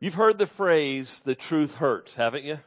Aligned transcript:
You've 0.00 0.14
heard 0.14 0.38
the 0.38 0.46
phrase, 0.46 1.22
the 1.24 1.34
truth 1.34 1.74
hurts, 1.74 2.14
haven't 2.14 2.44
you? 2.44 2.60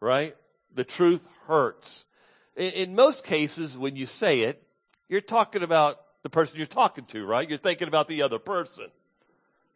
Right? 0.00 0.36
The 0.74 0.84
truth 0.84 1.24
hurts. 1.46 2.06
In, 2.56 2.72
in, 2.72 2.94
most 2.94 3.24
cases, 3.24 3.78
when 3.78 3.94
you 3.94 4.06
say 4.06 4.40
it, 4.40 4.62
you're 5.08 5.20
talking 5.20 5.62
about 5.62 6.00
the 6.22 6.30
person 6.30 6.58
you're 6.58 6.66
talking 6.66 7.04
to, 7.06 7.24
right? 7.24 7.48
You're 7.48 7.58
thinking 7.58 7.86
about 7.86 8.08
the 8.08 8.22
other 8.22 8.38
person. 8.38 8.86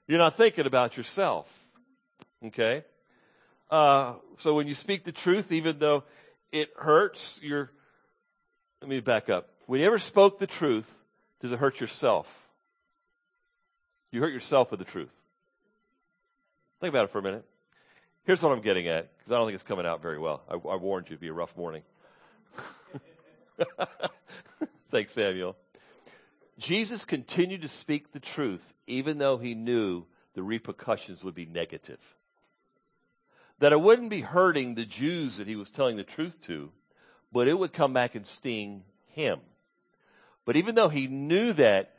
You're 0.08 0.18
not 0.18 0.36
thinking 0.36 0.66
about 0.66 0.96
yourself. 0.96 1.52
Okay? 2.44 2.84
Uh, 3.70 4.14
so 4.38 4.54
when 4.54 4.66
you 4.66 4.74
speak 4.74 5.04
the 5.04 5.12
truth, 5.12 5.52
even 5.52 5.78
though 5.78 6.04
it 6.50 6.70
hurts, 6.76 7.38
you're, 7.42 7.70
let 8.80 8.88
me 8.88 9.00
back 9.00 9.28
up. 9.28 9.50
When 9.66 9.80
you 9.80 9.86
ever 9.86 9.98
spoke 9.98 10.38
the 10.38 10.46
truth, 10.46 10.92
does 11.40 11.52
it 11.52 11.58
hurt 11.58 11.80
yourself? 11.80 12.48
You 14.10 14.20
hurt 14.20 14.32
yourself 14.32 14.70
with 14.70 14.80
the 14.80 14.86
truth. 14.86 15.10
Think 16.80 16.92
about 16.92 17.04
it 17.04 17.10
for 17.10 17.18
a 17.18 17.22
minute. 17.22 17.44
Here's 18.24 18.42
what 18.42 18.52
I'm 18.52 18.60
getting 18.60 18.86
at, 18.86 19.16
because 19.16 19.32
I 19.32 19.36
don't 19.36 19.46
think 19.46 19.54
it's 19.54 19.64
coming 19.64 19.86
out 19.86 20.00
very 20.00 20.18
well. 20.18 20.42
I, 20.48 20.54
I 20.54 20.76
warned 20.76 21.08
you 21.08 21.14
it'd 21.14 21.20
be 21.20 21.28
a 21.28 21.32
rough 21.32 21.56
morning. 21.56 21.82
Thanks, 24.90 25.12
Samuel. 25.12 25.56
Jesus 26.58 27.04
continued 27.04 27.62
to 27.62 27.68
speak 27.68 28.12
the 28.12 28.20
truth, 28.20 28.74
even 28.86 29.18
though 29.18 29.38
he 29.38 29.54
knew 29.54 30.04
the 30.34 30.42
repercussions 30.42 31.24
would 31.24 31.34
be 31.34 31.46
negative. 31.46 32.14
That 33.58 33.72
it 33.72 33.80
wouldn't 33.80 34.10
be 34.10 34.20
hurting 34.20 34.74
the 34.74 34.84
Jews 34.84 35.36
that 35.36 35.48
he 35.48 35.56
was 35.56 35.70
telling 35.70 35.96
the 35.96 36.04
truth 36.04 36.40
to, 36.42 36.70
but 37.32 37.48
it 37.48 37.58
would 37.58 37.72
come 37.72 37.92
back 37.92 38.14
and 38.14 38.26
sting 38.26 38.84
him. 39.06 39.40
But 40.44 40.56
even 40.56 40.76
though 40.76 40.88
he 40.88 41.06
knew 41.08 41.52
that, 41.54 41.94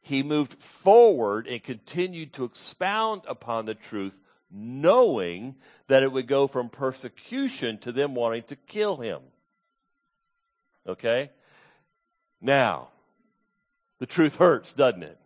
he 0.00 0.22
moved 0.22 0.54
forward 0.54 1.46
and 1.46 1.62
continued 1.62 2.32
to 2.34 2.44
expound 2.44 3.22
upon 3.26 3.64
the 3.64 3.74
truth, 3.74 4.18
knowing 4.54 5.56
that 5.88 6.04
it 6.04 6.12
would 6.12 6.28
go 6.28 6.46
from 6.46 6.68
persecution 6.68 7.76
to 7.78 7.90
them 7.90 8.14
wanting 8.14 8.44
to 8.44 8.56
kill 8.56 8.96
him. 8.96 9.20
Okay? 10.86 11.30
Now, 12.40 12.88
the 13.98 14.06
truth 14.06 14.36
hurts, 14.36 14.72
doesn't 14.72 15.02
it? 15.02 15.18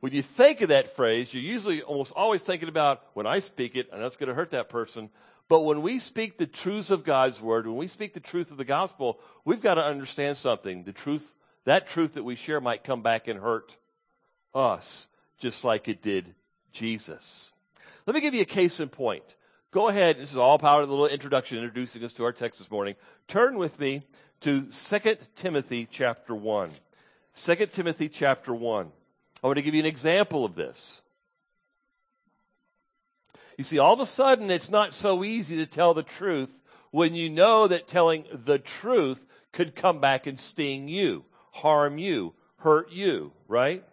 When 0.00 0.12
you 0.12 0.22
think 0.22 0.60
of 0.60 0.68
that 0.68 0.94
phrase, 0.94 1.32
you're 1.32 1.42
usually 1.42 1.82
almost 1.82 2.12
always 2.14 2.42
thinking 2.42 2.68
about 2.68 3.02
when 3.14 3.26
I 3.26 3.38
speak 3.38 3.76
it, 3.76 3.88
and 3.92 4.02
that's 4.02 4.16
going 4.16 4.28
to 4.28 4.34
hurt 4.34 4.50
that 4.50 4.68
person. 4.68 5.10
But 5.48 5.62
when 5.62 5.82
we 5.82 5.98
speak 5.98 6.38
the 6.38 6.46
truths 6.46 6.90
of 6.90 7.04
God's 7.04 7.40
word, 7.40 7.66
when 7.66 7.76
we 7.76 7.88
speak 7.88 8.14
the 8.14 8.20
truth 8.20 8.50
of 8.50 8.56
the 8.56 8.64
gospel, 8.64 9.18
we've 9.44 9.62
got 9.62 9.74
to 9.74 9.84
understand 9.84 10.36
something. 10.36 10.84
The 10.84 10.92
truth, 10.92 11.34
that 11.64 11.86
truth 11.86 12.14
that 12.14 12.24
we 12.24 12.36
share 12.36 12.60
might 12.60 12.84
come 12.84 13.02
back 13.02 13.28
and 13.28 13.40
hurt 13.40 13.76
us, 14.54 15.08
just 15.38 15.64
like 15.64 15.88
it 15.88 16.02
did 16.02 16.34
Jesus. 16.72 17.52
Let 18.06 18.14
me 18.14 18.20
give 18.20 18.34
you 18.34 18.42
a 18.42 18.46
case 18.46 18.80
in 18.80 18.88
point. 18.88 19.36
Go 19.70 19.88
ahead. 19.88 20.18
This 20.18 20.30
is 20.30 20.36
all 20.36 20.58
part 20.58 20.82
of 20.82 20.88
the 20.88 20.94
little 20.94 21.12
introduction 21.12 21.58
introducing 21.58 22.04
us 22.04 22.12
to 22.14 22.24
our 22.24 22.32
text 22.32 22.60
this 22.60 22.70
morning. 22.70 22.94
Turn 23.26 23.58
with 23.58 23.80
me 23.80 24.02
to 24.40 24.66
2 24.70 25.16
Timothy 25.34 25.88
chapter 25.90 26.34
1. 26.34 26.70
2 27.34 27.66
Timothy 27.66 28.08
chapter 28.08 28.54
1. 28.54 28.92
I 29.42 29.46
want 29.46 29.56
to 29.56 29.62
give 29.62 29.74
you 29.74 29.80
an 29.80 29.86
example 29.86 30.44
of 30.44 30.54
this. 30.54 31.02
You 33.58 33.64
see, 33.64 33.78
all 33.78 33.92
of 33.92 34.00
a 34.00 34.06
sudden, 34.06 34.50
it's 34.50 34.70
not 34.70 34.94
so 34.94 35.24
easy 35.24 35.56
to 35.56 35.66
tell 35.66 35.94
the 35.94 36.02
truth 36.02 36.60
when 36.90 37.14
you 37.14 37.28
know 37.28 37.66
that 37.66 37.88
telling 37.88 38.24
the 38.32 38.58
truth 38.58 39.26
could 39.52 39.74
come 39.74 40.00
back 40.00 40.26
and 40.26 40.38
sting 40.38 40.88
you, 40.88 41.24
harm 41.52 41.98
you, 41.98 42.34
hurt 42.58 42.92
you, 42.92 43.32
right? 43.48 43.84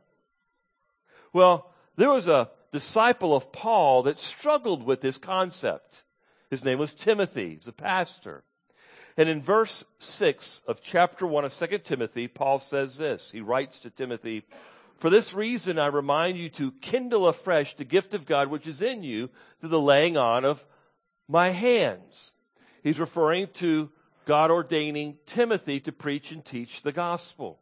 Well, 1.34 1.72
there 1.96 2.12
was 2.12 2.28
a 2.28 2.50
disciple 2.72 3.36
of 3.36 3.52
Paul 3.52 4.04
that 4.04 4.20
struggled 4.20 4.84
with 4.84 5.02
this 5.02 5.18
concept. 5.18 6.04
His 6.50 6.64
name 6.64 6.80
was 6.80 6.94
Timothy. 6.94 7.60
A 7.68 7.72
pastor. 7.72 8.44
And 9.18 9.28
in 9.30 9.42
verse 9.42 9.84
6 10.00 10.62
of 10.68 10.82
chapter 10.82 11.28
1 11.28 11.46
of 11.46 11.54
2 11.54 11.78
Timothy, 11.80 12.28
Paul 12.28 12.60
says 12.60 12.98
this. 12.98 13.32
He 13.32 13.42
writes 13.42 13.80
to 13.80 13.90
Timothy, 13.90 14.44
For 14.98 15.10
this 15.10 15.34
reason 15.34 15.78
I 15.78 15.88
remind 15.88 16.38
you 16.38 16.50
to 16.50 16.72
kindle 16.72 17.28
afresh 17.28 17.76
the 17.76 17.84
gift 17.84 18.14
of 18.14 18.26
God 18.26 18.48
which 18.48 18.68
is 18.68 18.82
in 18.82 19.04
you 19.04 19.30
through 19.60 19.70
the 19.70 19.82
laying 19.82 20.18
on 20.18 20.46
of 20.46 20.66
my 21.28 21.50
hands. 21.50 22.32
He's 22.84 23.00
referring 23.00 23.48
to 23.56 23.92
God 24.26 24.52
ordaining 24.52 25.18
Timothy 25.26 25.80
to 25.82 25.92
preach 25.92 26.32
and 26.32 26.44
teach 26.44 26.82
the 26.82 26.92
gospel. 26.92 27.60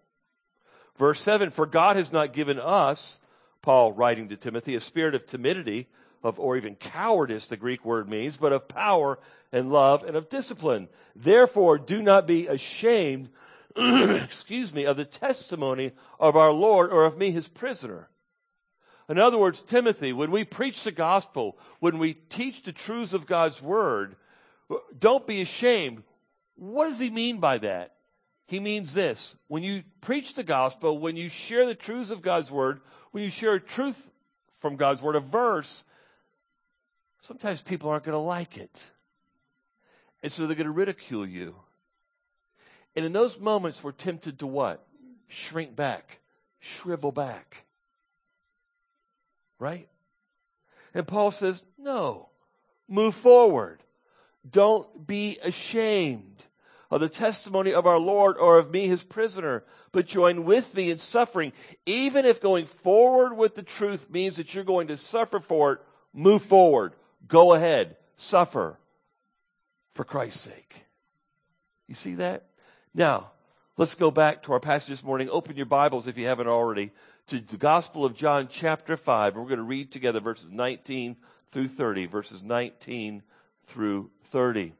Verse 0.98 1.22
7, 1.22 1.50
For 1.50 1.66
God 1.66 1.96
has 1.96 2.12
not 2.12 2.34
given 2.34 2.60
us, 2.60 3.19
Paul 3.62 3.94
writing 3.94 4.30
to 4.30 4.38
Timothy, 4.38 4.76
a 4.76 4.82
spirit 4.82 5.16
of 5.16 5.26
timidity, 5.26 5.88
of, 6.24 6.40
or 6.40 6.58
even 6.58 6.76
cowardice, 6.76 7.46
the 7.46 7.58
Greek 7.58 7.86
word 7.86 8.10
means, 8.10 8.38
but 8.38 8.54
of 8.54 8.68
power 8.68 9.20
and 9.52 9.72
love 9.72 10.04
and 10.04 10.16
of 10.16 10.30
discipline. 10.30 10.90
Therefore, 11.16 11.78
do 11.78 12.02
not 12.02 12.28
be 12.28 12.48
ashamed, 12.48 13.30
excuse 13.76 14.74
me, 14.74 14.86
of 14.86 14.98
the 14.98 15.06
testimony 15.06 15.92
of 16.20 16.36
our 16.36 16.52
Lord 16.52 16.92
or 16.92 17.06
of 17.06 17.18
me, 17.18 17.32
his 17.32 17.48
prisoner. 17.48 18.10
In 19.08 19.18
other 19.18 19.40
words, 19.40 19.62
Timothy, 19.62 20.14
when 20.14 20.30
we 20.30 20.44
preach 20.44 20.84
the 20.84 20.92
gospel, 20.92 21.58
when 21.80 21.98
we 21.98 22.14
teach 22.14 22.62
the 22.62 22.72
truths 22.72 23.14
of 23.14 23.26
God's 23.26 23.62
word, 23.62 24.16
don't 24.98 25.26
be 25.26 25.42
ashamed. 25.42 26.04
What 26.56 26.86
does 26.86 27.00
he 27.00 27.10
mean 27.10 27.40
by 27.40 27.58
that? 27.60 27.96
He 28.50 28.60
means 28.60 28.96
this. 28.96 29.36
When 29.48 29.62
you 29.62 29.84
preach 30.02 30.34
the 30.34 30.44
gospel, 30.44 30.98
when 30.98 31.16
you 31.16 31.30
share 31.30 31.68
the 31.68 31.76
truths 31.76 32.10
of 32.10 32.24
God's 32.24 32.50
word, 32.50 32.82
when 33.12 33.24
you 33.24 33.30
share 33.30 33.60
truth 33.60 34.10
from 34.60 34.76
God's 34.76 35.04
word, 35.04 35.16
a 35.16 35.20
verse, 35.20 35.84
sometimes 37.22 37.62
people 37.62 37.92
aren't 37.92 38.06
going 38.06 38.18
to 38.18 38.18
like 38.18 38.58
it. 38.58 38.84
And 40.24 40.32
so 40.32 40.48
they're 40.48 40.56
going 40.56 40.66
to 40.66 40.72
ridicule 40.72 41.28
you. 41.28 41.58
And 42.96 43.06
in 43.06 43.14
those 43.14 43.40
moments, 43.40 43.84
we're 43.84 43.92
tempted 43.92 44.40
to 44.40 44.48
what? 44.48 44.84
Shrink 45.28 45.76
back, 45.76 46.20
shrivel 46.60 47.12
back. 47.12 47.66
Right? 49.60 49.88
And 50.96 51.08
Paul 51.08 51.30
says, 51.30 51.64
no, 51.78 52.30
move 52.88 53.14
forward. 53.14 53.84
Don't 54.50 55.06
be 55.06 55.38
ashamed 55.44 56.46
of 56.92 57.02
the 57.02 57.10
testimony 57.10 57.74
of 57.74 57.86
our 57.86 58.00
Lord 58.00 58.38
or 58.38 58.58
of 58.58 58.72
me, 58.72 58.88
his 58.88 59.04
prisoner, 59.04 59.64
but 59.92 60.08
join 60.08 60.44
with 60.44 60.74
me 60.76 60.90
in 60.90 60.98
suffering. 60.98 61.54
Even 61.86 62.26
if 62.26 62.42
going 62.42 62.66
forward 62.66 63.36
with 63.36 63.56
the 63.56 63.64
truth 63.64 64.10
means 64.10 64.38
that 64.38 64.54
you're 64.54 64.64
going 64.64 64.88
to 64.88 64.98
suffer 64.98 65.40
for 65.40 65.74
it, 65.74 65.80
move 66.14 66.44
forward. 66.44 66.94
Go 67.28 67.54
ahead. 67.54 67.98
Suffer 68.18 68.80
for 69.94 70.04
Christ's 70.04 70.42
sake. 70.42 70.86
You 71.88 71.96
see 71.96 72.16
that? 72.16 72.46
Now, 72.94 73.32
let's 73.78 73.96
go 73.96 74.12
back 74.12 74.44
to 74.44 74.54
our 74.54 74.60
passage 74.60 74.90
this 74.90 75.04
morning. 75.04 75.30
Open 75.30 75.56
your 75.56 75.66
Bibles 75.66 76.08
if 76.08 76.18
you 76.18 76.26
haven't 76.26 76.48
already 76.48 76.92
to 77.28 77.40
the 77.40 77.58
Gospel 77.58 78.04
of 78.04 78.16
John 78.16 78.48
chapter 78.50 78.98
5. 78.98 79.36
We're 79.36 79.44
going 79.44 79.58
to 79.58 79.64
read 79.64 79.92
together 79.92 80.20
verses 80.20 80.50
19 80.50 81.18
through 81.52 81.68
30. 81.68 82.08
Verses 82.08 82.42
19 82.42 83.22
through 83.68 84.10
30. 84.26 84.74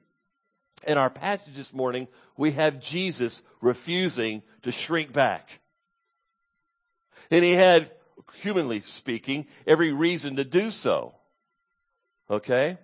In 0.88 0.98
our 0.98 1.10
passage 1.10 1.56
this 1.56 1.74
morning, 1.74 2.08
we 2.38 2.52
have 2.52 2.80
Jesus 2.80 3.42
refusing 3.62 4.42
to 4.64 4.72
shrink 4.72 5.12
back. 5.12 5.60
And 7.30 7.44
he 7.44 7.52
had, 7.52 7.92
humanly 8.36 8.82
speaking, 8.82 9.46
every 9.68 9.92
reason 9.92 10.38
to 10.38 10.46
do 10.46 10.72
so. 10.72 11.16
Okay? 12.30 12.78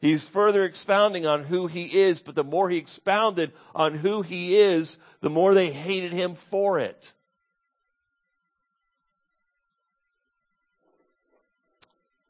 He's 0.00 0.28
further 0.28 0.64
expounding 0.64 1.26
on 1.26 1.44
who 1.44 1.66
he 1.66 2.00
is, 2.00 2.20
but 2.20 2.34
the 2.34 2.44
more 2.44 2.68
he 2.68 2.76
expounded 2.76 3.52
on 3.74 3.94
who 3.94 4.22
he 4.22 4.56
is, 4.56 4.98
the 5.20 5.30
more 5.30 5.54
they 5.54 5.72
hated 5.72 6.12
him 6.12 6.34
for 6.34 6.78
it. 6.78 7.12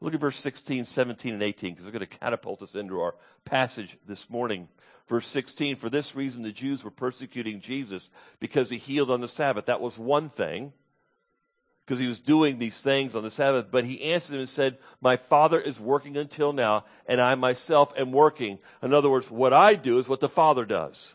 Look 0.00 0.14
at 0.14 0.20
verse 0.20 0.38
16, 0.38 0.84
17, 0.84 1.34
and 1.34 1.42
18, 1.42 1.72
because 1.72 1.84
they're 1.84 1.92
going 1.92 2.06
to 2.06 2.18
catapult 2.18 2.62
us 2.62 2.74
into 2.74 3.00
our 3.00 3.14
passage 3.44 3.98
this 4.06 4.30
morning. 4.30 4.68
Verse 5.08 5.28
16, 5.28 5.76
for 5.76 5.88
this 5.88 6.16
reason 6.16 6.42
the 6.42 6.50
Jews 6.50 6.82
were 6.82 6.90
persecuting 6.90 7.60
Jesus 7.60 8.10
because 8.40 8.70
he 8.70 8.78
healed 8.78 9.10
on 9.10 9.20
the 9.20 9.28
Sabbath. 9.28 9.66
That 9.66 9.80
was 9.80 9.98
one 9.98 10.28
thing 10.28 10.72
because 11.84 12.00
he 12.00 12.08
was 12.08 12.18
doing 12.18 12.58
these 12.58 12.80
things 12.80 13.14
on 13.14 13.22
the 13.22 13.30
Sabbath. 13.30 13.66
But 13.70 13.84
he 13.84 14.02
answered 14.02 14.32
them 14.32 14.40
and 14.40 14.48
said, 14.48 14.78
My 15.00 15.16
Father 15.16 15.60
is 15.60 15.78
working 15.78 16.16
until 16.16 16.52
now, 16.52 16.84
and 17.06 17.20
I 17.20 17.36
myself 17.36 17.92
am 17.96 18.10
working. 18.10 18.58
In 18.82 18.92
other 18.92 19.08
words, 19.08 19.30
what 19.30 19.52
I 19.52 19.74
do 19.74 19.98
is 19.98 20.08
what 20.08 20.20
the 20.20 20.28
Father 20.28 20.64
does. 20.64 21.14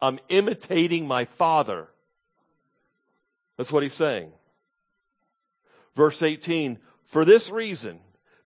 I'm 0.00 0.20
imitating 0.28 1.08
my 1.08 1.24
Father. 1.24 1.88
That's 3.56 3.72
what 3.72 3.82
he's 3.82 3.94
saying. 3.94 4.30
Verse 5.94 6.22
18, 6.22 6.78
for 7.04 7.24
this 7.24 7.50
reason, 7.50 7.98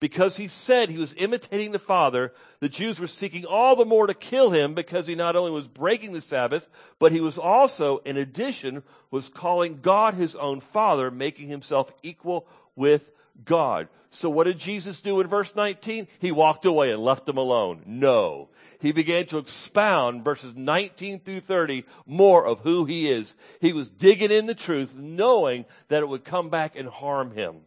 because 0.02 0.37
he 0.37 0.49
said 0.49 0.88
he 0.88 0.99
was 0.99 1.14
imitating 1.16 1.70
the 1.70 1.78
Father, 1.78 2.32
the 2.58 2.69
Jews 2.69 2.99
were 2.99 3.06
seeking 3.06 3.44
all 3.44 3.76
the 3.76 3.84
more 3.84 4.08
to 4.08 4.14
kill 4.14 4.50
him 4.50 4.75
because 4.75 5.06
he 5.06 5.14
not 5.14 5.37
only 5.37 5.52
was 5.52 5.69
breaking 5.69 6.12
the 6.12 6.20
Sabbath, 6.20 6.69
but 6.99 7.12
he 7.12 7.20
was 7.20 7.38
also, 7.38 7.99
in 7.99 8.16
addition, 8.16 8.82
was 9.12 9.28
calling 9.28 9.78
God 9.81 10.14
his 10.14 10.34
own 10.34 10.58
Father, 10.58 11.12
making 11.12 11.50
himself 11.50 11.93
equal 12.02 12.49
with 12.75 13.12
God. 13.44 13.87
So 14.10 14.28
what 14.28 14.49
did 14.49 14.58
Jesus 14.58 15.00
do 15.00 15.20
in 15.20 15.28
verse 15.28 15.54
19? 15.54 16.08
He 16.19 16.32
walked 16.32 16.66
away 16.66 16.90
and 16.90 17.00
left 17.00 17.25
them 17.25 17.38
alone. 17.38 17.84
No. 17.87 18.49
He 18.81 18.90
began 18.90 19.26
to 19.26 19.38
expound 19.38 20.25
verses 20.25 20.56
19 20.56 21.20
through 21.20 21.43
30 21.43 21.84
more 22.06 22.44
of 22.44 22.58
who 22.62 22.87
he 22.87 23.08
is. 23.08 23.37
He 23.60 23.72
was 23.72 23.88
digging 23.88 24.32
in 24.32 24.46
the 24.46 24.56
truth, 24.56 24.96
knowing 24.96 25.64
that 25.87 26.02
it 26.02 26.08
would 26.08 26.25
come 26.25 26.50
back 26.50 26.75
and 26.75 26.88
harm 26.88 27.37
him 27.37 27.58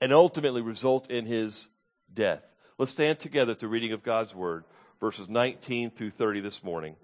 and 0.00 0.14
ultimately 0.14 0.62
result 0.62 1.10
in 1.10 1.26
his 1.26 1.68
death. 2.14 2.54
Let's 2.78 2.92
stand 2.92 3.18
together 3.18 3.52
at 3.52 3.60
the 3.60 3.68
reading 3.68 3.92
of 3.92 4.02
God's 4.02 4.34
word, 4.34 4.64
verses 5.00 5.28
19 5.28 5.90
through 5.90 6.10
30 6.10 6.40
this 6.40 6.62
morning. 6.62 6.96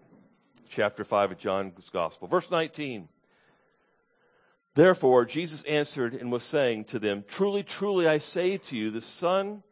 Chapter 0.69 1.05
5 1.05 1.33
of 1.33 1.39
John's 1.39 1.91
Gospel. 1.91 2.29
Verse 2.29 2.51
19. 2.51 3.09
Therefore, 4.75 5.25
Jesus 5.25 5.65
answered 5.65 6.15
and 6.15 6.31
was 6.31 6.45
saying 6.45 6.85
to 6.87 6.99
them, 6.99 7.25
Truly, 7.27 7.63
truly, 7.63 8.07
I 8.07 8.19
say 8.19 8.57
to 8.57 8.77
you, 8.77 8.91
the 8.91 9.01
Son 9.01 9.63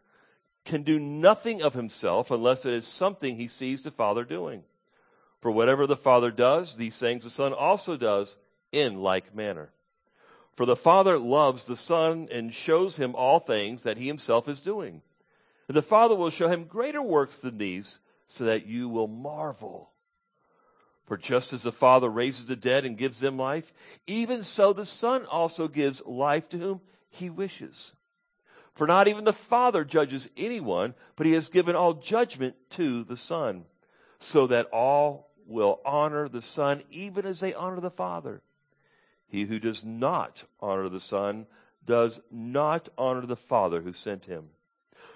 can 0.65 0.83
do 0.83 0.99
nothing 0.99 1.63
of 1.63 1.75
himself 1.75 2.31
unless 2.31 2.67
it 2.67 2.75
is 2.75 2.87
something 2.87 3.37
he 3.37 3.49
sees 3.49 3.83
the 3.83 3.91
Father 3.91 4.25
doing. 4.25 4.65
For 5.41 5.51
whatever 5.51 5.87
the 5.87 5.97
Father 5.97 6.31
does, 6.31 6.77
these 6.77 6.99
things 6.99 7.25
the 7.25 7.31
Son 7.31 7.53
also 7.53 7.97
does 7.97 8.39
in 8.73 9.01
like 9.01 9.35
manner. 9.35 9.71
For 10.55 10.67
the 10.67 10.77
Father 10.77 11.19
loves 11.19 11.67
the 11.67 11.77
Son 11.77 12.29
and 12.31 12.53
shows 12.53 12.97
him 12.97 13.15
all 13.15 13.39
things 13.39 13.85
that 13.85 13.97
he 13.97 14.09
himself 14.09 14.49
is 14.49 14.61
doing. 14.61 15.03
And 15.69 15.77
the 15.77 15.83
Father 15.83 16.15
will 16.15 16.31
show 16.31 16.49
him 16.49 16.65
greater 16.65 17.03
works 17.03 17.39
than 17.39 17.59
these 17.59 17.99
so 18.27 18.45
that 18.45 18.67
you 18.67 18.89
will 18.89 19.07
marvel. 19.07 19.91
For 21.05 21.17
just 21.17 21.53
as 21.53 21.63
the 21.63 21.73
Father 21.73 22.09
raises 22.09 22.47
the 22.47 22.57
dead 22.57 22.85
and 22.85 22.99
gives 22.99 23.21
them 23.21 23.39
life, 23.39 23.73
even 24.07 24.43
so 24.43 24.73
the 24.73 24.87
Son 24.87 25.25
also 25.27 25.69
gives 25.69 26.05
life 26.05 26.49
to 26.51 26.59
whom 26.59 26.81
he 27.11 27.31
wishes. 27.31 27.93
For 28.75 28.87
not 28.87 29.09
even 29.09 29.25
the 29.25 29.33
Father 29.33 29.85
judges 29.85 30.29
anyone, 30.37 30.95
but 31.17 31.27
he 31.27 31.33
has 31.33 31.49
given 31.49 31.75
all 31.75 31.95
judgment 31.95 32.57
to 32.71 33.05
the 33.05 33.17
Son, 33.17 33.65
so 34.19 34.47
that 34.47 34.67
all 34.67 35.31
will 35.47 35.81
honor 35.85 36.29
the 36.29 36.43
Son 36.43 36.83
even 36.91 37.27
as 37.27 37.41
they 37.41 37.55
honor 37.55 37.81
the 37.81 37.91
Father. 37.91 38.43
He 39.27 39.45
who 39.45 39.59
does 39.59 39.85
not 39.85 40.45
honor 40.61 40.89
the 40.89 41.01
Son 41.01 41.47
does 41.85 42.21
not 42.31 42.89
honor 42.97 43.27
the 43.27 43.37
Father 43.37 43.81
who 43.81 43.93
sent 43.93 44.27
him. 44.27 44.51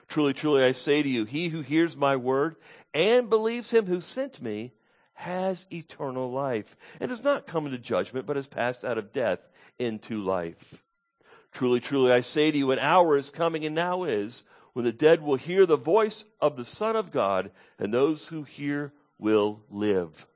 Truly, 0.09 0.35
truly, 0.35 0.65
I 0.65 0.73
say 0.73 1.03
to 1.03 1.09
you, 1.09 1.25
he 1.25 1.49
who 1.49 1.63
hears 1.63 1.97
my 1.97 2.17
word 2.17 2.57
and 2.93 3.31
believes 3.31 3.71
him 3.71 3.87
who 3.87 4.01
sent 4.01 4.43
me 4.43 4.73
has 5.15 5.67
eternal 5.73 6.31
life 6.31 6.77
and 7.01 7.09
does 7.09 7.25
not 7.25 7.47
come 7.47 7.67
into 7.67 7.79
judgment, 7.79 8.27
but 8.27 8.37
has 8.37 8.47
passed 8.47 8.85
out 8.85 8.99
of 8.99 9.13
death 9.13 9.41
into 9.79 10.23
life. 10.23 10.83
Truly, 11.53 11.81
truly, 11.81 12.13
I 12.13 12.23
say 12.23 12.51
to 12.51 12.59
you, 12.59 12.71
an 12.73 12.79
hour 12.79 13.17
is 13.17 13.31
coming 13.31 13.65
and 13.65 13.75
now 13.75 14.05
is 14.05 14.45
when 14.73 14.85
the 14.85 14.93
dead 14.93 15.23
will 15.23 15.37
hear 15.37 15.67
the 15.67 15.77
voice 15.77 16.25
of 16.41 16.57
the 16.57 16.65
Son 16.65 16.97
of 16.97 17.11
God, 17.11 17.51
and 17.79 17.93
those 17.93 18.29
who 18.29 18.43
hear 18.43 18.93
will 19.19 19.63
live. 19.71 20.27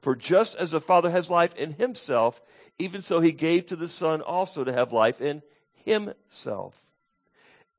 For 0.00 0.16
just 0.16 0.56
as 0.56 0.72
the 0.72 0.80
Father 0.80 1.10
has 1.10 1.30
life 1.30 1.54
in 1.54 1.72
himself, 1.72 2.40
even 2.78 3.02
so 3.02 3.20
he 3.20 3.32
gave 3.32 3.66
to 3.66 3.76
the 3.76 3.88
Son 3.88 4.20
also 4.20 4.64
to 4.64 4.72
have 4.72 4.92
life 4.92 5.20
in 5.20 5.42
himself. 5.72 6.90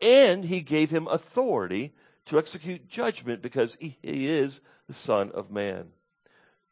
And 0.02 0.46
he 0.46 0.62
gave 0.62 0.92
him 0.92 1.08
authority 1.08 1.94
to 2.26 2.38
execute 2.38 2.90
judgment 2.90 3.42
because 3.42 3.78
he 3.80 3.98
is 4.04 4.62
the 4.88 4.94
Son 4.94 5.32
of 5.32 5.52
Man. 5.52 5.90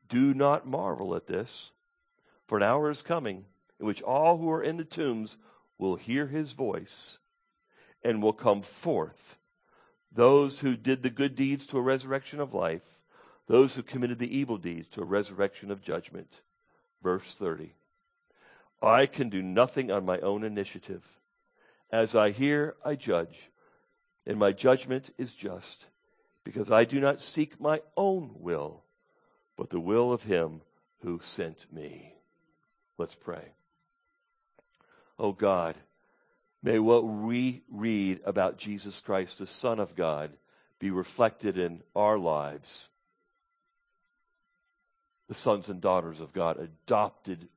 Do 0.07 0.33
not 0.33 0.67
marvel 0.67 1.15
at 1.15 1.27
this, 1.27 1.71
for 2.45 2.57
an 2.57 2.63
hour 2.63 2.91
is 2.91 3.01
coming 3.01 3.45
in 3.79 3.85
which 3.85 4.01
all 4.01 4.37
who 4.37 4.49
are 4.51 4.61
in 4.61 4.77
the 4.77 4.85
tombs 4.85 5.37
will 5.77 5.95
hear 5.95 6.27
his 6.27 6.53
voice 6.53 7.17
and 8.03 8.21
will 8.21 8.33
come 8.33 8.61
forth. 8.61 9.37
Those 10.11 10.59
who 10.59 10.77
did 10.77 11.03
the 11.03 11.09
good 11.09 11.35
deeds 11.35 11.65
to 11.67 11.77
a 11.77 11.81
resurrection 11.81 12.39
of 12.39 12.53
life, 12.53 13.01
those 13.47 13.75
who 13.75 13.83
committed 13.83 14.19
the 14.19 14.37
evil 14.37 14.57
deeds 14.57 14.87
to 14.89 15.01
a 15.01 15.05
resurrection 15.05 15.71
of 15.71 15.81
judgment. 15.81 16.41
Verse 17.03 17.35
30. 17.35 17.73
I 18.81 19.05
can 19.07 19.29
do 19.29 19.41
nothing 19.41 19.91
on 19.91 20.05
my 20.05 20.19
own 20.19 20.43
initiative. 20.43 21.03
As 21.95 22.13
I 22.13 22.31
hear, 22.31 22.75
I 22.83 22.95
judge, 22.95 23.49
and 24.27 24.37
my 24.37 24.51
judgment 24.51 25.13
is 25.17 25.33
just, 25.33 25.85
because 26.43 26.69
I 26.69 26.83
do 26.83 26.99
not 26.99 27.21
seek 27.21 27.57
my 27.57 27.83
own 27.95 28.31
will, 28.35 28.83
but 29.55 29.69
the 29.69 29.79
will 29.79 30.11
of 30.11 30.23
him 30.23 30.59
who 31.03 31.21
sent 31.23 31.71
me. 31.71 32.15
Let's 32.97 33.15
pray. 33.15 33.53
Oh 35.17 35.31
God, 35.31 35.77
may 36.61 36.79
what 36.79 37.05
we 37.05 37.61
read 37.71 38.19
about 38.25 38.57
Jesus 38.57 38.99
Christ, 38.99 39.39
the 39.39 39.47
Son 39.47 39.79
of 39.79 39.95
God, 39.95 40.31
be 40.79 40.91
reflected 40.91 41.57
in 41.57 41.81
our 41.95 42.17
lives. 42.17 42.89
The 45.29 45.33
sons 45.33 45.69
and 45.69 45.79
daughters 45.79 46.19
of 46.19 46.33
God, 46.33 46.59
adopted 46.59 47.47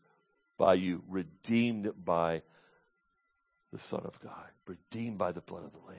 by 0.57 0.75
you, 0.75 1.03
redeemed 1.09 1.93
by 2.05 2.43
the 3.73 3.79
Son 3.79 4.03
of 4.05 4.19
God, 4.21 4.49
redeemed 4.67 5.19
by 5.19 5.33
the 5.33 5.41
blood 5.41 5.65
of 5.65 5.73
the 5.73 5.87
Lamb. 5.87 5.97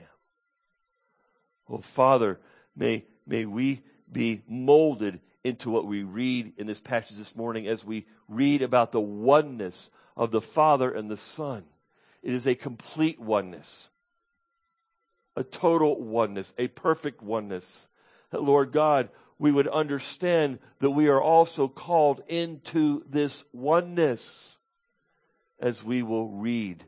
Oh, 1.68 1.78
Father, 1.78 2.40
may, 2.74 3.04
may 3.26 3.44
we 3.44 3.82
be 4.10 4.42
molded 4.48 5.20
into 5.44 5.70
what 5.70 5.86
we 5.86 6.02
read 6.02 6.52
in 6.56 6.66
this 6.66 6.80
passage 6.80 7.16
this 7.16 7.36
morning 7.36 7.66
as 7.66 7.84
we 7.84 8.06
read 8.28 8.62
about 8.62 8.92
the 8.92 9.00
oneness 9.00 9.90
of 10.16 10.30
the 10.32 10.40
Father 10.40 10.90
and 10.90 11.10
the 11.10 11.16
Son. 11.16 11.64
It 12.22 12.34
is 12.34 12.46
a 12.46 12.54
complete 12.54 13.18
oneness, 13.18 13.88
a 15.36 15.44
total 15.44 16.00
oneness, 16.02 16.52
a 16.58 16.68
perfect 16.68 17.22
oneness. 17.22 17.88
That, 18.30 18.42
Lord 18.42 18.72
God, 18.72 19.08
we 19.38 19.50
would 19.50 19.68
understand 19.68 20.58
that 20.80 20.90
we 20.90 21.08
are 21.08 21.22
also 21.22 21.66
called 21.68 22.22
into 22.28 23.04
this 23.08 23.44
oneness 23.52 24.58
as 25.58 25.82
we 25.82 26.02
will 26.02 26.28
read 26.28 26.84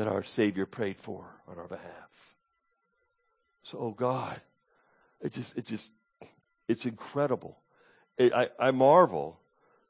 that 0.00 0.08
our 0.08 0.22
Savior 0.22 0.64
prayed 0.64 0.96
for 0.96 1.26
on 1.46 1.58
our 1.58 1.68
behalf. 1.68 2.34
So, 3.62 3.76
oh 3.76 3.90
God, 3.90 4.40
it 5.20 5.34
just, 5.34 5.54
it 5.58 5.66
just, 5.66 5.90
it's 6.66 6.86
incredible. 6.86 7.58
I, 8.18 8.48
I 8.58 8.70
marvel 8.70 9.40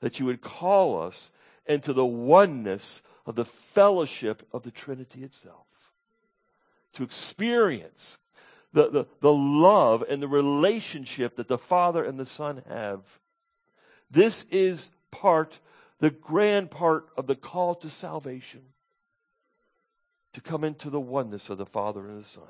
that 0.01 0.19
you 0.19 0.27
would 0.27 0.41
call 0.41 1.01
us 1.01 1.31
into 1.65 1.93
the 1.93 2.05
oneness 2.05 3.03
of 3.25 3.37
the 3.37 3.45
fellowship 3.45 4.43
of 4.53 4.65
the 4.65 4.73
Trinity 4.73 5.23
itself. 5.23 5.93
To 6.95 7.05
experience 7.05 8.19
the, 8.73 8.91
the, 8.91 9.07
the 9.21 9.33
love 9.33 10.03
and 10.09 10.21
the 10.21 10.27
relationship 10.27 11.37
that 11.37 11.47
the 11.47 11.57
Father 11.57 12.03
and 12.03 12.19
the 12.19 12.27
Son 12.27 12.65
have. 12.69 13.21
This 14.11 14.45
is 14.51 14.91
part, 15.13 15.61
the 16.01 16.11
grand 16.11 16.73
part 16.73 17.07
of 17.17 17.29
the 17.29 17.37
call 17.37 17.77
to 17.77 17.89
salvation. 17.89 18.63
To 20.35 20.41
come 20.41 20.65
into 20.65 20.91
the 20.91 21.01
oneness 21.01 21.51
of 21.51 21.59
the 21.59 21.67
Father 21.67 22.07
and 22.07 22.21
the 22.21 22.25
Son. 22.25 22.45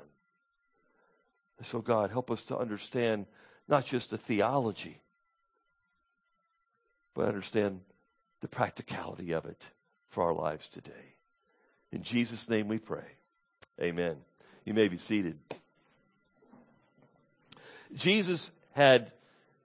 And 1.57 1.65
so, 1.65 1.79
God, 1.81 2.11
help 2.11 2.29
us 2.29 2.43
to 2.43 2.57
understand 2.57 3.25
not 3.67 3.85
just 3.85 4.11
the 4.11 4.17
theology, 4.17 5.01
but 7.13 7.27
understand 7.27 7.81
the 8.41 8.47
practicality 8.47 9.31
of 9.31 9.45
it 9.45 9.69
for 10.09 10.23
our 10.23 10.33
lives 10.33 10.67
today. 10.67 11.15
In 11.91 12.03
Jesus' 12.03 12.49
name 12.49 12.67
we 12.67 12.79
pray. 12.79 13.05
Amen. 13.81 14.17
You 14.65 14.73
may 14.73 14.87
be 14.87 14.97
seated. 14.97 15.37
Jesus 17.95 18.51
had 18.73 19.11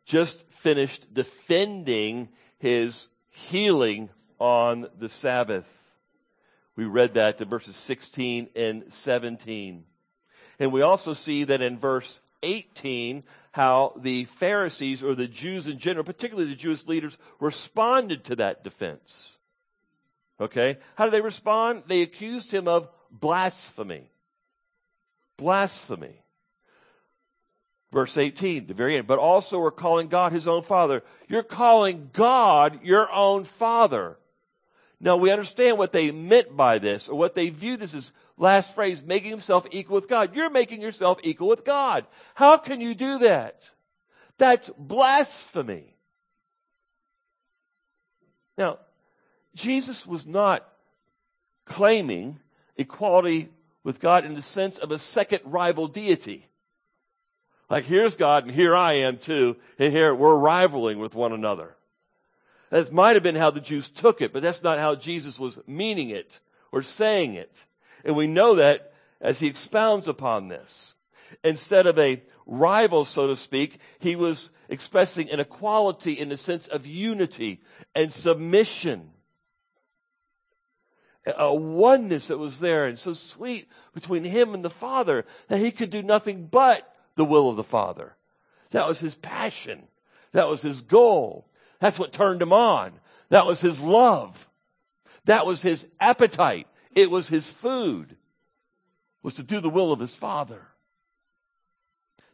just 0.04 0.50
finished 0.52 1.12
defending 1.12 2.28
his 2.58 3.08
healing 3.28 4.08
on 4.38 4.88
the 4.98 5.08
Sabbath. 5.08 5.75
We 6.76 6.84
read 6.84 7.14
that 7.14 7.40
in 7.40 7.48
verses 7.48 7.74
16 7.76 8.50
and 8.54 8.92
17. 8.92 9.84
And 10.58 10.72
we 10.72 10.82
also 10.82 11.14
see 11.14 11.44
that 11.44 11.62
in 11.62 11.78
verse 11.78 12.20
18 12.42 13.24
how 13.52 13.94
the 13.96 14.26
Pharisees 14.26 15.02
or 15.02 15.14
the 15.14 15.26
Jews 15.26 15.66
in 15.66 15.78
general, 15.78 16.04
particularly 16.04 16.50
the 16.50 16.54
Jewish 16.54 16.86
leaders, 16.86 17.16
responded 17.40 18.24
to 18.24 18.36
that 18.36 18.62
defense. 18.62 19.38
Okay? 20.38 20.76
How 20.96 21.04
did 21.04 21.14
they 21.14 21.22
respond? 21.22 21.84
They 21.86 22.02
accused 22.02 22.52
him 22.52 22.68
of 22.68 22.88
blasphemy. 23.10 24.10
Blasphemy. 25.38 26.22
Verse 27.92 28.18
18, 28.18 28.66
the 28.66 28.74
very 28.74 28.98
end. 28.98 29.06
But 29.06 29.18
also 29.18 29.58
we're 29.58 29.70
calling 29.70 30.08
God 30.08 30.32
his 30.32 30.46
own 30.46 30.60
father. 30.60 31.02
You're 31.28 31.42
calling 31.42 32.10
God 32.12 32.80
your 32.82 33.10
own 33.10 33.44
father. 33.44 34.18
Now 35.00 35.16
we 35.16 35.30
understand 35.30 35.78
what 35.78 35.92
they 35.92 36.10
meant 36.10 36.56
by 36.56 36.78
this, 36.78 37.08
or 37.08 37.18
what 37.18 37.34
they 37.34 37.50
view 37.50 37.76
this 37.76 37.94
as 37.94 38.12
last 38.36 38.74
phrase, 38.74 39.02
making 39.02 39.30
himself 39.30 39.66
equal 39.70 39.96
with 39.96 40.08
God. 40.08 40.34
You're 40.34 40.50
making 40.50 40.80
yourself 40.80 41.18
equal 41.22 41.48
with 41.48 41.64
God. 41.64 42.06
How 42.34 42.56
can 42.56 42.80
you 42.80 42.94
do 42.94 43.18
that? 43.18 43.70
That's 44.38 44.70
blasphemy. 44.78 45.96
Now, 48.56 48.78
Jesus 49.54 50.06
was 50.06 50.26
not 50.26 50.66
claiming 51.66 52.40
equality 52.76 53.50
with 53.84 54.00
God 54.00 54.24
in 54.24 54.34
the 54.34 54.42
sense 54.42 54.78
of 54.78 54.90
a 54.90 54.98
second 54.98 55.40
rival 55.44 55.88
deity. 55.88 56.46
Like 57.68 57.84
here's 57.84 58.16
God 58.16 58.44
and 58.44 58.52
here 58.52 58.74
I 58.74 58.94
am 58.94 59.18
too, 59.18 59.56
and 59.78 59.92
here 59.92 60.14
we're 60.14 60.38
rivaling 60.38 60.98
with 60.98 61.14
one 61.14 61.32
another. 61.32 61.75
That 62.70 62.92
might 62.92 63.14
have 63.14 63.22
been 63.22 63.36
how 63.36 63.50
the 63.50 63.60
Jews 63.60 63.88
took 63.88 64.20
it, 64.20 64.32
but 64.32 64.42
that's 64.42 64.62
not 64.62 64.78
how 64.78 64.94
Jesus 64.94 65.38
was 65.38 65.58
meaning 65.66 66.10
it 66.10 66.40
or 66.72 66.82
saying 66.82 67.34
it. 67.34 67.66
And 68.04 68.16
we 68.16 68.26
know 68.26 68.56
that 68.56 68.92
as 69.20 69.40
he 69.40 69.46
expounds 69.46 70.08
upon 70.08 70.48
this. 70.48 70.94
Instead 71.42 71.86
of 71.86 71.98
a 71.98 72.22
rival, 72.44 73.04
so 73.04 73.26
to 73.28 73.36
speak, 73.36 73.78
he 73.98 74.16
was 74.16 74.50
expressing 74.68 75.30
an 75.30 75.40
equality 75.40 76.12
in 76.12 76.28
the 76.28 76.36
sense 76.36 76.66
of 76.68 76.86
unity 76.86 77.60
and 77.94 78.12
submission. 78.12 79.10
A 81.36 81.52
oneness 81.54 82.28
that 82.28 82.38
was 82.38 82.60
there 82.60 82.84
and 82.84 82.98
so 82.98 83.12
sweet 83.12 83.68
between 83.92 84.22
him 84.22 84.54
and 84.54 84.64
the 84.64 84.70
Father 84.70 85.24
that 85.48 85.58
he 85.58 85.72
could 85.72 85.90
do 85.90 86.02
nothing 86.02 86.46
but 86.46 86.94
the 87.16 87.24
will 87.24 87.50
of 87.50 87.56
the 87.56 87.64
Father. 87.64 88.14
That 88.70 88.86
was 88.86 89.00
his 89.00 89.16
passion. 89.16 89.88
That 90.32 90.48
was 90.48 90.62
his 90.62 90.82
goal. 90.82 91.48
That's 91.80 91.98
what 91.98 92.12
turned 92.12 92.42
him 92.42 92.52
on. 92.52 92.92
That 93.28 93.46
was 93.46 93.60
his 93.60 93.80
love. 93.80 94.48
That 95.24 95.46
was 95.46 95.62
his 95.62 95.86
appetite. 96.00 96.68
It 96.94 97.10
was 97.10 97.28
his 97.28 97.50
food, 97.50 98.16
was 99.22 99.34
to 99.34 99.42
do 99.42 99.60
the 99.60 99.68
will 99.68 99.92
of 99.92 100.00
his 100.00 100.14
Father. 100.14 100.66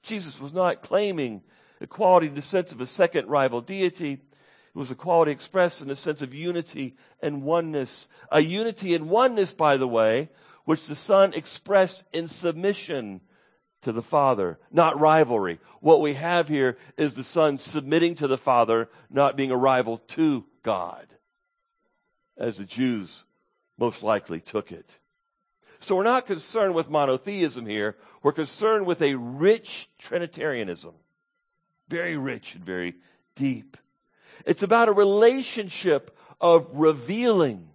Jesus 0.03 0.41
was 0.41 0.53
not 0.53 0.83
claiming 0.83 1.43
equality 1.81 2.29
in 2.29 2.35
the 2.35 2.43
sense 2.43 2.73
of 2.73 2.81
a 2.81 2.87
second 2.87 3.29
rival 3.29 3.61
deity. 3.61 4.13
It 4.13 4.79
was 4.79 4.91
equality 4.91 5.33
expressed 5.33 5.81
in 5.81 5.89
the 5.89 5.97
sense 5.97 6.23
of 6.23 6.35
unity 6.35 6.97
and 7.21 7.43
oneness. 7.43 8.09
A 8.31 8.41
unity 8.41 8.95
and 8.95 9.09
oneness, 9.09 9.53
by 9.53 9.77
the 9.77 9.89
way, 9.89 10.29
which 10.65 10.87
the 10.87 10.95
Son 10.95 11.33
expressed 11.35 12.05
in 12.13 12.29
submission 12.29 13.21
to 13.83 13.93
the 13.93 14.03
Father, 14.03 14.59
not 14.71 14.99
rivalry. 14.99 15.59
What 15.81 16.01
we 16.01 16.15
have 16.15 16.49
here 16.49 16.79
is 16.97 17.15
the 17.15 17.25
Son 17.25 17.59
submitting 17.59 18.15
to 18.17 18.27
the 18.27 18.39
Father, 18.39 18.89
not 19.11 19.37
being 19.37 19.51
a 19.51 19.57
rival 19.57 19.99
to 20.09 20.45
God, 20.63 21.07
as 22.37 22.57
the 22.57 22.65
Jews 22.65 23.25
most 23.79 24.03
likely 24.03 24.41
took 24.41 24.73
it. 24.73 24.99
So 25.81 25.97
we're 25.97 26.05
not 26.05 26.27
concerned 26.27 26.75
with 26.75 26.91
monotheism 26.91 27.67
here. 27.67 27.97
We're 28.23 28.33
concerned 28.33 28.87
with 28.87 29.03
a 29.03 29.17
rich 29.17 29.91
Trinitarianism. 29.99 30.95
Very 31.89 32.17
rich 32.17 32.55
and 32.55 32.65
very 32.65 32.95
deep. 33.35 33.77
It's 34.47 34.63
about 34.63 34.89
a 34.89 34.93
relationship 34.93 36.17
of 36.41 36.69
revealing 36.73 37.69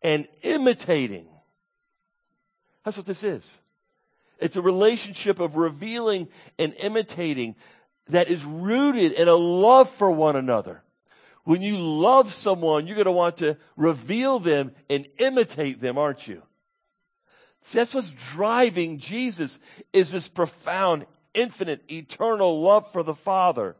and 0.00 0.26
imitating. 0.40 1.26
That's 2.84 2.96
what 2.96 3.06
this 3.06 3.22
is. 3.22 3.60
It's 4.42 4.56
a 4.56 4.62
relationship 4.62 5.40
of 5.40 5.56
revealing 5.56 6.28
and 6.58 6.74
imitating 6.74 7.56
that 8.08 8.28
is 8.28 8.44
rooted 8.44 9.12
in 9.12 9.28
a 9.28 9.34
love 9.34 9.88
for 9.88 10.10
one 10.10 10.36
another. 10.36 10.82
When 11.44 11.62
you 11.62 11.76
love 11.76 12.32
someone, 12.32 12.86
you're 12.86 12.96
going 12.96 13.06
to 13.06 13.12
want 13.12 13.38
to 13.38 13.56
reveal 13.76 14.38
them 14.38 14.72
and 14.88 15.06
imitate 15.18 15.80
them, 15.80 15.98
aren't 15.98 16.28
you? 16.28 16.42
See, 17.62 17.78
that's 17.78 17.94
what's 17.94 18.12
driving 18.12 18.98
Jesus 18.98 19.60
is 19.92 20.10
this 20.10 20.28
profound, 20.28 21.06
infinite, 21.34 21.82
eternal 21.90 22.60
love 22.60 22.90
for 22.90 23.02
the 23.02 23.14
Father 23.14 23.76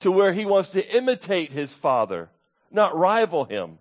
to 0.00 0.10
where 0.10 0.32
he 0.32 0.46
wants 0.46 0.70
to 0.70 0.96
imitate 0.96 1.52
his 1.52 1.74
Father, 1.74 2.30
not 2.70 2.96
rival 2.96 3.44
him. 3.44 3.78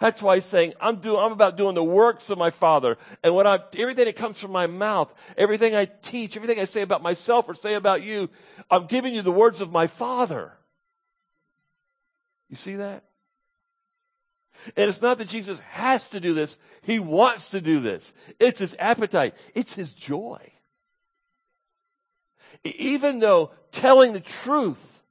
That's 0.00 0.22
why 0.22 0.36
he's 0.36 0.46
saying, 0.46 0.72
I'm 0.80 0.96
doing, 0.96 1.22
I'm 1.22 1.30
about 1.30 1.58
doing 1.58 1.74
the 1.74 1.84
works 1.84 2.30
of 2.30 2.38
my 2.38 2.50
Father. 2.50 2.96
And 3.22 3.34
what 3.34 3.46
I, 3.46 3.60
everything 3.76 4.06
that 4.06 4.16
comes 4.16 4.40
from 4.40 4.50
my 4.50 4.66
mouth, 4.66 5.12
everything 5.36 5.76
I 5.76 5.84
teach, 5.84 6.36
everything 6.36 6.58
I 6.58 6.64
say 6.64 6.80
about 6.80 7.02
myself 7.02 7.48
or 7.48 7.54
say 7.54 7.74
about 7.74 8.02
you, 8.02 8.30
I'm 8.70 8.86
giving 8.86 9.14
you 9.14 9.20
the 9.20 9.30
words 9.30 9.60
of 9.60 9.70
my 9.70 9.86
Father. 9.86 10.54
You 12.48 12.56
see 12.56 12.76
that? 12.76 13.04
And 14.74 14.88
it's 14.88 15.02
not 15.02 15.18
that 15.18 15.28
Jesus 15.28 15.60
has 15.60 16.06
to 16.08 16.20
do 16.20 16.32
this. 16.32 16.56
He 16.82 16.98
wants 16.98 17.48
to 17.48 17.60
do 17.60 17.80
this. 17.80 18.14
It's 18.38 18.58
his 18.58 18.74
appetite. 18.78 19.34
It's 19.54 19.74
his 19.74 19.92
joy. 19.92 20.40
Even 22.64 23.18
though 23.18 23.50
telling 23.70 24.14
the 24.14 24.20
truth 24.20 25.02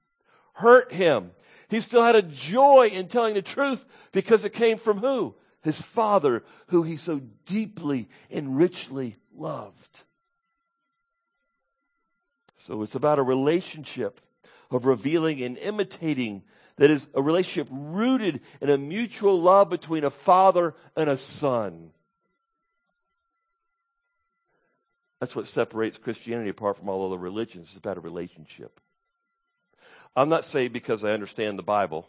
hurt 0.53 0.91
him, 0.91 1.31
he 1.69 1.81
still 1.81 2.03
had 2.03 2.15
a 2.15 2.21
joy 2.21 2.89
in 2.91 3.07
telling 3.07 3.35
the 3.35 3.41
truth 3.41 3.85
because 4.11 4.43
it 4.43 4.53
came 4.53 4.77
from 4.77 4.97
who? 4.97 5.35
His 5.61 5.81
father, 5.81 6.43
who 6.67 6.83
he 6.83 6.97
so 6.97 7.21
deeply 7.45 8.09
and 8.31 8.57
richly 8.57 9.17
loved. 9.35 10.03
So 12.57 12.81
it's 12.81 12.95
about 12.95 13.19
a 13.19 13.23
relationship 13.23 14.19
of 14.71 14.85
revealing 14.85 15.41
and 15.41 15.57
imitating 15.57 16.43
that 16.77 16.89
is 16.89 17.07
a 17.13 17.21
relationship 17.21 17.67
rooted 17.71 18.41
in 18.61 18.69
a 18.69 18.77
mutual 18.77 19.39
love 19.39 19.69
between 19.69 20.03
a 20.03 20.09
father 20.09 20.75
and 20.95 21.09
a 21.09 21.17
son. 21.17 21.91
That's 25.19 25.35
what 25.35 25.47
separates 25.47 25.97
Christianity 25.97 26.49
apart 26.49 26.77
from 26.77 26.87
all 26.89 27.05
other 27.05 27.17
religions. 27.17 27.67
It's 27.69 27.77
about 27.77 27.97
a 27.97 28.01
relationship. 28.01 28.79
I'm 30.15 30.29
not 30.29 30.45
saved 30.45 30.73
because 30.73 31.03
I 31.03 31.11
understand 31.11 31.57
the 31.57 31.63
Bible. 31.63 32.07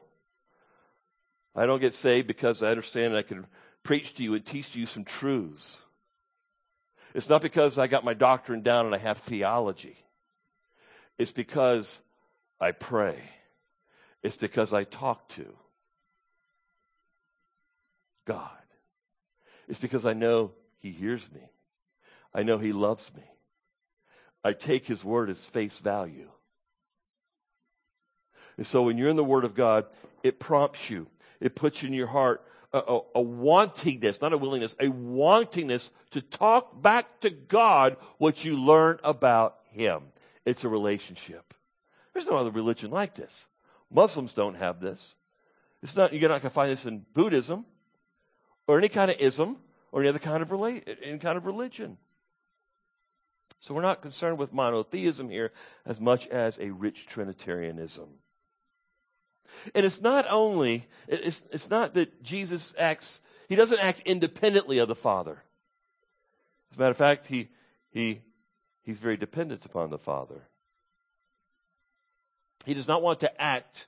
I 1.54 1.66
don't 1.66 1.80
get 1.80 1.94
saved 1.94 2.26
because 2.26 2.62
I 2.62 2.68
understand 2.68 3.16
I 3.16 3.22
can 3.22 3.46
preach 3.82 4.14
to 4.14 4.22
you 4.22 4.34
and 4.34 4.44
teach 4.44 4.74
you 4.74 4.86
some 4.86 5.04
truths. 5.04 5.82
It's 7.14 7.28
not 7.28 7.42
because 7.42 7.76
I 7.76 7.86
got 7.86 8.04
my 8.04 8.14
doctrine 8.14 8.62
down 8.62 8.86
and 8.86 8.94
I 8.94 8.98
have 8.98 9.18
theology. 9.18 9.96
It's 11.18 11.32
because 11.32 12.00
I 12.60 12.72
pray. 12.72 13.18
It's 14.22 14.36
because 14.36 14.72
I 14.72 14.84
talk 14.84 15.28
to 15.30 15.46
God. 18.26 18.48
It's 19.68 19.80
because 19.80 20.06
I 20.06 20.12
know 20.12 20.52
He 20.78 20.90
hears 20.90 21.30
me. 21.32 21.40
I 22.32 22.42
know 22.42 22.58
He 22.58 22.72
loves 22.72 23.10
me. 23.16 23.24
I 24.44 24.52
take 24.52 24.86
His 24.86 25.04
word 25.04 25.30
as 25.30 25.44
face 25.44 25.78
value. 25.78 26.30
And 28.60 28.66
so 28.66 28.82
when 28.82 28.98
you're 28.98 29.08
in 29.08 29.16
the 29.16 29.24
Word 29.24 29.46
of 29.46 29.54
God, 29.54 29.86
it 30.22 30.38
prompts 30.38 30.90
you, 30.90 31.06
it 31.40 31.54
puts 31.54 31.82
in 31.82 31.94
your 31.94 32.08
heart 32.08 32.46
a, 32.74 32.78
a, 32.78 32.98
a, 33.14 33.24
wantingness, 33.24 34.20
not 34.20 34.34
a 34.34 34.36
willingness, 34.36 34.76
a 34.78 34.88
wantingness 34.88 35.88
to 36.10 36.20
talk 36.20 36.82
back 36.82 37.20
to 37.20 37.30
God 37.30 37.96
what 38.18 38.44
you 38.44 38.62
learn 38.62 38.98
about 39.02 39.56
Him. 39.70 40.02
It's 40.44 40.62
a 40.62 40.68
relationship. 40.68 41.54
There's 42.12 42.26
no 42.26 42.36
other 42.36 42.50
religion 42.50 42.90
like 42.90 43.14
this. 43.14 43.46
Muslims 43.90 44.34
don't 44.34 44.56
have 44.56 44.78
this. 44.78 45.14
It's 45.82 45.96
not, 45.96 46.12
you're 46.12 46.28
not 46.28 46.42
going 46.42 46.50
to 46.50 46.50
find 46.50 46.70
this 46.70 46.84
in 46.84 47.06
Buddhism 47.14 47.64
or 48.66 48.76
any 48.76 48.90
kind 48.90 49.10
of 49.10 49.16
ism 49.18 49.56
or 49.90 50.00
any 50.02 50.10
other 50.10 50.18
kind 50.18 50.42
of, 50.42 50.50
rela- 50.50 50.98
any 51.02 51.18
kind 51.18 51.38
of 51.38 51.46
religion. 51.46 51.96
So 53.58 53.72
we're 53.72 53.80
not 53.80 54.02
concerned 54.02 54.36
with 54.36 54.52
monotheism 54.52 55.30
here 55.30 55.50
as 55.86 55.98
much 55.98 56.26
as 56.26 56.58
a 56.58 56.68
rich 56.68 57.06
Trinitarianism. 57.06 58.10
And 59.74 59.84
it's 59.84 60.00
not 60.00 60.26
only, 60.30 60.86
it's, 61.08 61.42
it's 61.50 61.70
not 61.70 61.94
that 61.94 62.22
Jesus 62.22 62.74
acts, 62.78 63.20
he 63.48 63.56
doesn't 63.56 63.80
act 63.80 64.02
independently 64.04 64.78
of 64.78 64.88
the 64.88 64.94
Father. 64.94 65.42
As 66.70 66.76
a 66.76 66.80
matter 66.80 66.90
of 66.90 66.96
fact, 66.96 67.26
he, 67.26 67.48
he, 67.90 68.20
he's 68.82 68.98
very 68.98 69.16
dependent 69.16 69.64
upon 69.64 69.90
the 69.90 69.98
Father. 69.98 70.42
He 72.66 72.74
does 72.74 72.88
not 72.88 73.02
want 73.02 73.20
to 73.20 73.42
act 73.42 73.86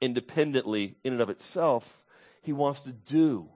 independently 0.00 0.96
in 1.04 1.12
and 1.12 1.22
of 1.22 1.30
itself. 1.30 2.04
He 2.42 2.52
wants 2.52 2.82
to 2.82 2.92
do. 2.92 3.48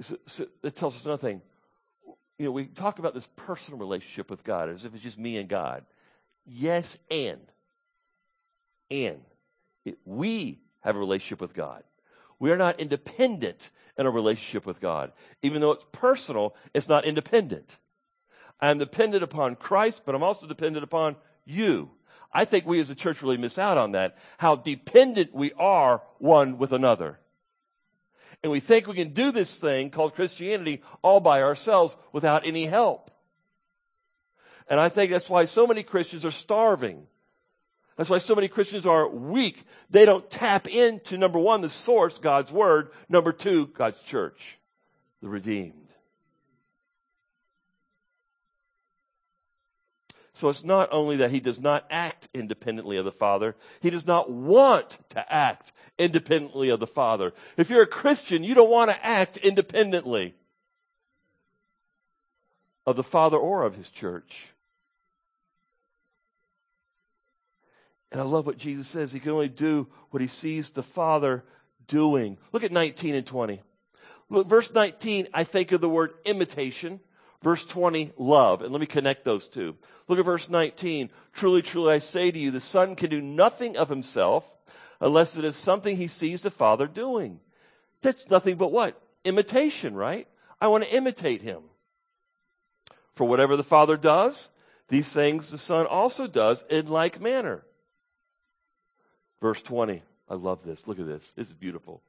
So, 0.00 0.16
so 0.26 0.46
that 0.62 0.76
tells 0.76 0.96
us 0.96 1.04
another 1.04 1.20
thing. 1.20 1.42
You 2.38 2.46
know, 2.46 2.52
we 2.52 2.66
talk 2.66 2.98
about 2.98 3.14
this 3.14 3.28
personal 3.36 3.78
relationship 3.78 4.30
with 4.30 4.44
God 4.44 4.68
as 4.70 4.84
if 4.84 4.94
it's 4.94 5.02
just 5.02 5.18
me 5.18 5.36
and 5.36 5.48
God. 5.48 5.84
Yes, 6.46 6.98
and. 7.10 7.40
And. 8.90 9.20
We 10.04 10.60
have 10.80 10.96
a 10.96 10.98
relationship 10.98 11.40
with 11.40 11.54
God. 11.54 11.82
We 12.38 12.50
are 12.50 12.56
not 12.56 12.80
independent 12.80 13.70
in 13.96 14.06
a 14.06 14.10
relationship 14.10 14.64
with 14.66 14.80
God. 14.80 15.12
Even 15.42 15.60
though 15.60 15.72
it's 15.72 15.86
personal, 15.92 16.54
it's 16.74 16.88
not 16.88 17.04
independent. 17.04 17.76
I'm 18.60 18.78
dependent 18.78 19.22
upon 19.22 19.56
Christ, 19.56 20.02
but 20.04 20.14
I'm 20.14 20.22
also 20.22 20.46
dependent 20.46 20.84
upon 20.84 21.16
you. 21.44 21.90
I 22.32 22.44
think 22.44 22.66
we 22.66 22.80
as 22.80 22.90
a 22.90 22.94
church 22.94 23.22
really 23.22 23.36
miss 23.36 23.58
out 23.58 23.78
on 23.78 23.92
that, 23.92 24.16
how 24.38 24.56
dependent 24.56 25.34
we 25.34 25.52
are 25.54 26.02
one 26.18 26.58
with 26.58 26.72
another. 26.72 27.18
And 28.42 28.52
we 28.52 28.60
think 28.60 28.86
we 28.86 28.94
can 28.94 29.12
do 29.12 29.32
this 29.32 29.54
thing 29.54 29.90
called 29.90 30.14
Christianity 30.14 30.82
all 31.02 31.20
by 31.20 31.42
ourselves 31.42 31.96
without 32.12 32.46
any 32.46 32.66
help. 32.66 33.10
And 34.68 34.78
I 34.80 34.88
think 34.88 35.10
that's 35.10 35.28
why 35.28 35.44
so 35.46 35.66
many 35.66 35.82
Christians 35.82 36.24
are 36.24 36.30
starving. 36.30 37.06
That's 38.00 38.08
why 38.08 38.16
so 38.16 38.34
many 38.34 38.48
Christians 38.48 38.86
are 38.86 39.06
weak. 39.06 39.62
They 39.90 40.06
don't 40.06 40.30
tap 40.30 40.66
into 40.66 41.18
number 41.18 41.38
one, 41.38 41.60
the 41.60 41.68
source, 41.68 42.16
God's 42.16 42.50
word. 42.50 42.92
Number 43.10 43.30
two, 43.30 43.66
God's 43.66 44.02
church, 44.02 44.58
the 45.20 45.28
redeemed. 45.28 45.74
So 50.32 50.48
it's 50.48 50.64
not 50.64 50.88
only 50.90 51.18
that 51.18 51.30
he 51.30 51.40
does 51.40 51.60
not 51.60 51.84
act 51.90 52.26
independently 52.32 52.96
of 52.96 53.04
the 53.04 53.12
Father, 53.12 53.54
he 53.82 53.90
does 53.90 54.06
not 54.06 54.30
want 54.30 54.96
to 55.10 55.30
act 55.30 55.72
independently 55.98 56.70
of 56.70 56.80
the 56.80 56.86
Father. 56.86 57.34
If 57.58 57.68
you're 57.68 57.82
a 57.82 57.86
Christian, 57.86 58.42
you 58.42 58.54
don't 58.54 58.70
want 58.70 58.90
to 58.90 59.06
act 59.06 59.36
independently 59.36 60.34
of 62.86 62.96
the 62.96 63.04
Father 63.04 63.36
or 63.36 63.62
of 63.64 63.76
his 63.76 63.90
church. 63.90 64.54
And 68.12 68.20
I 68.20 68.24
love 68.24 68.46
what 68.46 68.58
Jesus 68.58 68.88
says. 68.88 69.12
He 69.12 69.20
can 69.20 69.32
only 69.32 69.48
do 69.48 69.88
what 70.10 70.20
he 70.20 70.28
sees 70.28 70.70
the 70.70 70.82
Father 70.82 71.44
doing. 71.86 72.38
Look 72.52 72.64
at 72.64 72.72
19 72.72 73.14
and 73.14 73.26
20. 73.26 73.62
Look, 74.28 74.48
verse 74.48 74.72
19, 74.72 75.28
I 75.34 75.44
think 75.44 75.72
of 75.72 75.80
the 75.80 75.88
word 75.88 76.12
imitation. 76.24 77.00
Verse 77.42 77.64
20, 77.64 78.12
love. 78.16 78.62
And 78.62 78.72
let 78.72 78.80
me 78.80 78.86
connect 78.86 79.24
those 79.24 79.48
two. 79.48 79.76
Look 80.08 80.18
at 80.18 80.24
verse 80.24 80.48
19. 80.48 81.10
Truly, 81.32 81.62
truly, 81.62 81.94
I 81.94 81.98
say 81.98 82.30
to 82.30 82.38
you, 82.38 82.50
the 82.50 82.60
Son 82.60 82.96
can 82.96 83.10
do 83.10 83.22
nothing 83.22 83.76
of 83.76 83.88
himself 83.88 84.56
unless 85.00 85.36
it 85.36 85.44
is 85.44 85.56
something 85.56 85.96
he 85.96 86.08
sees 86.08 86.42
the 86.42 86.50
Father 86.50 86.86
doing. 86.86 87.40
That's 88.02 88.28
nothing 88.28 88.56
but 88.56 88.72
what? 88.72 89.00
Imitation, 89.24 89.94
right? 89.94 90.28
I 90.60 90.68
want 90.68 90.84
to 90.84 90.94
imitate 90.94 91.42
him. 91.42 91.62
For 93.14 93.26
whatever 93.26 93.56
the 93.56 93.62
Father 93.62 93.96
does, 93.96 94.50
these 94.88 95.12
things 95.12 95.50
the 95.50 95.58
Son 95.58 95.86
also 95.86 96.26
does 96.26 96.64
in 96.68 96.88
like 96.88 97.20
manner. 97.20 97.64
Verse 99.40 99.62
20. 99.62 100.02
I 100.28 100.34
love 100.34 100.62
this. 100.64 100.86
Look 100.86 100.98
at 100.98 101.06
this. 101.06 101.30
This 101.30 101.48
is 101.48 101.54
beautiful. 101.54 102.02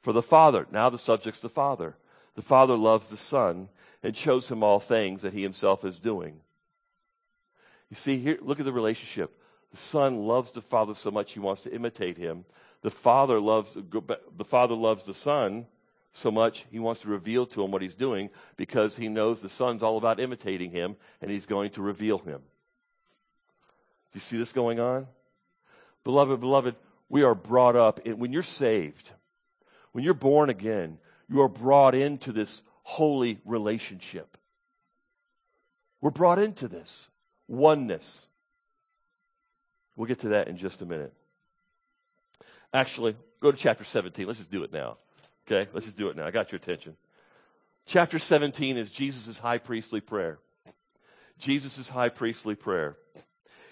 For 0.00 0.12
the 0.12 0.22
Father, 0.22 0.66
now 0.70 0.90
the 0.90 0.98
subject's 0.98 1.40
the 1.40 1.48
Father. 1.48 1.96
The 2.34 2.42
Father 2.42 2.76
loves 2.76 3.08
the 3.08 3.16
Son 3.16 3.68
and 4.02 4.16
shows 4.16 4.50
him 4.50 4.62
all 4.62 4.80
things 4.80 5.22
that 5.22 5.32
he 5.32 5.42
himself 5.42 5.84
is 5.84 5.98
doing. 5.98 6.40
You 7.90 7.96
see 7.96 8.18
here, 8.18 8.38
look 8.40 8.60
at 8.60 8.66
the 8.66 8.72
relationship. 8.72 9.34
The 9.70 9.78
Son 9.78 10.26
loves 10.26 10.52
the 10.52 10.62
Father 10.62 10.94
so 10.94 11.10
much 11.10 11.32
he 11.32 11.40
wants 11.40 11.62
to 11.62 11.74
imitate 11.74 12.16
him. 12.16 12.44
The 12.82 12.90
Father 12.90 13.40
loves, 13.40 13.74
the 13.74 14.44
Father 14.44 14.74
loves 14.74 15.04
the 15.04 15.14
Son 15.14 15.66
so 16.12 16.30
much 16.30 16.66
he 16.70 16.78
wants 16.78 17.02
to 17.02 17.08
reveal 17.08 17.46
to 17.46 17.62
him 17.62 17.70
what 17.70 17.82
he's 17.82 17.94
doing 17.94 18.30
because 18.56 18.96
he 18.96 19.08
knows 19.08 19.40
the 19.40 19.48
Son's 19.48 19.82
all 19.82 19.96
about 19.96 20.20
imitating 20.20 20.70
him 20.70 20.96
and 21.20 21.30
he's 21.30 21.46
going 21.46 21.70
to 21.70 21.82
reveal 21.82 22.18
him. 22.18 22.40
Do 24.12 24.14
you 24.14 24.20
see 24.20 24.38
this 24.38 24.52
going 24.52 24.80
on? 24.80 25.06
Beloved, 26.04 26.40
beloved, 26.40 26.76
we 27.08 27.22
are 27.22 27.34
brought 27.34 27.76
up, 27.76 28.00
in, 28.00 28.18
when 28.18 28.32
you're 28.32 28.42
saved, 28.42 29.12
when 29.92 30.04
you're 30.04 30.14
born 30.14 30.50
again, 30.50 30.98
you 31.28 31.42
are 31.42 31.48
brought 31.48 31.94
into 31.94 32.32
this 32.32 32.62
holy 32.82 33.40
relationship. 33.44 34.36
We're 36.00 36.10
brought 36.10 36.38
into 36.38 36.68
this 36.68 37.10
oneness. 37.48 38.28
We'll 39.96 40.06
get 40.06 40.20
to 40.20 40.28
that 40.28 40.48
in 40.48 40.56
just 40.56 40.80
a 40.80 40.86
minute. 40.86 41.12
Actually, 42.72 43.16
go 43.40 43.50
to 43.50 43.56
chapter 43.56 43.84
17. 43.84 44.26
Let's 44.26 44.38
just 44.38 44.50
do 44.50 44.62
it 44.62 44.72
now. 44.72 44.98
Okay, 45.46 45.68
let's 45.72 45.86
just 45.86 45.98
do 45.98 46.08
it 46.08 46.16
now. 46.16 46.26
I 46.26 46.30
got 46.30 46.52
your 46.52 46.58
attention. 46.58 46.96
Chapter 47.86 48.18
17 48.18 48.76
is 48.76 48.92
Jesus' 48.92 49.38
high 49.38 49.58
priestly 49.58 50.00
prayer. 50.00 50.38
Jesus' 51.38 51.88
high 51.88 52.10
priestly 52.10 52.54
prayer. 52.54 52.96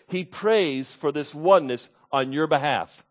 He 0.09 0.25
prays 0.25 0.95
for 0.95 1.12
this 1.12 1.35
oneness 1.35 1.90
on 2.12 2.32
your 2.32 2.46
behalf. 2.46 3.06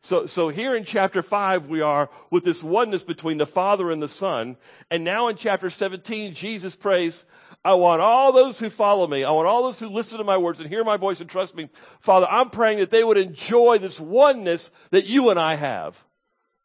So, 0.00 0.26
so 0.26 0.48
here 0.48 0.76
in 0.76 0.84
chapter 0.84 1.22
5, 1.22 1.66
we 1.66 1.80
are 1.80 2.08
with 2.30 2.44
this 2.44 2.62
oneness 2.62 3.02
between 3.02 3.38
the 3.38 3.46
Father 3.46 3.90
and 3.90 4.00
the 4.00 4.08
Son. 4.08 4.56
And 4.90 5.04
now 5.04 5.28
in 5.28 5.36
chapter 5.36 5.70
17, 5.70 6.34
Jesus 6.34 6.76
prays, 6.76 7.24
I 7.64 7.74
want 7.74 8.00
all 8.00 8.32
those 8.32 8.60
who 8.60 8.70
follow 8.70 9.06
me. 9.08 9.24
I 9.24 9.30
want 9.32 9.48
all 9.48 9.64
those 9.64 9.80
who 9.80 9.88
listen 9.88 10.18
to 10.18 10.24
my 10.24 10.36
words 10.36 10.60
and 10.60 10.68
hear 10.68 10.84
my 10.84 10.96
voice 10.96 11.20
and 11.20 11.28
trust 11.28 11.56
me. 11.56 11.68
Father, 12.00 12.26
I'm 12.30 12.50
praying 12.50 12.78
that 12.78 12.90
they 12.90 13.02
would 13.02 13.18
enjoy 13.18 13.78
this 13.78 13.98
oneness 13.98 14.70
that 14.90 15.06
you 15.06 15.30
and 15.30 15.38
I 15.38 15.56
have. 15.56 16.04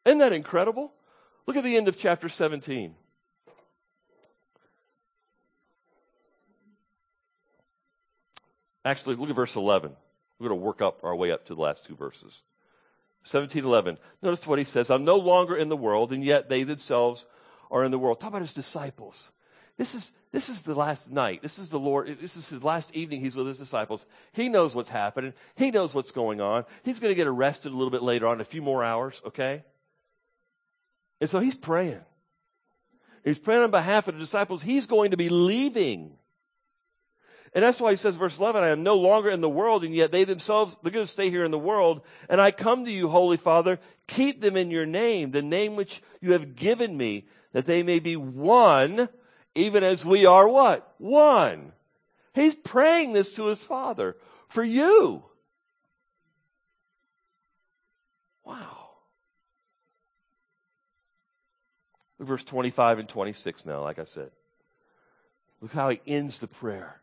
Isn't 0.06 0.20
that 0.20 0.34
incredible? 0.34 0.94
Look 1.48 1.58
at 1.58 1.64
the 1.64 1.76
end 1.76 1.88
of 1.88 1.98
chapter 1.98 2.30
17. 2.30 2.96
Actually, 8.86 9.16
look 9.16 9.30
at 9.30 9.36
verse 9.36 9.56
11. 9.56 9.96
We're 10.40 10.50
going 10.50 10.60
to 10.60 10.66
work 10.66 10.82
up 10.82 11.04
our 11.04 11.16
way 11.16 11.32
up 11.32 11.46
to 11.46 11.56
the 11.56 11.62
last 11.62 11.86
two 11.86 11.96
verses. 11.96 12.44
1711. 13.24 13.98
Notice 14.22 14.46
what 14.46 14.60
he 14.60 14.66
says. 14.66 14.92
I'm 14.92 15.06
no 15.06 15.16
longer 15.16 15.56
in 15.56 15.70
the 15.70 15.78
world, 15.78 16.12
and 16.12 16.24
yet 16.24 16.50
they 16.50 16.64
themselves 16.64 17.26
are 17.72 17.84
in 17.84 17.92
the 17.92 18.00
world. 18.00 18.20
Talk 18.20 18.30
about 18.30 18.42
his 18.42 18.54
disciples. 18.54 19.32
This 19.78 19.96
is, 19.96 20.12
this 20.32 20.50
is 20.50 20.64
the 20.64 20.76
last 20.76 21.10
night. 21.10 21.42
This 21.42 21.58
is 21.58 21.70
the 21.70 21.80
Lord. 21.80 22.18
This 22.22 22.38
is 22.38 22.50
his 22.50 22.64
last 22.64 22.96
evening. 22.96 23.22
He's 23.22 23.36
with 23.36 23.48
his 23.48 23.58
disciples. 23.58 24.06
He 24.34 24.50
knows 24.50 24.76
what's 24.76 24.90
happening. 24.90 25.34
He 25.56 25.72
knows 25.72 25.94
what's 25.94 26.12
going 26.12 26.42
on. 26.42 26.66
He's 26.84 27.00
going 27.00 27.12
to 27.12 27.16
get 27.16 27.28
arrested 27.28 27.72
a 27.72 27.76
little 27.76 27.90
bit 27.90 28.04
later 28.04 28.28
on, 28.28 28.42
a 28.42 28.46
few 28.46 28.62
more 28.62 28.84
hours, 28.84 29.22
okay? 29.26 29.64
And 31.22 31.30
so 31.30 31.40
he's 31.40 31.56
praying. 31.56 32.02
He's 33.24 33.40
praying 33.40 33.64
on 33.64 33.72
behalf 33.72 34.08
of 34.08 34.16
the 34.16 34.20
disciples. 34.20 34.62
He's 34.62 34.86
going 34.86 35.12
to 35.12 35.18
be 35.18 35.30
leaving. 35.30 36.18
And 37.56 37.64
that's 37.64 37.80
why 37.80 37.92
he 37.92 37.98
says, 37.98 38.16
verse 38.16 38.40
11, 38.40 38.64
I 38.64 38.70
am 38.70 38.82
no 38.82 38.96
longer 38.96 39.30
in 39.30 39.42
the 39.42 39.50
world, 39.50 39.84
and 39.84 39.94
yet 39.94 40.12
they 40.12 40.24
themselves, 40.24 40.76
they're 40.82 40.92
going 40.92 41.06
to 41.06 41.12
stay 41.12 41.30
here 41.30 41.44
in 41.44 41.52
the 41.52 41.60
world. 41.60 42.02
And 42.28 42.42
I 42.42 42.50
come 42.50 42.86
to 42.86 42.92
you, 42.92 43.10
Holy 43.10 43.38
Father, 43.38 43.80
keep 44.08 44.42
them 44.42 44.58
in 44.58 44.72
your 44.72 44.88
name, 44.88 45.32
the 45.32 45.44
name 45.44 45.76
which 45.76 46.02
you 46.20 46.32
have 46.32 46.56
given 46.56 46.98
me, 46.98 47.28
that 47.52 47.66
they 47.66 47.84
may 47.84 48.00
be 48.00 48.16
one, 48.16 49.08
even 49.54 49.84
as 49.84 50.04
we 50.04 50.26
are 50.26 50.48
what? 50.48 50.96
One. 50.98 51.74
He's 52.34 52.56
praying 52.56 53.14
this 53.14 53.36
to 53.36 53.46
his 53.48 53.64
Father 53.64 54.18
for 54.48 54.64
you. 54.64 55.24
Wow. 58.44 58.80
verse 62.20 62.44
25 62.44 63.00
and 63.00 63.10
26 63.10 63.66
now, 63.66 63.82
like 63.82 64.00
I 64.00 64.06
said. 64.06 64.32
Look 65.62 65.72
how 65.72 65.90
he 65.90 66.02
ends 66.08 66.40
the 66.40 66.48
prayer. 66.48 67.03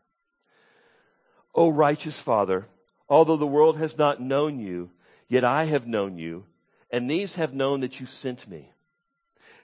O 1.53 1.69
righteous 1.69 2.19
Father, 2.19 2.67
although 3.09 3.37
the 3.37 3.47
world 3.47 3.77
has 3.77 3.97
not 3.97 4.21
known 4.21 4.59
you, 4.59 4.91
yet 5.27 5.43
I 5.43 5.65
have 5.65 5.87
known 5.87 6.17
you, 6.17 6.45
and 6.89 7.09
these 7.09 7.35
have 7.35 7.53
known 7.53 7.81
that 7.81 7.99
you 7.99 8.05
sent 8.05 8.47
me. 8.47 8.71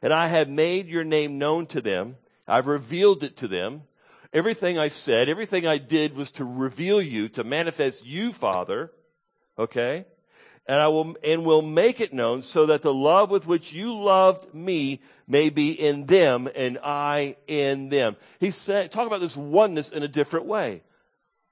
And 0.01 0.13
I 0.13 0.27
have 0.27 0.49
made 0.49 0.87
your 0.87 1.03
name 1.03 1.37
known 1.37 1.65
to 1.67 1.81
them. 1.81 2.17
I've 2.47 2.67
revealed 2.67 3.23
it 3.23 3.35
to 3.37 3.47
them. 3.47 3.83
Everything 4.33 4.77
I 4.77 4.89
said, 4.89 5.29
everything 5.29 5.65
I 5.65 5.77
did 5.77 6.15
was 6.15 6.31
to 6.31 6.45
reveal 6.45 7.01
you, 7.01 7.29
to 7.29 7.43
manifest 7.43 8.05
you, 8.05 8.33
Father. 8.33 8.91
Okay? 9.57 10.05
And 10.67 10.79
I 10.81 10.89
will, 10.89 11.15
and 11.23 11.45
will 11.45 11.61
make 11.61 12.01
it 12.01 12.13
known 12.13 12.41
so 12.41 12.65
that 12.65 12.81
the 12.81 12.93
love 12.93 13.29
with 13.29 13.47
which 13.47 13.71
you 13.71 13.97
loved 13.97 14.53
me 14.53 15.01
may 15.25 15.49
be 15.49 15.71
in 15.71 16.05
them 16.05 16.49
and 16.53 16.77
I 16.83 17.37
in 17.47 17.89
them. 17.89 18.17
He's 18.39 18.57
saying, 18.57 18.89
talk 18.89 19.07
about 19.07 19.21
this 19.21 19.37
oneness 19.37 19.89
in 19.89 20.03
a 20.03 20.09
different 20.09 20.45
way. 20.45 20.83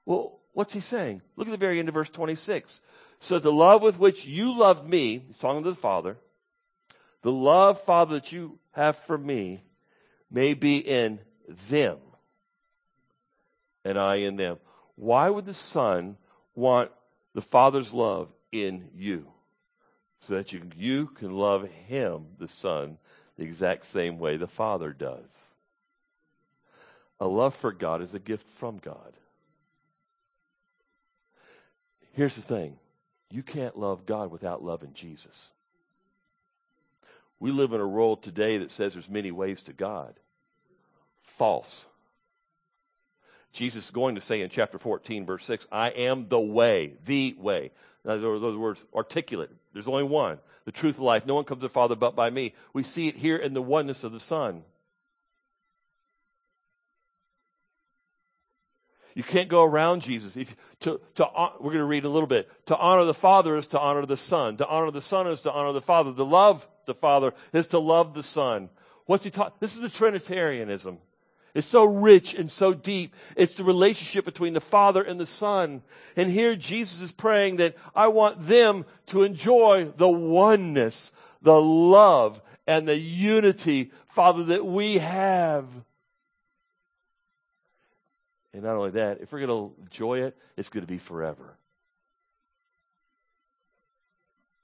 Well, 0.06 0.38
what's 0.54 0.72
he 0.72 0.80
saying? 0.80 1.20
Look 1.36 1.48
at 1.48 1.50
the 1.50 1.56
very 1.58 1.78
end 1.78 1.88
of 1.88 1.94
verse 1.94 2.08
26. 2.08 2.80
So 3.18 3.38
the 3.38 3.52
love 3.52 3.82
with 3.82 3.98
which 3.98 4.26
you 4.26 4.56
love 4.56 4.88
me, 4.88 5.24
he's 5.26 5.38
talking 5.38 5.64
to 5.64 5.70
the 5.70 5.76
Father, 5.76 6.16
the 7.22 7.32
love, 7.32 7.80
Father, 7.80 8.14
that 8.14 8.32
you 8.32 8.58
have 8.72 8.96
for 8.96 9.18
me 9.18 9.64
may 10.30 10.54
be 10.54 10.78
in 10.78 11.18
them 11.68 11.98
and 13.84 13.98
I 13.98 14.16
in 14.16 14.36
them. 14.36 14.58
Why 14.96 15.30
would 15.30 15.46
the 15.46 15.54
Son 15.54 16.16
want 16.54 16.90
the 17.34 17.42
Father's 17.42 17.92
love 17.92 18.32
in 18.52 18.88
you? 18.94 19.28
So 20.20 20.34
that 20.34 20.52
you, 20.52 20.62
you 20.76 21.06
can 21.06 21.36
love 21.36 21.68
Him, 21.68 22.26
the 22.38 22.48
Son, 22.48 22.98
the 23.36 23.44
exact 23.44 23.84
same 23.84 24.18
way 24.18 24.36
the 24.36 24.46
Father 24.46 24.92
does. 24.92 25.28
A 27.20 27.26
love 27.26 27.54
for 27.54 27.72
God 27.72 28.02
is 28.02 28.14
a 28.14 28.18
gift 28.18 28.48
from 28.58 28.78
God. 28.78 29.12
Here's 32.16 32.34
the 32.34 32.40
thing 32.40 32.78
you 33.30 33.42
can't 33.42 33.78
love 33.78 34.06
God 34.06 34.30
without 34.30 34.64
loving 34.64 34.94
Jesus. 34.94 35.50
We 37.38 37.50
live 37.50 37.74
in 37.74 37.80
a 37.82 37.86
world 37.86 38.22
today 38.22 38.56
that 38.56 38.70
says 38.70 38.94
there's 38.94 39.10
many 39.10 39.30
ways 39.30 39.62
to 39.64 39.74
God. 39.74 40.14
False. 41.20 41.84
Jesus 43.52 43.86
is 43.86 43.90
going 43.90 44.14
to 44.14 44.22
say 44.22 44.40
in 44.40 44.48
chapter 44.48 44.78
14, 44.78 45.26
verse 45.26 45.44
6, 45.44 45.66
I 45.70 45.90
am 45.90 46.28
the 46.28 46.40
way, 46.40 46.94
the 47.04 47.36
way. 47.38 47.70
Now, 48.02 48.16
those 48.16 48.56
words 48.56 48.84
articulate. 48.94 49.50
There's 49.74 49.88
only 49.88 50.04
one, 50.04 50.38
the 50.64 50.72
truth 50.72 50.96
of 50.96 51.02
life. 51.02 51.26
No 51.26 51.34
one 51.34 51.44
comes 51.44 51.60
to 51.60 51.66
the 51.66 51.72
Father 51.72 51.96
but 51.96 52.16
by 52.16 52.30
me. 52.30 52.54
We 52.72 52.82
see 52.82 53.08
it 53.08 53.16
here 53.16 53.36
in 53.36 53.52
the 53.52 53.60
oneness 53.60 54.04
of 54.04 54.12
the 54.12 54.20
Son. 54.20 54.62
You 59.16 59.22
can't 59.22 59.48
go 59.48 59.64
around 59.64 60.02
Jesus. 60.02 60.36
If, 60.36 60.54
to, 60.80 61.00
to, 61.14 61.26
we're 61.58 61.70
going 61.70 61.78
to 61.78 61.86
read 61.86 62.04
a 62.04 62.08
little 62.10 62.26
bit. 62.26 62.50
To 62.66 62.76
honor 62.76 63.04
the 63.04 63.14
Father 63.14 63.56
is 63.56 63.66
to 63.68 63.80
honor 63.80 64.04
the 64.04 64.14
Son. 64.14 64.58
To 64.58 64.68
honor 64.68 64.90
the 64.90 65.00
Son 65.00 65.26
is 65.26 65.40
to 65.40 65.50
honor 65.50 65.72
the 65.72 65.80
Father. 65.80 66.12
To 66.12 66.22
love 66.22 66.68
the 66.84 66.94
Father 66.94 67.32
is 67.54 67.66
to 67.68 67.78
love 67.78 68.12
the 68.12 68.22
Son. 68.22 68.68
What's 69.06 69.24
he 69.24 69.30
taught? 69.30 69.58
This 69.58 69.74
is 69.74 69.80
the 69.80 69.88
Trinitarianism. 69.88 70.98
It's 71.54 71.66
so 71.66 71.84
rich 71.86 72.34
and 72.34 72.50
so 72.50 72.74
deep. 72.74 73.14
It's 73.36 73.54
the 73.54 73.64
relationship 73.64 74.26
between 74.26 74.52
the 74.52 74.60
Father 74.60 75.02
and 75.02 75.18
the 75.18 75.24
Son. 75.24 75.80
And 76.14 76.30
here 76.30 76.54
Jesus 76.54 77.00
is 77.00 77.12
praying 77.12 77.56
that 77.56 77.74
I 77.94 78.08
want 78.08 78.46
them 78.46 78.84
to 79.06 79.22
enjoy 79.22 79.92
the 79.96 80.10
oneness, 80.10 81.10
the 81.40 81.58
love, 81.58 82.42
and 82.66 82.86
the 82.86 82.98
unity, 82.98 83.92
Father, 84.08 84.44
that 84.44 84.66
we 84.66 84.98
have. 84.98 85.64
And 88.56 88.64
not 88.64 88.74
only 88.74 88.92
that, 88.92 89.20
if 89.20 89.30
we're 89.32 89.46
going 89.46 89.50
to 89.50 89.82
enjoy 89.82 90.20
it, 90.22 90.34
it's 90.56 90.70
going 90.70 90.80
to 90.80 90.90
be 90.90 90.96
forever. 90.96 91.58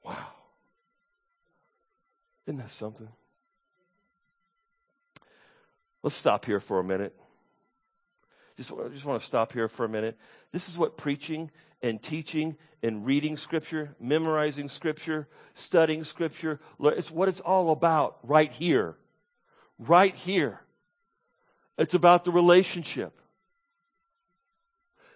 Wow. 0.03 0.17
Isn't 2.47 2.57
that 2.57 2.71
something? 2.71 3.11
Let's 6.03 6.17
stop 6.17 6.47
here 6.47 6.59
for 6.59 6.79
a 6.79 6.85
minute. 6.85 7.15
Just, 8.57 8.73
I 8.73 8.89
just 8.89 9.05
want 9.05 9.21
to 9.21 9.27
stop 9.27 9.53
here 9.53 9.69
for 9.69 9.85
a 9.85 9.91
minute. 9.91 10.17
This 10.53 10.71
is 10.71 10.79
what 10.79 10.97
preaching 10.97 11.51
and 11.83 12.03
teaching 12.03 12.57
and 12.83 13.05
reading 13.05 13.37
Scripture, 13.37 13.95
memorizing 14.01 14.71
Scripture, 14.71 15.29
studying 15.53 16.03
Scripture, 16.03 16.61
it's 16.81 17.11
what 17.11 17.29
it's 17.29 17.41
all 17.41 17.71
about 17.71 18.17
right 18.23 18.53
here. 18.53 18.97
Right 19.79 20.15
here. 20.15 20.61
It's 21.77 21.93
about 21.93 22.25
the 22.25 22.31
relationship. 22.31 23.19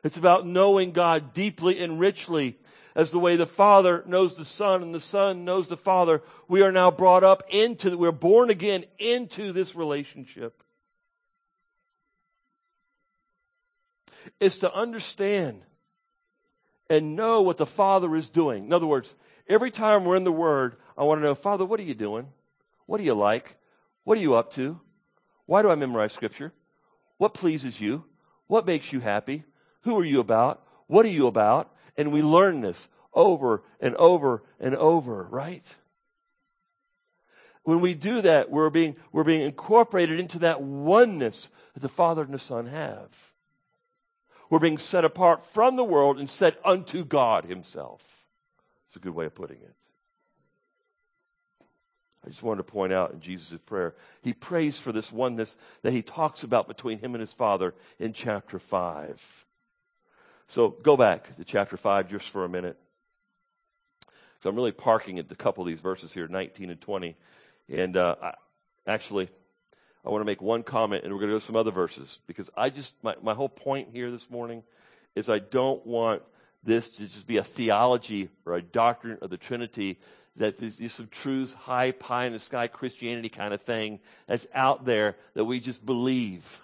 It's 0.07 0.17
about 0.17 0.47
knowing 0.47 0.93
God 0.93 1.35
deeply 1.35 1.83
and 1.83 1.99
richly 1.99 2.57
as 2.95 3.11
the 3.11 3.19
way 3.19 3.35
the 3.35 3.45
Father 3.45 4.05
knows 4.07 4.37
the 4.37 4.45
Son 4.45 4.81
and 4.81 4.95
the 4.95 5.01
Son 5.01 5.45
knows 5.45 5.67
the 5.67 5.77
Father. 5.77 6.23
We 6.47 6.63
are 6.63 6.71
now 6.71 6.93
brought 6.93 7.25
up 7.25 7.43
into, 7.49 7.99
we're 7.99 8.13
born 8.13 8.49
again 8.49 8.85
into 9.01 9.51
this 9.51 9.75
relationship. 9.75 10.63
It's 14.39 14.59
to 14.59 14.73
understand 14.73 15.63
and 16.89 17.17
know 17.17 17.43
what 17.43 17.57
the 17.57 17.67
Father 17.67 18.15
is 18.15 18.29
doing. 18.29 18.67
In 18.67 18.73
other 18.73 18.87
words, 18.87 19.17
every 19.49 19.73
time 19.73 20.05
we're 20.05 20.15
in 20.15 20.23
the 20.23 20.31
Word, 20.31 20.77
I 20.97 21.03
want 21.03 21.19
to 21.19 21.25
know, 21.25 21.35
Father, 21.35 21.65
what 21.65 21.81
are 21.81 21.83
you 21.83 21.95
doing? 21.95 22.29
What 22.87 22.99
do 22.99 23.05
you 23.05 23.15
like? 23.15 23.57
What 24.05 24.19
are 24.19 24.21
you 24.21 24.37
up 24.37 24.53
to? 24.53 24.81
Why 25.47 25.63
do 25.63 25.71
I 25.71 25.75
memorize 25.75 26.13
Scripture? 26.13 26.53
What 27.19 27.35
pleases 27.35 27.81
you? 27.81 28.05
What 28.47 28.67
makes 28.67 28.93
you 28.93 29.01
happy? 29.01 29.43
Who 29.87 29.97
are 30.01 30.05
you 30.05 30.19
about? 30.19 30.67
What 30.89 31.07
are 31.07 31.11
you 31.11 31.29
about? 31.29 31.73
And 31.97 32.11
we 32.11 32.21
learn 32.21 32.61
this 32.61 32.89
over 33.15 33.63
and 33.81 33.95
over 33.95 34.43
and 34.59 34.75
over, 34.75 35.23
right? 35.31 35.77
When 37.63 37.81
we 37.81 37.95
do 37.95 38.21
that, 38.21 38.51
we're 38.51 38.69
being, 38.69 38.97
we're 39.13 39.23
being 39.23 39.43
incorporated 39.43 40.19
into 40.19 40.41
that 40.41 40.61
oneness 40.61 41.51
that 41.75 41.81
the 41.81 41.89
Father 41.89 42.23
and 42.23 42.35
the 42.35 42.39
Son 42.41 42.67
have. 42.67 43.33
We're 44.51 44.59
being 44.59 44.77
set 44.77 45.05
apart 45.05 45.41
from 45.41 45.77
the 45.77 45.85
world 45.85 46.19
and 46.19 46.29
set 46.29 46.59
unto 46.65 47.05
God 47.05 47.45
Himself. 47.45 48.27
It's 48.89 48.97
a 48.97 49.01
good 49.01 49.15
way 49.15 49.27
of 49.27 49.37
putting 49.37 49.59
it. 49.59 49.77
I 52.25 52.29
just 52.29 52.43
wanted 52.43 52.67
to 52.67 52.73
point 52.73 52.93
out 52.93 53.13
in 53.13 53.21
Jesus' 53.21 53.61
prayer, 53.65 53.95
he 54.21 54.33
prays 54.33 54.81
for 54.81 54.91
this 54.91 55.13
oneness 55.13 55.57
that 55.83 55.93
he 55.93 56.03
talks 56.03 56.43
about 56.43 56.67
between 56.67 56.99
him 56.99 57.15
and 57.15 57.21
his 57.21 57.33
Father 57.33 57.73
in 58.01 58.13
chapter 58.13 58.59
5. 58.59 59.46
So 60.49 60.71
go 60.71 60.97
back 60.97 61.35
to 61.37 61.45
chapter 61.45 61.77
5 61.77 62.09
just 62.09 62.31
for 62.31 62.45
a 62.45 62.49
minute. 62.49 62.79
So 64.41 64.51
I'm 64.51 64.57
really 64.57 64.73
parking 64.73 65.19
at 65.19 65.31
a 65.31 65.35
couple 65.35 65.63
of 65.63 65.69
these 65.69 65.81
verses 65.81 66.13
here, 66.13 66.29
19 66.29 66.71
and 66.71 66.81
20. 66.81 67.17
And 67.69 67.97
uh, 67.97 68.15
I, 68.23 68.35
actually, 68.87 69.29
I 70.05 70.11
want 70.11 70.21
to 70.21 70.27
make 70.27 70.41
one 70.41 70.63
comment 70.63 71.05
and 71.05 71.13
we're 71.13 71.19
going 71.19 71.31
to 71.31 71.35
go 71.35 71.41
to 71.41 71.45
some 71.45 71.57
other 71.57 71.73
verses 71.73 72.21
because 72.27 72.49
I 72.57 72.71
just, 72.71 72.95
my, 73.03 73.17
my 73.23 73.35
whole 73.35 73.49
point 73.49 73.89
here 73.93 74.11
this 74.11 74.31
morning 74.31 74.63
is 75.17 75.29
I 75.29 75.41
don't 75.41 75.85
want 75.85 76.23
this 76.63 76.91
to 76.91 77.05
just 77.05 77.27
be 77.27 77.39
a 77.39 77.45
theology 77.45 78.29
or 78.45 78.55
a 78.55 78.63
doctrine 78.63 79.19
of 79.23 79.31
the 79.31 79.37
Trinity 79.37 79.99
that 80.37 80.61
is 80.63 80.77
these 80.77 80.93
some 80.93 81.09
truths, 81.09 81.55
high 81.55 81.93
pie 81.93 82.27
in 82.27 82.33
the 82.33 82.39
sky 82.39 82.67
Christianity 82.67 83.29
kind 83.29 83.55
of 83.55 83.63
thing 83.63 84.01
that's 84.27 84.47
out 84.55 84.85
there 84.85 85.17
that 85.35 85.45
we 85.45 85.61
just 85.61 85.85
believe. 85.85 86.61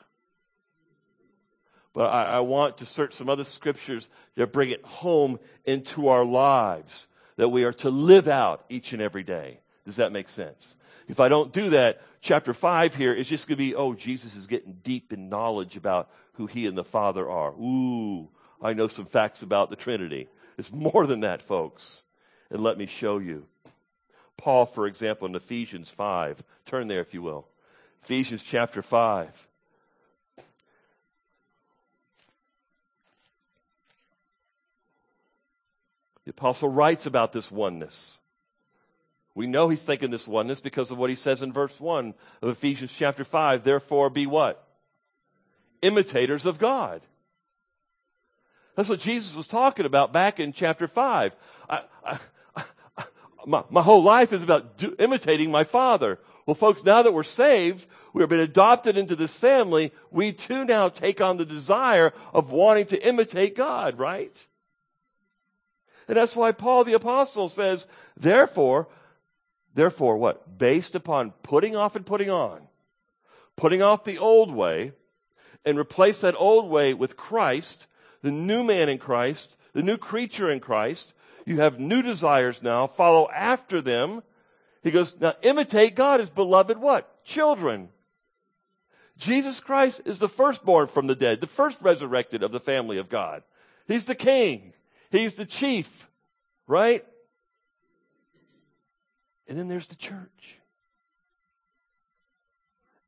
But 1.92 2.10
I, 2.12 2.24
I 2.24 2.40
want 2.40 2.78
to 2.78 2.86
search 2.86 3.12
some 3.12 3.28
other 3.28 3.44
scriptures 3.44 4.08
that 4.36 4.52
bring 4.52 4.70
it 4.70 4.84
home 4.84 5.38
into 5.64 6.08
our 6.08 6.24
lives 6.24 7.06
that 7.36 7.48
we 7.48 7.64
are 7.64 7.72
to 7.72 7.90
live 7.90 8.28
out 8.28 8.64
each 8.68 8.92
and 8.92 9.02
every 9.02 9.22
day. 9.22 9.60
Does 9.84 9.96
that 9.96 10.12
make 10.12 10.28
sense? 10.28 10.76
If 11.08 11.20
I 11.20 11.28
don't 11.28 11.52
do 11.52 11.70
that, 11.70 12.00
chapter 12.20 12.54
5 12.54 12.94
here 12.94 13.12
is 13.12 13.28
just 13.28 13.48
going 13.48 13.56
to 13.56 13.64
be, 13.64 13.74
oh, 13.74 13.94
Jesus 13.94 14.36
is 14.36 14.46
getting 14.46 14.78
deep 14.82 15.12
in 15.12 15.28
knowledge 15.28 15.76
about 15.76 16.10
who 16.34 16.46
he 16.46 16.66
and 16.66 16.78
the 16.78 16.84
Father 16.84 17.28
are. 17.28 17.52
Ooh, 17.52 18.30
I 18.62 18.72
know 18.72 18.88
some 18.88 19.04
facts 19.04 19.42
about 19.42 19.70
the 19.70 19.76
Trinity. 19.76 20.28
It's 20.56 20.72
more 20.72 21.06
than 21.06 21.20
that, 21.20 21.42
folks. 21.42 22.02
And 22.50 22.62
let 22.62 22.78
me 22.78 22.86
show 22.86 23.18
you. 23.18 23.46
Paul, 24.36 24.66
for 24.66 24.86
example, 24.86 25.26
in 25.26 25.34
Ephesians 25.34 25.90
5, 25.90 26.42
turn 26.64 26.88
there 26.88 27.00
if 27.00 27.12
you 27.12 27.22
will. 27.22 27.48
Ephesians 28.02 28.42
chapter 28.42 28.82
5. 28.82 29.48
The 36.24 36.30
apostle 36.30 36.68
writes 36.68 37.06
about 37.06 37.32
this 37.32 37.50
oneness. 37.50 38.20
We 39.34 39.46
know 39.46 39.68
he's 39.68 39.82
thinking 39.82 40.10
this 40.10 40.28
oneness 40.28 40.60
because 40.60 40.90
of 40.90 40.98
what 40.98 41.10
he 41.10 41.16
says 41.16 41.42
in 41.42 41.52
verse 41.52 41.80
1 41.80 42.14
of 42.42 42.48
Ephesians 42.48 42.92
chapter 42.92 43.24
5. 43.24 43.64
Therefore, 43.64 44.10
be 44.10 44.26
what? 44.26 44.66
Imitators 45.80 46.44
of 46.46 46.58
God. 46.58 47.00
That's 48.76 48.88
what 48.88 49.00
Jesus 49.00 49.34
was 49.34 49.46
talking 49.46 49.86
about 49.86 50.12
back 50.12 50.38
in 50.38 50.52
chapter 50.52 50.86
5. 50.86 51.34
I, 51.68 51.82
I, 52.04 52.18
I, 52.56 52.64
my, 53.46 53.64
my, 53.70 53.82
whole 53.82 54.02
life 54.02 54.32
is 54.32 54.42
about 54.42 54.78
do, 54.78 54.94
imitating 54.98 55.50
my 55.50 55.64
Father. 55.64 56.18
Well, 56.46 56.54
folks, 56.54 56.84
now 56.84 57.02
that 57.02 57.12
we're 57.12 57.22
saved, 57.22 57.86
we 58.12 58.22
have 58.22 58.30
been 58.30 58.40
adopted 58.40 58.96
into 58.96 59.16
this 59.16 59.34
family, 59.34 59.92
we 60.10 60.32
too 60.32 60.64
now 60.64 60.88
take 60.88 61.20
on 61.20 61.36
the 61.36 61.44
desire 61.44 62.12
of 62.32 62.50
wanting 62.50 62.86
to 62.86 63.06
imitate 63.06 63.56
God, 63.56 63.98
right? 63.98 64.46
And 66.08 66.16
that's 66.16 66.36
why 66.36 66.52
Paul 66.52 66.84
the 66.84 66.94
apostle 66.94 67.48
says, 67.48 67.86
therefore, 68.16 68.88
therefore 69.74 70.16
what? 70.16 70.58
Based 70.58 70.94
upon 70.94 71.30
putting 71.42 71.76
off 71.76 71.96
and 71.96 72.04
putting 72.04 72.30
on, 72.30 72.62
putting 73.56 73.82
off 73.82 74.04
the 74.04 74.18
old 74.18 74.52
way 74.52 74.92
and 75.64 75.78
replace 75.78 76.20
that 76.20 76.34
old 76.36 76.68
way 76.68 76.92
with 76.94 77.16
Christ, 77.16 77.86
the 78.22 78.32
new 78.32 78.64
man 78.64 78.88
in 78.88 78.98
Christ, 78.98 79.56
the 79.72 79.82
new 79.82 79.96
creature 79.96 80.50
in 80.50 80.60
Christ. 80.60 81.14
You 81.46 81.60
have 81.60 81.80
new 81.80 82.02
desires 82.02 82.62
now. 82.62 82.86
Follow 82.86 83.28
after 83.30 83.80
them. 83.80 84.22
He 84.82 84.90
goes, 84.90 85.18
now 85.20 85.34
imitate 85.42 85.94
God 85.94 86.20
as 86.20 86.30
beloved 86.30 86.78
what? 86.78 87.24
Children. 87.24 87.88
Jesus 89.16 89.60
Christ 89.60 90.02
is 90.04 90.18
the 90.18 90.28
firstborn 90.28 90.88
from 90.88 91.06
the 91.06 91.14
dead, 91.14 91.40
the 91.40 91.46
first 91.46 91.80
resurrected 91.80 92.42
of 92.42 92.50
the 92.50 92.60
family 92.60 92.98
of 92.98 93.08
God. 93.08 93.44
He's 93.86 94.06
the 94.06 94.14
king. 94.14 94.72
He's 95.12 95.34
the 95.34 95.44
chief, 95.44 96.08
right? 96.66 97.04
And 99.46 99.58
then 99.58 99.68
there's 99.68 99.86
the 99.86 99.94
church. 99.94 100.58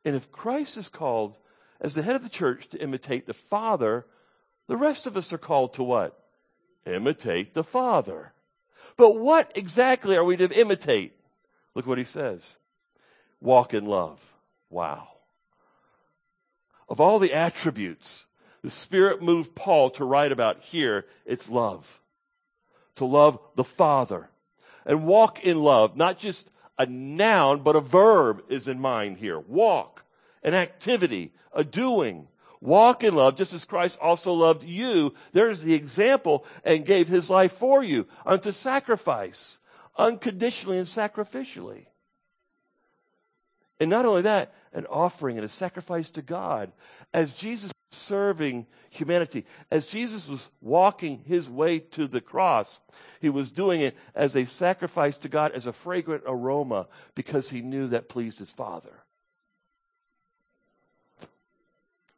And 0.05 0.15
if 0.15 0.31
Christ 0.31 0.77
is 0.77 0.91
called 0.91 1.39
as 1.81 1.95
the 1.95 2.03
head 2.03 2.15
of 2.15 2.23
the 2.23 2.29
church 2.29 2.69
to 2.69 2.83
imitate 2.83 3.27
the 3.27 3.33
Father, 3.33 4.05
the 4.69 4.77
rest 4.77 5.07
of 5.07 5.17
us 5.17 5.33
are 5.33 5.39
called 5.39 5.73
to 5.75 5.83
what? 5.83 6.23
Imitate 6.85 7.55
the 7.55 7.65
Father. 7.65 8.35
But 8.99 9.19
what 9.19 9.51
exactly 9.55 10.15
are 10.15 10.25
we 10.25 10.37
to 10.37 10.61
imitate? 10.61 11.15
Look 11.75 11.87
what 11.87 11.97
he 11.97 12.05
says. 12.05 12.59
Walk 13.41 13.73
in 13.73 13.87
love. 13.87 14.21
Wow. 14.69 15.09
Of 16.87 17.01
all 17.01 17.19
the 17.19 17.33
attributes 17.33 18.27
the 18.65 18.71
Spirit 18.71 19.21
moved 19.21 19.55
Paul 19.55 19.91
to 19.91 20.07
write 20.07 20.33
about 20.33 20.63
here, 20.63 21.05
it's 21.27 21.51
love. 21.51 22.01
To 22.95 23.05
love 23.05 23.39
the 23.57 23.63
Father. 23.63 24.31
And 24.87 25.05
walk 25.05 25.45
in 25.45 25.63
love, 25.63 25.99
not 25.99 26.19
just 26.19 26.51
a 26.79 26.87
noun, 26.87 27.63
but 27.63 27.77
a 27.77 27.81
verb 27.83 28.43
is 28.49 28.67
in 28.67 28.81
mind 28.81 29.19
here. 29.19 29.39
Walk, 29.39 30.05
an 30.43 30.55
activity, 30.55 31.35
a 31.53 31.63
doing. 31.63 32.27
Walk 32.63 33.05
in 33.05 33.15
love, 33.15 33.37
just 33.37 33.53
as 33.53 33.67
Christ 33.67 33.99
also 34.01 34.33
loved 34.33 34.65
you. 34.65 35.13
There's 35.33 35.61
the 35.61 35.75
example 35.75 36.47
and 36.65 36.87
gave 36.87 37.07
his 37.07 37.29
life 37.29 37.53
for 37.53 37.83
you 37.83 38.07
unto 38.25 38.51
sacrifice, 38.51 39.59
unconditionally 39.99 40.79
and 40.79 40.87
sacrificially. 40.87 41.85
And 43.79 43.91
not 43.91 44.07
only 44.07 44.23
that, 44.23 44.55
an 44.73 44.87
offering 44.87 45.37
and 45.37 45.45
a 45.45 45.51
sacrifice 45.51 46.09
to 46.13 46.23
God. 46.23 46.73
As 47.13 47.35
Jesus 47.35 47.71
serving 47.95 48.67
humanity. 48.91 49.45
As 49.71 49.87
Jesus 49.87 50.29
was 50.29 50.49
walking 50.61 51.23
his 51.25 51.49
way 51.49 51.79
to 51.79 52.07
the 52.07 52.21
cross, 52.21 52.81
he 53.21 53.31
was 53.31 53.51
doing 53.51 53.81
it 53.81 53.97
as 54.15 54.37
a 54.37 54.47
sacrifice 54.47 55.17
to 55.19 55.29
God, 55.29 55.53
as 55.53 55.67
a 55.67 55.73
fragrant 55.73 56.25
aroma, 56.27 56.89
because 57.15 57.51
he 57.51 57.61
knew 57.61 57.89
that 57.89 58.09
pleased 58.09 58.39
his 58.39 58.51
Father. 58.51 58.93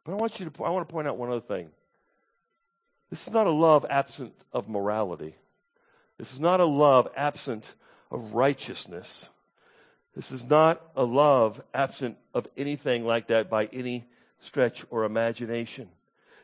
But 0.03 0.13
I 0.13 0.15
want 0.15 0.39
you 0.39 0.49
to, 0.49 0.63
I 0.63 0.69
want 0.69 0.87
to 0.87 0.91
point 0.91 1.07
out 1.07 1.17
one 1.17 1.29
other 1.29 1.41
thing. 1.41 1.69
This 3.09 3.27
is 3.27 3.33
not 3.33 3.47
a 3.47 3.51
love 3.51 3.85
absent 3.89 4.33
of 4.53 4.69
morality. 4.69 5.35
This 6.17 6.33
is 6.33 6.39
not 6.39 6.59
a 6.59 6.65
love 6.65 7.07
absent 7.15 7.73
of 8.11 8.33
righteousness. 8.33 9.29
This 10.15 10.31
is 10.31 10.49
not 10.49 10.81
a 10.95 11.03
love 11.03 11.61
absent 11.73 12.17
of 12.33 12.47
anything 12.57 13.05
like 13.05 13.27
that 13.27 13.49
by 13.49 13.65
any 13.65 14.05
stretch 14.39 14.85
or 14.89 15.03
imagination. 15.03 15.89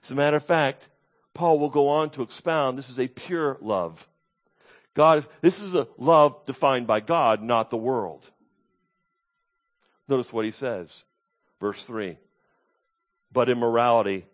As 0.04 0.12
a 0.12 0.16
matter 0.16 0.38
of 0.38 0.46
fact, 0.46 0.90
Paul 1.34 1.60
will 1.60 1.70
go 1.70 1.90
on 1.90 2.10
to 2.12 2.22
expound 2.22 2.78
this 2.78 2.90
is 2.90 3.00
a 3.00 3.08
pure 3.08 3.58
love. 3.62 4.08
God, 4.94 5.26
this 5.42 5.60
is 5.60 5.74
a 5.74 5.88
love 5.98 6.46
defined 6.46 6.86
by 6.86 7.00
God, 7.00 7.42
not 7.42 7.70
the 7.70 7.78
world. 7.78 8.30
Notice 10.08 10.32
what 10.32 10.46
he 10.46 10.52
says. 10.52 11.04
Verse 11.60 11.84
3. 11.86 12.18
But 13.32 13.50
immorality 13.50 14.26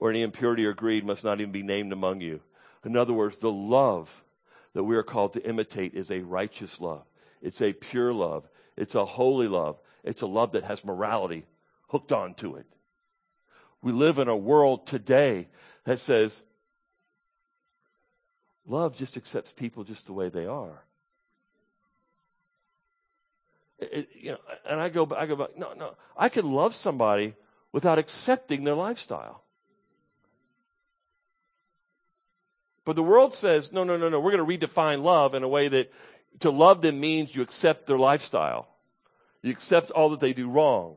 or 0.00 0.10
any 0.10 0.22
impurity 0.22 0.64
or 0.64 0.72
greed 0.72 1.04
must 1.04 1.22
not 1.22 1.40
even 1.40 1.52
be 1.52 1.62
named 1.62 1.92
among 1.92 2.20
you. 2.20 2.40
In 2.84 2.96
other 2.96 3.12
words, 3.12 3.38
the 3.38 3.52
love 3.52 4.24
that 4.72 4.84
we 4.84 4.96
are 4.96 5.02
called 5.02 5.34
to 5.34 5.46
imitate 5.46 5.94
is 5.94 6.10
a 6.10 6.20
righteous 6.20 6.80
love. 6.80 7.04
It's 7.42 7.62
a 7.62 7.72
pure 7.72 8.12
love. 8.12 8.48
It's 8.76 8.94
a 8.94 9.04
holy 9.04 9.48
love. 9.48 9.78
It's 10.02 10.22
a 10.22 10.26
love 10.26 10.52
that 10.52 10.64
has 10.64 10.84
morality 10.84 11.46
hooked 11.88 12.12
onto 12.12 12.56
it. 12.56 12.66
We 13.82 13.92
live 13.92 14.18
in 14.18 14.28
a 14.28 14.36
world 14.36 14.86
today 14.86 15.48
that 15.84 16.00
says 16.00 16.40
love 18.66 18.96
just 18.96 19.16
accepts 19.16 19.52
people 19.52 19.84
just 19.84 20.06
the 20.06 20.12
way 20.12 20.28
they 20.28 20.46
are. 20.46 20.84
It, 23.78 24.08
you 24.14 24.32
know, 24.32 24.38
and 24.68 24.80
I 24.80 24.88
go, 24.88 25.08
I 25.16 25.26
go 25.26 25.36
back. 25.36 25.56
No, 25.56 25.72
no, 25.74 25.94
I 26.16 26.28
can 26.28 26.50
love 26.50 26.74
somebody 26.74 27.34
without 27.72 27.98
accepting 27.98 28.64
their 28.64 28.74
lifestyle. 28.74 29.44
But 32.84 32.96
the 32.96 33.02
world 33.02 33.34
says, 33.34 33.70
no, 33.70 33.84
no, 33.84 33.96
no, 33.96 34.08
no, 34.08 34.18
we're 34.18 34.32
going 34.32 34.58
to 34.58 34.66
redefine 34.66 35.02
love 35.02 35.34
in 35.34 35.42
a 35.42 35.48
way 35.48 35.68
that 35.68 35.92
to 36.40 36.50
love 36.50 36.80
them 36.80 36.98
means 36.98 37.36
you 37.36 37.42
accept 37.42 37.86
their 37.86 37.98
lifestyle. 37.98 38.66
You 39.42 39.50
accept 39.50 39.90
all 39.90 40.08
that 40.10 40.20
they 40.20 40.32
do 40.32 40.48
wrong. 40.48 40.96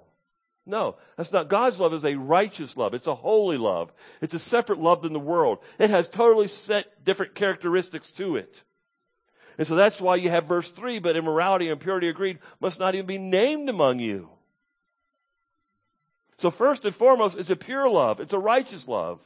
No, 0.65 0.95
that's 1.17 1.32
not. 1.32 1.50
God's 1.50 1.80
love 1.80 1.93
is 1.93 2.06
a 2.06 2.15
righteous 2.15 2.78
love. 2.78 2.93
It's 2.93 3.08
a 3.08 3.15
holy 3.15 3.58
love. 3.58 3.91
It's 4.21 4.36
a 4.36 4.39
separate 4.39 4.80
love 4.80 5.02
than 5.02 5.13
the 5.13 5.19
world. 5.19 5.60
It 5.80 5.89
has 5.89 6.08
totally 6.08 6.47
set 6.47 7.04
different 7.04 7.34
characteristics 7.34 8.12
to 8.12 8.36
it. 8.36 8.63
And 9.58 9.67
so 9.67 9.76
that's 9.76 10.00
why 10.00 10.15
you 10.15 10.30
have 10.30 10.45
verse 10.45 10.71
3, 10.71 11.00
but 11.00 11.17
immorality, 11.17 11.65
and 11.65 11.74
impurity, 11.74 12.08
or 12.10 12.13
greed 12.13 12.39
must 12.60 12.80
not 12.80 12.95
even 12.95 13.06
be 13.06 13.17
named 13.17 13.69
among 13.69 14.00
you. 14.00 14.30
So 16.38 16.50
first 16.50 16.86
and 16.86 16.95
foremost, 16.95 17.38
it's 17.38 17.50
a 17.50 17.56
pure 17.56 17.89
love. 17.89 18.19
It's 18.19 18.34
a 18.34 18.39
righteous 18.39 18.88
love. 18.88 19.19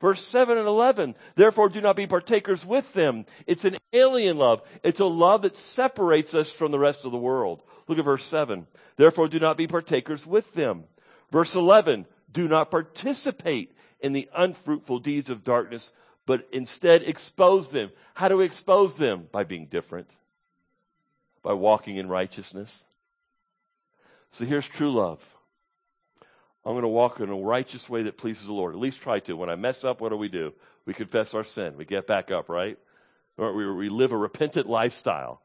Verse 0.00 0.24
7 0.24 0.56
and 0.56 0.68
11, 0.68 1.16
therefore 1.34 1.68
do 1.68 1.80
not 1.80 1.96
be 1.96 2.06
partakers 2.06 2.64
with 2.64 2.92
them. 2.92 3.26
It's 3.46 3.64
an 3.64 3.76
alien 3.92 4.38
love. 4.38 4.62
It's 4.84 5.00
a 5.00 5.06
love 5.06 5.42
that 5.42 5.56
separates 5.56 6.34
us 6.34 6.52
from 6.52 6.70
the 6.70 6.78
rest 6.78 7.04
of 7.04 7.10
the 7.10 7.18
world. 7.18 7.62
Look 7.88 7.98
at 7.98 8.04
verse 8.04 8.24
7. 8.24 8.68
Therefore 8.96 9.28
do 9.28 9.40
not 9.40 9.56
be 9.56 9.66
partakers 9.66 10.24
with 10.24 10.54
them. 10.54 10.84
Verse 11.32 11.56
11, 11.56 12.06
do 12.30 12.46
not 12.46 12.70
participate 12.70 13.76
in 14.00 14.12
the 14.12 14.28
unfruitful 14.34 15.00
deeds 15.00 15.30
of 15.30 15.42
darkness, 15.42 15.90
but 16.26 16.46
instead 16.52 17.02
expose 17.02 17.72
them. 17.72 17.90
How 18.14 18.28
do 18.28 18.36
we 18.36 18.44
expose 18.44 18.98
them? 18.98 19.28
By 19.32 19.44
being 19.44 19.66
different. 19.66 20.14
By 21.42 21.54
walking 21.54 21.96
in 21.96 22.08
righteousness. 22.08 22.84
So 24.30 24.44
here's 24.44 24.68
true 24.68 24.92
love. 24.92 25.34
I'm 26.68 26.74
going 26.74 26.82
to 26.82 26.88
walk 26.88 27.18
in 27.18 27.30
a 27.30 27.34
righteous 27.34 27.88
way 27.88 28.02
that 28.02 28.18
pleases 28.18 28.44
the 28.44 28.52
Lord. 28.52 28.74
At 28.74 28.80
least 28.80 29.00
try 29.00 29.20
to. 29.20 29.38
When 29.38 29.48
I 29.48 29.56
mess 29.56 29.84
up, 29.84 30.02
what 30.02 30.10
do 30.10 30.18
we 30.18 30.28
do? 30.28 30.52
We 30.84 30.92
confess 30.92 31.32
our 31.32 31.42
sin. 31.42 31.78
We 31.78 31.86
get 31.86 32.06
back 32.06 32.30
up, 32.30 32.50
right? 32.50 32.78
Or 33.38 33.54
we, 33.54 33.72
we 33.72 33.88
live 33.88 34.12
a 34.12 34.18
repentant 34.18 34.68
lifestyle, 34.68 35.40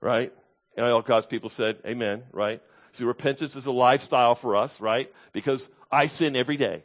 right? 0.00 0.32
And 0.74 0.86
all 0.86 1.02
God's 1.02 1.26
people 1.26 1.50
said, 1.50 1.80
Amen, 1.86 2.22
right? 2.32 2.62
See, 2.92 3.04
repentance 3.04 3.56
is 3.56 3.66
a 3.66 3.72
lifestyle 3.72 4.34
for 4.34 4.56
us, 4.56 4.80
right? 4.80 5.12
Because 5.34 5.68
I 5.92 6.06
sin 6.06 6.34
every 6.34 6.56
day. 6.56 6.82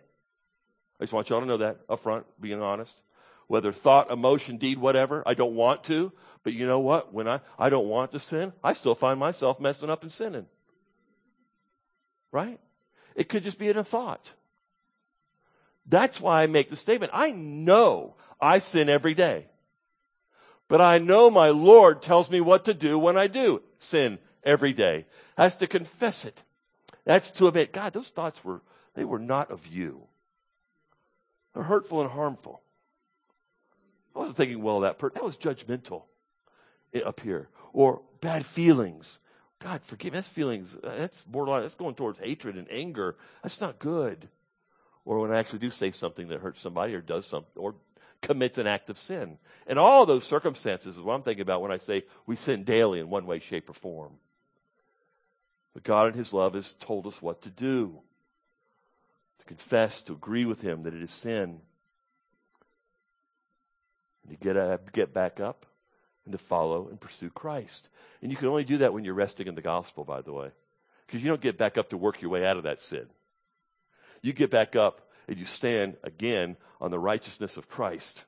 I 0.99 1.03
just 1.05 1.13
want 1.13 1.29
y'all 1.29 1.39
to 1.39 1.45
know 1.45 1.57
that 1.57 1.77
up 1.87 2.01
front, 2.01 2.25
being 2.37 2.61
honest. 2.61 3.01
Whether 3.47 3.71
thought, 3.71 4.11
emotion, 4.11 4.57
deed, 4.57 4.77
whatever, 4.77 5.23
I 5.25 5.35
don't 5.35 5.55
want 5.55 5.85
to. 5.85 6.11
But 6.43 6.51
you 6.51 6.67
know 6.67 6.81
what? 6.81 7.13
When 7.13 7.29
I, 7.29 7.39
I 7.57 7.69
don't 7.69 7.87
want 7.87 8.11
to 8.11 8.19
sin, 8.19 8.51
I 8.61 8.73
still 8.73 8.93
find 8.93 9.17
myself 9.17 9.57
messing 9.57 9.89
up 9.89 10.03
and 10.03 10.11
sinning. 10.11 10.47
Right? 12.33 12.59
It 13.19 13.27
could 13.27 13.43
just 13.43 13.59
be 13.59 13.67
in 13.67 13.77
a 13.77 13.83
thought. 13.83 14.33
That's 15.85 16.21
why 16.21 16.41
I 16.41 16.47
make 16.47 16.69
the 16.69 16.77
statement. 16.77 17.11
I 17.13 17.31
know 17.31 18.15
I 18.39 18.59
sin 18.59 18.87
every 18.87 19.13
day. 19.13 19.47
But 20.69 20.79
I 20.79 20.99
know 20.99 21.29
my 21.29 21.49
Lord 21.49 22.01
tells 22.01 22.31
me 22.31 22.39
what 22.39 22.63
to 22.63 22.73
do 22.73 22.97
when 22.97 23.17
I 23.17 23.27
do 23.27 23.61
sin 23.77 24.19
every 24.41 24.71
day. 24.71 25.05
That's 25.35 25.55
to 25.55 25.67
confess 25.67 26.23
it. 26.23 26.43
That's 27.03 27.29
to 27.31 27.47
admit, 27.47 27.73
God, 27.73 27.91
those 27.91 28.07
thoughts 28.07 28.41
were, 28.45 28.61
they 28.93 29.03
were 29.03 29.19
not 29.19 29.51
of 29.51 29.67
you. 29.67 30.03
They're 31.53 31.63
hurtful 31.63 31.99
and 31.99 32.09
harmful. 32.09 32.61
I 34.15 34.19
wasn't 34.19 34.37
thinking 34.37 34.63
well 34.63 34.77
of 34.77 34.83
that 34.83 34.97
person. 34.97 35.15
That 35.15 35.25
was 35.25 35.37
judgmental 35.37 36.03
eh, 36.93 37.01
up 37.01 37.19
here. 37.19 37.49
Or 37.73 38.01
bad 38.21 38.45
feelings. 38.45 39.19
God, 39.59 39.81
forgive 39.83 40.13
me. 40.13 40.17
That's 40.17 40.27
feelings, 40.27 40.75
uh, 40.75 40.95
that's 40.95 41.21
borderline, 41.23 41.63
that's 41.63 41.75
going 41.75 41.95
towards 41.95 42.19
hatred 42.19 42.55
and 42.55 42.67
anger. 42.71 43.17
That's 43.43 43.59
not 43.59 43.77
good. 43.77 44.29
Or 45.03 45.19
when 45.19 45.31
I 45.31 45.39
actually 45.39 45.59
do 45.59 45.69
say 45.69 45.91
something 45.91 46.29
that 46.29 46.39
hurts 46.39 46.61
somebody 46.61 46.95
or 46.95 47.01
does 47.01 47.25
something 47.25 47.51
or 47.55 47.75
commits 48.21 48.57
an 48.57 48.67
act 48.67 48.89
of 48.89 48.97
sin. 48.97 49.37
And 49.67 49.77
all 49.77 50.05
those 50.05 50.25
circumstances 50.25 50.95
is 50.97 51.01
what 51.01 51.13
I'm 51.13 51.23
thinking 51.23 51.41
about 51.41 51.61
when 51.61 51.71
I 51.71 51.77
say 51.77 52.03
we 52.25 52.35
sin 52.35 52.63
daily 52.63 52.99
in 52.99 53.09
one 53.09 53.25
way, 53.25 53.39
shape, 53.39 53.69
or 53.69 53.73
form. 53.73 54.13
But 55.73 55.83
God 55.83 56.07
in 56.07 56.13
His 56.13 56.33
love 56.33 56.53
has 56.53 56.73
told 56.79 57.05
us 57.05 57.21
what 57.21 57.41
to 57.43 57.49
do. 57.49 57.99
To 59.39 59.45
confess, 59.45 60.01
to 60.03 60.13
agree 60.13 60.45
with 60.45 60.61
Him 60.61 60.83
that 60.83 60.93
it 60.93 61.01
is 61.01 61.11
sin. 61.11 61.61
And 64.23 64.31
to 64.31 64.35
get, 64.35 64.57
up, 64.57 64.91
get 64.93 65.13
back 65.13 65.39
up 65.39 65.65
and 66.29 66.37
to 66.37 66.45
follow 66.45 66.87
and 66.89 67.01
pursue 67.01 67.31
Christ. 67.31 67.89
And 68.21 68.31
you 68.31 68.37
can 68.37 68.49
only 68.49 68.63
do 68.63 68.77
that 68.77 68.93
when 68.93 69.03
you're 69.03 69.15
resting 69.15 69.47
in 69.47 69.55
the 69.55 69.63
gospel, 69.63 70.03
by 70.03 70.21
the 70.21 70.31
way. 70.31 70.51
Because 71.07 71.23
you 71.23 71.29
don't 71.29 71.41
get 71.41 71.57
back 71.57 71.75
up 71.75 71.89
to 71.89 71.97
work 71.97 72.21
your 72.21 72.29
way 72.29 72.45
out 72.45 72.57
of 72.57 72.63
that 72.63 72.79
sin. 72.79 73.07
You 74.21 74.31
get 74.31 74.51
back 74.51 74.75
up 74.75 75.09
and 75.27 75.39
you 75.39 75.45
stand 75.45 75.97
again 76.03 76.55
on 76.79 76.91
the 76.91 76.99
righteousness 76.99 77.57
of 77.57 77.67
Christ. 77.67 78.25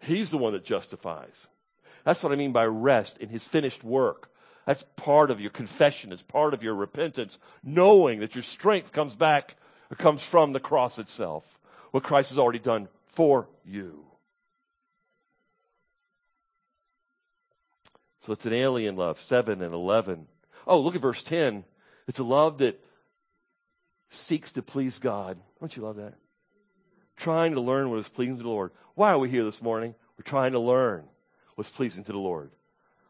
He's 0.00 0.32
the 0.32 0.38
one 0.38 0.52
that 0.52 0.64
justifies. 0.64 1.46
That's 2.04 2.24
what 2.24 2.32
I 2.32 2.36
mean 2.36 2.50
by 2.50 2.66
rest 2.66 3.18
in 3.18 3.28
his 3.28 3.46
finished 3.46 3.84
work. 3.84 4.32
That's 4.66 4.84
part 4.96 5.30
of 5.30 5.40
your 5.40 5.50
confession, 5.50 6.12
it's 6.12 6.22
part 6.22 6.54
of 6.54 6.62
your 6.64 6.74
repentance, 6.74 7.38
knowing 7.62 8.18
that 8.18 8.34
your 8.34 8.42
strength 8.42 8.90
comes 8.90 9.14
back, 9.14 9.54
comes 9.96 10.24
from 10.24 10.52
the 10.52 10.60
cross 10.60 10.98
itself, 10.98 11.60
what 11.92 12.02
Christ 12.02 12.30
has 12.30 12.38
already 12.38 12.58
done 12.58 12.88
for 13.06 13.48
you. 13.64 14.09
So 18.20 18.32
it's 18.32 18.46
an 18.46 18.52
alien 18.52 18.96
love, 18.96 19.18
7 19.18 19.62
and 19.62 19.74
11. 19.74 20.26
Oh, 20.66 20.80
look 20.80 20.94
at 20.94 21.00
verse 21.00 21.22
10. 21.22 21.64
It's 22.06 22.18
a 22.18 22.24
love 22.24 22.58
that 22.58 22.78
seeks 24.10 24.52
to 24.52 24.62
please 24.62 24.98
God. 24.98 25.38
Don't 25.58 25.74
you 25.76 25.82
love 25.82 25.96
that? 25.96 26.14
Trying 27.16 27.54
to 27.54 27.60
learn 27.60 27.90
what 27.90 27.98
is 27.98 28.08
pleasing 28.08 28.36
to 28.36 28.42
the 28.42 28.48
Lord. 28.48 28.72
Why 28.94 29.10
are 29.10 29.18
we 29.18 29.30
here 29.30 29.44
this 29.44 29.62
morning? 29.62 29.94
We're 30.18 30.22
trying 30.24 30.52
to 30.52 30.58
learn 30.58 31.04
what's 31.54 31.70
pleasing 31.70 32.04
to 32.04 32.12
the 32.12 32.18
Lord. 32.18 32.50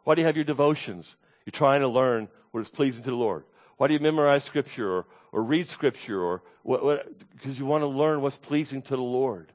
Why 0.04 0.14
do 0.14 0.20
you 0.20 0.26
have 0.26 0.36
your 0.36 0.44
devotions? 0.44 1.16
You're 1.44 1.52
trying 1.52 1.80
to 1.80 1.88
learn 1.88 2.28
what 2.52 2.60
is 2.60 2.68
pleasing 2.68 3.02
to 3.04 3.10
the 3.10 3.16
Lord. 3.16 3.44
Why 3.76 3.88
do 3.88 3.94
you 3.94 4.00
memorize 4.00 4.44
scripture 4.44 4.92
or, 4.92 5.06
or 5.32 5.42
read 5.42 5.68
scripture 5.68 6.20
or 6.20 6.42
what, 6.62 6.84
what, 6.84 7.18
because 7.30 7.58
you 7.58 7.66
want 7.66 7.82
to 7.82 7.86
learn 7.86 8.20
what's 8.20 8.36
pleasing 8.36 8.82
to 8.82 8.96
the 8.96 9.02
Lord. 9.02 9.52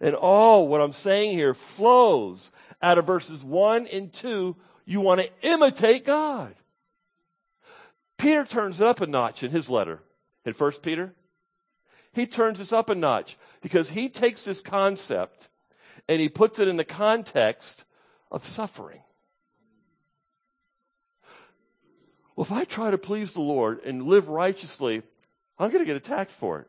And 0.00 0.14
all 0.14 0.66
what 0.66 0.80
I'm 0.80 0.92
saying 0.92 1.32
here 1.32 1.54
flows 1.54 2.50
out 2.82 2.98
of 2.98 3.06
verses 3.06 3.44
1 3.44 3.86
and 3.86 4.12
2. 4.12 4.56
You 4.84 5.00
want 5.00 5.20
to 5.20 5.30
imitate 5.42 6.04
God. 6.04 6.54
Peter 8.18 8.44
turns 8.44 8.80
it 8.80 8.86
up 8.86 9.00
a 9.00 9.06
notch 9.06 9.42
in 9.42 9.50
his 9.50 9.68
letter 9.68 10.00
in 10.44 10.52
1 10.52 10.72
Peter. 10.82 11.14
He 12.12 12.26
turns 12.26 12.58
this 12.58 12.72
up 12.72 12.90
a 12.90 12.94
notch 12.94 13.38
because 13.62 13.90
he 13.90 14.08
takes 14.08 14.44
this 14.44 14.60
concept 14.60 15.48
and 16.08 16.20
he 16.20 16.28
puts 16.28 16.58
it 16.58 16.68
in 16.68 16.76
the 16.76 16.84
context 16.84 17.84
of 18.30 18.44
suffering. 18.44 19.00
Well, 22.36 22.44
if 22.44 22.52
I 22.52 22.64
try 22.64 22.90
to 22.90 22.98
please 22.98 23.32
the 23.32 23.40
Lord 23.40 23.80
and 23.84 24.04
live 24.04 24.28
righteously, 24.28 25.02
I'm 25.58 25.70
going 25.70 25.84
to 25.84 25.86
get 25.86 25.96
attacked 25.96 26.30
for 26.30 26.60
it. 26.60 26.68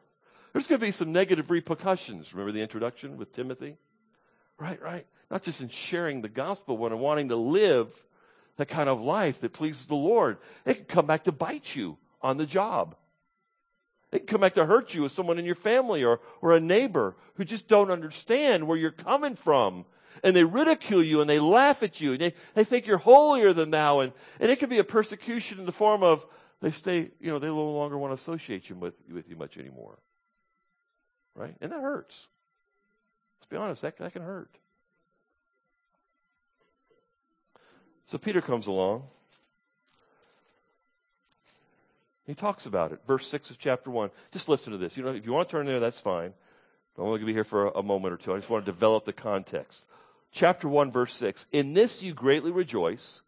There's 0.51 0.67
going 0.67 0.79
to 0.79 0.85
be 0.85 0.91
some 0.91 1.11
negative 1.11 1.49
repercussions. 1.49 2.33
Remember 2.33 2.51
the 2.51 2.61
introduction 2.61 3.17
with 3.17 3.31
Timothy? 3.33 3.77
Right, 4.59 4.81
right. 4.81 5.07
Not 5.33 5.41
just 5.41 5.61
in 5.61 5.69
sharing 5.69 6.21
the 6.21 6.29
gospel, 6.29 6.77
but 6.77 6.91
in 6.91 6.99
wanting 6.99 7.29
to 7.29 7.35
live 7.35 8.05
the 8.57 8.67
kind 8.67 8.87
of 8.87 9.01
life 9.01 9.41
that 9.41 9.51
pleases 9.51 9.87
the 9.87 9.95
Lord. 9.95 10.37
It 10.63 10.75
can 10.75 10.85
come 10.85 11.07
back 11.07 11.23
to 11.23 11.31
bite 11.31 11.75
you 11.75 11.97
on 12.21 12.37
the 12.37 12.45
job. 12.45 12.95
They 14.11 14.19
can 14.19 14.27
come 14.27 14.41
back 14.41 14.53
to 14.53 14.67
hurt 14.67 14.93
you 14.93 15.01
with 15.01 15.11
someone 15.11 15.39
in 15.39 15.45
your 15.45 15.55
family 15.55 16.03
or, 16.03 16.19
or 16.39 16.51
a 16.51 16.59
neighbor 16.59 17.15
who 17.33 17.45
just 17.45 17.67
don't 17.67 17.89
understand 17.89 18.67
where 18.67 18.77
you're 18.77 18.91
coming 18.91 19.33
from. 19.33 19.85
And 20.23 20.35
they 20.35 20.43
ridicule 20.43 21.01
you 21.01 21.19
and 21.19 21.27
they 21.27 21.39
laugh 21.39 21.81
at 21.81 21.99
you. 21.99 22.11
And 22.11 22.21
they, 22.21 22.33
they 22.53 22.63
think 22.63 22.85
you're 22.85 22.99
holier 22.99 23.53
than 23.53 23.71
thou. 23.71 24.01
And, 24.01 24.13
and 24.39 24.51
it 24.51 24.59
can 24.59 24.69
be 24.69 24.77
a 24.77 24.83
persecution 24.83 25.57
in 25.57 25.65
the 25.65 25.71
form 25.71 26.03
of 26.03 26.27
they 26.61 26.69
stay, 26.69 27.09
you 27.19 27.31
know, 27.31 27.39
they 27.39 27.47
no 27.47 27.71
longer 27.71 27.97
want 27.97 28.11
to 28.11 28.21
associate 28.21 28.69
you 28.69 28.75
with, 28.75 28.93
with 29.11 29.27
you 29.27 29.35
much 29.35 29.57
anymore. 29.57 29.97
Right? 31.33 31.55
And 31.59 31.71
that 31.71 31.81
hurts. 31.81 32.27
Let's 33.39 33.49
be 33.49 33.57
honest, 33.57 33.81
that, 33.81 33.97
that 33.97 34.13
can 34.13 34.21
hurt. 34.21 34.59
So 38.05 38.17
Peter 38.17 38.41
comes 38.41 38.67
along. 38.67 39.03
He 42.25 42.33
talks 42.33 42.65
about 42.65 42.91
it. 42.91 42.99
Verse 43.05 43.27
6 43.27 43.49
of 43.49 43.59
chapter 43.59 43.89
1. 43.89 44.09
Just 44.31 44.47
listen 44.47 44.71
to 44.71 44.77
this. 44.77 44.95
You 44.95 45.03
know, 45.03 45.13
if 45.13 45.25
you 45.25 45.33
want 45.33 45.49
to 45.49 45.51
turn 45.51 45.65
there, 45.65 45.79
that's 45.79 45.99
fine. 45.99 46.33
I'm 46.97 47.03
only 47.03 47.19
going 47.19 47.21
to 47.21 47.25
be 47.27 47.33
here 47.33 47.43
for 47.43 47.67
a, 47.67 47.79
a 47.79 47.83
moment 47.83 48.13
or 48.13 48.17
two. 48.17 48.33
I 48.33 48.37
just 48.37 48.49
want 48.49 48.65
to 48.65 48.71
develop 48.71 49.05
the 49.05 49.13
context. 49.13 49.83
Chapter 50.31 50.69
1, 50.69 50.91
verse 50.91 51.15
6. 51.15 51.47
In 51.51 51.73
this 51.73 52.01
you 52.01 52.13
greatly 52.13 52.51
rejoice 52.51 53.21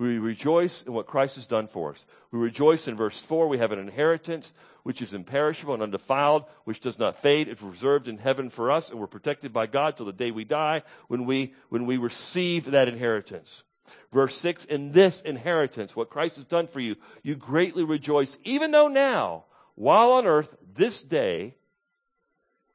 we 0.00 0.18
rejoice 0.18 0.82
in 0.82 0.94
what 0.94 1.06
Christ 1.06 1.36
has 1.36 1.46
done 1.46 1.66
for 1.66 1.90
us. 1.90 2.06
We 2.30 2.38
rejoice 2.38 2.88
in 2.88 2.96
verse 2.96 3.20
4. 3.20 3.48
We 3.48 3.58
have 3.58 3.70
an 3.70 3.78
inheritance 3.78 4.54
which 4.82 5.02
is 5.02 5.12
imperishable 5.12 5.74
and 5.74 5.82
undefiled, 5.82 6.46
which 6.64 6.80
does 6.80 6.98
not 6.98 7.16
fade. 7.16 7.48
It's 7.48 7.60
reserved 7.60 8.08
in 8.08 8.16
heaven 8.16 8.48
for 8.48 8.70
us, 8.70 8.90
and 8.90 8.98
we're 8.98 9.06
protected 9.06 9.52
by 9.52 9.66
God 9.66 9.96
till 9.96 10.06
the 10.06 10.12
day 10.12 10.30
we 10.30 10.44
die 10.44 10.84
when 11.08 11.26
we, 11.26 11.52
when 11.68 11.84
we 11.84 11.98
receive 11.98 12.70
that 12.70 12.88
inheritance. 12.88 13.62
Verse 14.10 14.34
6, 14.36 14.64
in 14.64 14.92
this 14.92 15.20
inheritance, 15.20 15.94
what 15.94 16.08
Christ 16.08 16.36
has 16.36 16.46
done 16.46 16.66
for 16.66 16.80
you, 16.80 16.96
you 17.22 17.34
greatly 17.34 17.84
rejoice, 17.84 18.38
even 18.42 18.70
though 18.70 18.88
now, 18.88 19.44
while 19.74 20.12
on 20.12 20.26
earth, 20.26 20.56
this 20.74 21.02
day, 21.02 21.56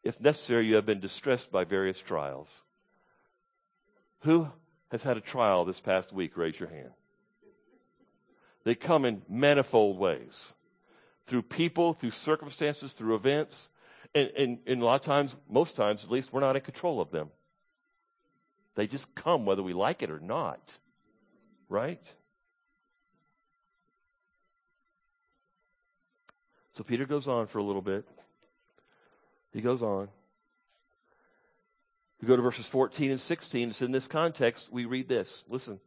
if 0.03 0.21
necessary, 0.21 0.67
you 0.67 0.75
have 0.75 0.85
been 0.85 0.99
distressed 0.99 1.51
by 1.51 1.63
various 1.63 1.99
trials. 1.99 2.61
Who 4.19 4.49
has 4.91 5.01
had 5.01 5.17
a 5.17 5.21
trial 5.21 5.65
this 5.65 5.79
past 5.79 6.13
week? 6.13 6.38
Raise 6.38 6.59
your 6.59 6.69
hand. 6.69 6.91
They 8.65 8.75
come 8.75 9.06
in 9.06 9.21
manifold 9.30 9.97
ways 9.97 10.54
through 11.28 11.43
people, 11.43 11.93
through 11.93 12.12
circumstances, 12.12 12.93
through 12.93 13.15
events. 13.15 13.69
And, 14.13 14.32
and, 14.36 14.60
and, 14.65 14.82
a 14.82 14.86
lot 14.86 14.95
of 14.95 15.01
times, 15.01 15.36
most 15.49 15.75
times 15.75 16.04
at 16.04 16.12
least, 16.12 16.34
we're 16.34 16.41
not 16.41 16.56
in 16.56 16.62
control 16.62 16.99
of 16.99 17.12
them. 17.12 17.30
They 18.75 18.88
just 18.88 19.13
come 19.15 19.45
whether 19.45 19.63
we 19.63 19.73
like 19.73 20.01
it 20.01 20.10
or 20.10 20.19
not. 20.19 20.78
Right? 21.69 22.13
So 26.73 26.84
Peter 26.84 27.06
goes 27.06 27.28
on 27.28 27.47
for 27.47 27.60
a 27.60 27.63
little 27.63 27.82
bit. 27.82 28.06
He 29.54 29.62
goes 29.62 29.82
on. 29.82 30.10
We 32.21 32.28
go 32.28 32.36
to 32.36 32.41
verses 32.41 32.67
14 32.67 33.12
and 33.12 33.21
16. 33.21 33.69
It's 33.69 33.82
in 33.82 33.91
this 33.91 34.08
context 34.08 34.71
we 34.71 34.86
read 34.86 35.08
this. 35.08 35.43
Listen. 35.47 35.80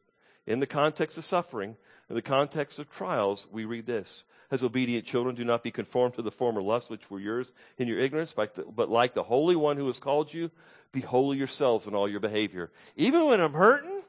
In 0.47 0.61
the 0.61 0.67
context 0.67 1.19
of 1.19 1.25
suffering, 1.25 1.77
in 2.09 2.15
the 2.15 2.23
context 2.23 2.79
of 2.79 2.91
trials, 2.91 3.47
we 3.51 3.65
read 3.65 3.87
this. 3.87 4.25
As 4.51 4.63
obedient 4.63 5.05
children, 5.05 5.35
do 5.35 5.45
not 5.45 5.63
be 5.63 5.71
conformed 5.71 6.15
to 6.15 6.23
the 6.23 6.31
former 6.31 6.63
lusts 6.63 6.89
which 6.89 7.11
were 7.11 7.21
yours 7.21 7.53
in 7.77 7.87
your 7.87 7.99
ignorance, 7.99 8.33
but 8.35 8.89
like 8.91 9.13
the 9.13 9.25
Holy 9.25 9.55
One 9.55 9.77
who 9.77 9.87
has 9.89 9.99
called 9.99 10.33
you, 10.33 10.51
be 10.91 11.03
holy 11.03 11.37
yourselves 11.37 11.87
in 11.87 11.95
all 11.95 12.09
your 12.09 12.21
behavior. 12.21 12.71
Even 12.97 13.27
when 13.27 13.41
I'm 13.41 13.53
hurting? 13.53 14.01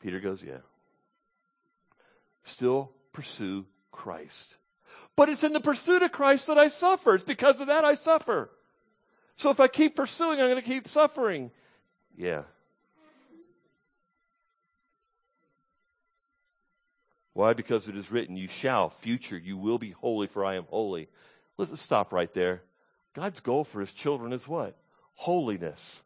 Peter 0.00 0.18
goes, 0.18 0.42
yeah. 0.42 0.60
Still 2.42 2.90
pursue 3.12 3.66
Christ. 3.92 4.56
But 5.16 5.28
it's 5.28 5.44
in 5.44 5.52
the 5.52 5.60
pursuit 5.60 6.02
of 6.02 6.12
Christ 6.12 6.46
that 6.46 6.56
I 6.56 6.68
suffer. 6.68 7.16
It's 7.16 7.24
because 7.24 7.60
of 7.60 7.66
that 7.66 7.84
I 7.84 7.94
suffer. 7.94 8.50
So 9.36 9.50
if 9.50 9.60
I 9.60 9.68
keep 9.68 9.94
pursuing, 9.94 10.40
I'm 10.40 10.48
going 10.48 10.56
to 10.56 10.62
keep 10.62 10.88
suffering. 10.88 11.50
Yeah. 12.16 12.42
Why? 17.34 17.52
Because 17.52 17.88
it 17.88 17.96
is 17.96 18.10
written, 18.10 18.36
you 18.36 18.48
shall, 18.48 18.88
future, 18.88 19.36
you 19.36 19.56
will 19.56 19.78
be 19.78 19.90
holy, 19.90 20.28
for 20.28 20.44
I 20.44 20.54
am 20.54 20.64
holy. 20.70 21.08
Let's 21.58 21.78
stop 21.80 22.12
right 22.12 22.32
there. 22.32 22.62
God's 23.12 23.40
goal 23.40 23.64
for 23.64 23.80
his 23.80 23.92
children 23.92 24.32
is 24.32 24.48
what? 24.48 24.76
Holiness. 25.14 26.02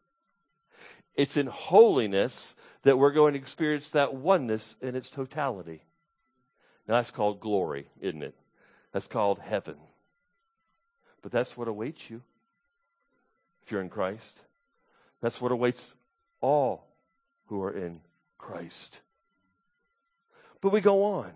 It's 1.15 1.37
in 1.37 1.47
holiness 1.47 2.55
that 2.83 2.97
we're 2.97 3.11
going 3.11 3.33
to 3.33 3.39
experience 3.39 3.91
that 3.91 4.13
oneness 4.13 4.75
in 4.81 4.95
its 4.95 5.09
totality. 5.09 5.81
Now 6.87 6.95
that's 6.95 7.11
called 7.11 7.39
glory, 7.39 7.87
isn't 8.01 8.23
it? 8.23 8.35
That's 8.91 9.07
called 9.07 9.39
heaven. 9.39 9.75
But 11.21 11.31
that's 11.31 11.55
what 11.55 11.67
awaits 11.67 12.09
you 12.09 12.21
if 13.63 13.71
you're 13.71 13.81
in 13.81 13.89
Christ. 13.89 14.41
That's 15.21 15.39
what 15.41 15.51
awaits 15.51 15.93
all 16.41 16.87
who 17.47 17.61
are 17.63 17.71
in 17.71 17.99
Christ. 18.37 19.01
But 20.61 20.71
we 20.71 20.81
go 20.81 21.03
on. 21.03 21.31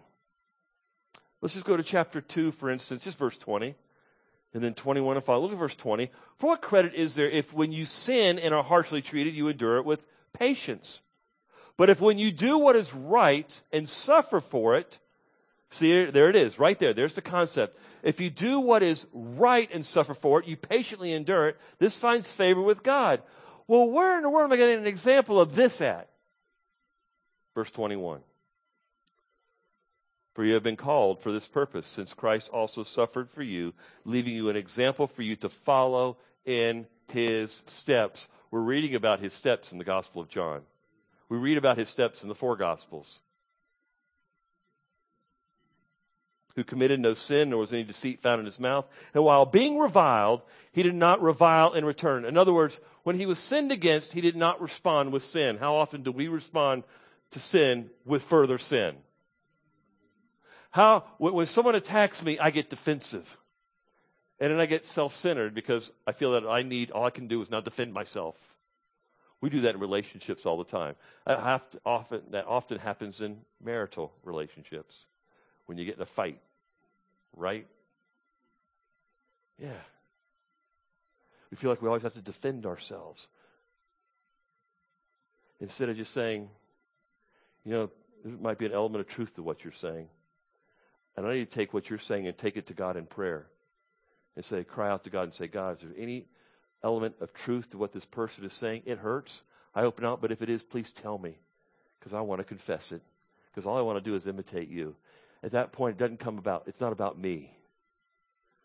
Let's 1.41 1.53
just 1.53 1.65
go 1.65 1.75
to 1.75 1.83
chapter 1.83 2.21
2, 2.21 2.51
for 2.51 2.69
instance, 2.69 3.03
just 3.03 3.17
verse 3.17 3.37
20, 3.37 3.75
and 4.53 4.63
then 4.63 4.73
21 4.73 5.17
and 5.17 5.25
follow. 5.25 5.41
Look 5.41 5.51
at 5.51 5.57
verse 5.57 5.75
20. 5.75 6.09
For 6.37 6.47
what 6.47 6.61
credit 6.61 6.93
is 6.93 7.15
there 7.15 7.29
if 7.29 7.53
when 7.53 7.71
you 7.71 7.85
sin 7.85 8.39
and 8.39 8.53
are 8.53 8.63
harshly 8.63 9.01
treated, 9.01 9.33
you 9.33 9.49
endure 9.49 9.77
it 9.77 9.85
with 9.85 10.05
patience? 10.31 11.01
But 11.75 11.89
if 11.89 11.99
when 11.99 12.17
you 12.17 12.31
do 12.31 12.57
what 12.57 12.75
is 12.75 12.93
right 12.93 13.61
and 13.71 13.89
suffer 13.89 14.39
for 14.39 14.77
it, 14.77 14.99
see, 15.69 16.05
there 16.05 16.29
it 16.29 16.35
is, 16.35 16.59
right 16.59 16.77
there. 16.79 16.93
There's 16.93 17.15
the 17.15 17.21
concept. 17.21 17.77
If 18.03 18.21
you 18.21 18.29
do 18.29 18.59
what 18.59 18.83
is 18.83 19.07
right 19.11 19.69
and 19.73 19.85
suffer 19.85 20.13
for 20.13 20.39
it, 20.39 20.47
you 20.47 20.55
patiently 20.55 21.13
endure 21.13 21.47
it, 21.49 21.59
this 21.79 21.95
finds 21.95 22.31
favor 22.31 22.61
with 22.61 22.83
God. 22.83 23.21
Well, 23.67 23.89
where 23.89 24.17
in 24.17 24.23
the 24.23 24.29
world 24.29 24.45
am 24.45 24.53
I 24.53 24.57
getting 24.57 24.79
an 24.79 24.87
example 24.87 25.41
of 25.41 25.55
this 25.55 25.81
at? 25.81 26.09
Verse 27.55 27.71
21. 27.71 28.21
For 30.33 30.43
you 30.43 30.55
have 30.55 30.63
been 30.63 30.75
called 30.75 31.21
for 31.21 31.31
this 31.31 31.47
purpose, 31.47 31.85
since 31.85 32.13
Christ 32.13 32.49
also 32.49 32.83
suffered 32.83 33.29
for 33.29 33.43
you, 33.43 33.73
leaving 34.03 34.33
you 34.33 34.49
an 34.49 34.55
example 34.55 35.05
for 35.05 35.21
you 35.21 35.35
to 35.37 35.49
follow 35.49 36.17
in 36.43 36.87
his 37.11 37.61
steps. 37.67 38.27
We're 38.49 38.61
reading 38.61 38.95
about 38.95 39.19
his 39.19 39.33
steps 39.33 39.71
in 39.71 39.77
the 39.77 39.83
Gospel 39.83 40.21
of 40.21 40.29
John. 40.29 40.61
We 41.29 41.37
read 41.37 41.57
about 41.57 41.77
his 41.77 41.89
steps 41.89 42.23
in 42.23 42.29
the 42.29 42.35
four 42.35 42.55
Gospels. 42.55 43.19
Who 46.55 46.63
committed 46.63 46.99
no 46.99 47.13
sin, 47.13 47.49
nor 47.49 47.61
was 47.61 47.73
any 47.73 47.83
deceit 47.83 48.19
found 48.19 48.39
in 48.39 48.45
his 48.45 48.59
mouth. 48.59 48.87
And 49.13 49.23
while 49.23 49.45
being 49.45 49.77
reviled, 49.77 50.43
he 50.71 50.83
did 50.83 50.95
not 50.95 51.21
revile 51.21 51.73
in 51.73 51.85
return. 51.85 52.25
In 52.25 52.37
other 52.37 52.53
words, 52.53 52.79
when 53.03 53.15
he 53.15 53.25
was 53.25 53.39
sinned 53.39 53.71
against, 53.71 54.13
he 54.13 54.21
did 54.21 54.35
not 54.35 54.61
respond 54.61 55.11
with 55.11 55.23
sin. 55.23 55.57
How 55.57 55.75
often 55.75 56.03
do 56.03 56.11
we 56.11 56.27
respond 56.27 56.83
to 57.31 57.39
sin 57.39 57.89
with 58.05 58.23
further 58.23 58.57
sin? 58.57 58.97
How, 60.73 61.01
when 61.19 61.45
someone 61.45 61.75
attacks 61.75 62.23
me, 62.23 62.39
I 62.39 62.49
get 62.49 62.71
defensive. 62.71 63.37
And 64.39 64.51
then 64.51 64.59
I 64.59 64.65
get 64.65 64.87
self 64.87 65.13
centered 65.13 65.53
because 65.53 65.91
I 66.07 66.13
feel 66.13 66.31
that 66.31 66.47
I 66.47 66.63
need, 66.63 66.89
all 66.89 67.05
I 67.05 67.11
can 67.11 67.27
do 67.27 67.43
is 67.43 67.51
now 67.51 67.61
defend 67.61 67.93
myself. 67.93 68.55
We 69.39 69.51
do 69.51 69.61
that 69.61 69.75
in 69.75 69.79
relationships 69.79 70.47
all 70.47 70.57
the 70.57 70.63
time. 70.63 70.95
To, 71.27 71.61
often, 71.85 72.23
that 72.31 72.47
often 72.47 72.79
happens 72.79 73.21
in 73.21 73.41
marital 73.63 74.13
relationships 74.23 75.05
when 75.67 75.77
you 75.77 75.85
get 75.85 75.97
in 75.97 76.01
a 76.01 76.07
fight, 76.07 76.39
right? 77.35 77.67
Yeah. 79.59 79.69
We 81.51 81.57
feel 81.57 81.69
like 81.69 81.83
we 81.83 81.87
always 81.87 82.01
have 82.01 82.13
to 82.13 82.21
defend 82.21 82.65
ourselves. 82.65 83.27
Instead 85.59 85.89
of 85.89 85.97
just 85.97 86.13
saying, 86.13 86.49
you 87.63 87.73
know, 87.73 87.91
there 88.25 88.37
might 88.41 88.57
be 88.57 88.65
an 88.65 88.71
element 88.73 89.01
of 89.01 89.07
truth 89.07 89.35
to 89.35 89.43
what 89.43 89.63
you're 89.63 89.71
saying. 89.71 90.07
And 91.15 91.27
I 91.27 91.33
need 91.33 91.51
to 91.51 91.57
take 91.57 91.73
what 91.73 91.89
you're 91.89 91.99
saying 91.99 92.27
and 92.27 92.37
take 92.37 92.57
it 92.57 92.67
to 92.67 92.73
God 92.73 92.97
in 92.97 93.05
prayer 93.05 93.47
and 94.35 94.43
say, 94.43 94.63
cry 94.63 94.89
out 94.89 95.03
to 95.03 95.09
God 95.09 95.23
and 95.23 95.33
say, 95.33 95.47
God, 95.47 95.77
is 95.77 95.83
there 95.83 95.91
any 95.97 96.25
element 96.83 97.15
of 97.21 97.33
truth 97.33 97.69
to 97.71 97.77
what 97.77 97.93
this 97.93 98.05
person 98.05 98.43
is 98.45 98.53
saying? 98.53 98.83
It 98.85 98.99
hurts. 98.99 99.43
I 99.75 99.81
hope 99.81 100.01
not, 100.01 100.21
but 100.21 100.31
if 100.31 100.41
it 100.41 100.49
is, 100.49 100.63
please 100.63 100.91
tell 100.91 101.17
me 101.17 101.37
because 101.99 102.13
I 102.13 102.21
want 102.21 102.39
to 102.39 102.43
confess 102.43 102.91
it 102.91 103.01
because 103.51 103.65
all 103.65 103.77
I 103.77 103.81
want 103.81 103.97
to 103.97 104.09
do 104.09 104.15
is 104.15 104.27
imitate 104.27 104.69
you. 104.69 104.95
At 105.43 105.51
that 105.51 105.71
point, 105.71 105.95
it 105.95 105.99
doesn't 105.99 106.19
come 106.19 106.37
about, 106.37 106.63
it's 106.67 106.79
not 106.79 106.93
about 106.93 107.17
me. 107.19 107.51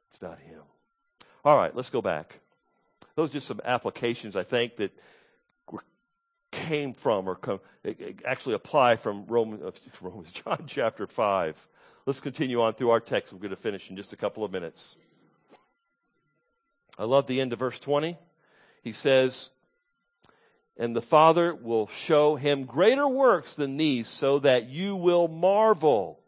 It's 0.09 0.19
about 0.19 0.39
him. 0.39 0.61
All 1.45 1.57
right, 1.57 1.75
let's 1.75 1.91
go 1.91 2.01
back. 2.01 2.41
Those 3.15 3.31
are 3.31 3.35
just 3.35 3.47
some 3.47 3.61
applications, 3.65 4.37
I 4.37 4.45
think, 4.45 4.77
that 4.77 4.93
came 6.51 6.95
from 6.95 7.29
or 7.29 7.35
come, 7.35 7.61
actually 8.25 8.55
apply 8.55 8.97
from 8.97 9.27
Romans, 9.27 9.63
uh, 9.63 9.71
Romans, 10.01 10.31
John 10.31 10.65
chapter 10.67 11.07
5. 11.07 11.69
Let's 12.09 12.21
continue 12.21 12.63
on 12.63 12.73
through 12.73 12.89
our 12.89 13.01
text. 13.01 13.35
We're 13.35 13.39
going 13.39 13.51
to 13.51 13.57
finish 13.57 13.91
in 13.91 13.97
just 13.97 14.15
a 14.15 14.17
couple 14.17 14.43
of 14.43 14.51
minutes. 14.51 14.97
I 16.99 17.05
love 17.05 17.27
the 17.27 17.39
end 17.39 17.53
of 17.53 17.59
verse 17.59 17.79
20. 17.79 18.17
He 18.83 18.95
says, 18.95 19.51
And 20.79 20.97
the 20.97 21.03
Father 21.03 21.55
will 21.55 21.87
show 21.89 22.37
him 22.37 22.65
greater 22.65 23.07
works 23.07 23.57
than 23.57 23.77
these 23.77 24.09
so 24.09 24.39
that 24.39 24.71
you 24.71 24.97
will 24.97 25.29
marvel. 25.29 26.19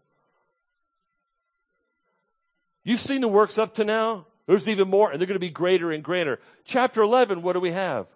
You've 2.85 3.01
seen 3.01 3.22
the 3.22 3.28
works 3.28 3.57
up 3.57 3.76
to 3.76 3.85
now. 3.87 4.26
There's 4.47 4.68
even 4.68 4.91
more, 4.91 5.11
and 5.11 5.18
they're 5.18 5.26
going 5.26 5.33
to 5.33 5.41
be 5.41 5.49
greater 5.49 5.91
and 5.93 6.05
greater. 6.05 6.41
Chapter 6.66 7.01
11, 7.01 7.41
what 7.41 7.55
do 7.55 7.61
we 7.61 7.70
have? 7.70 8.07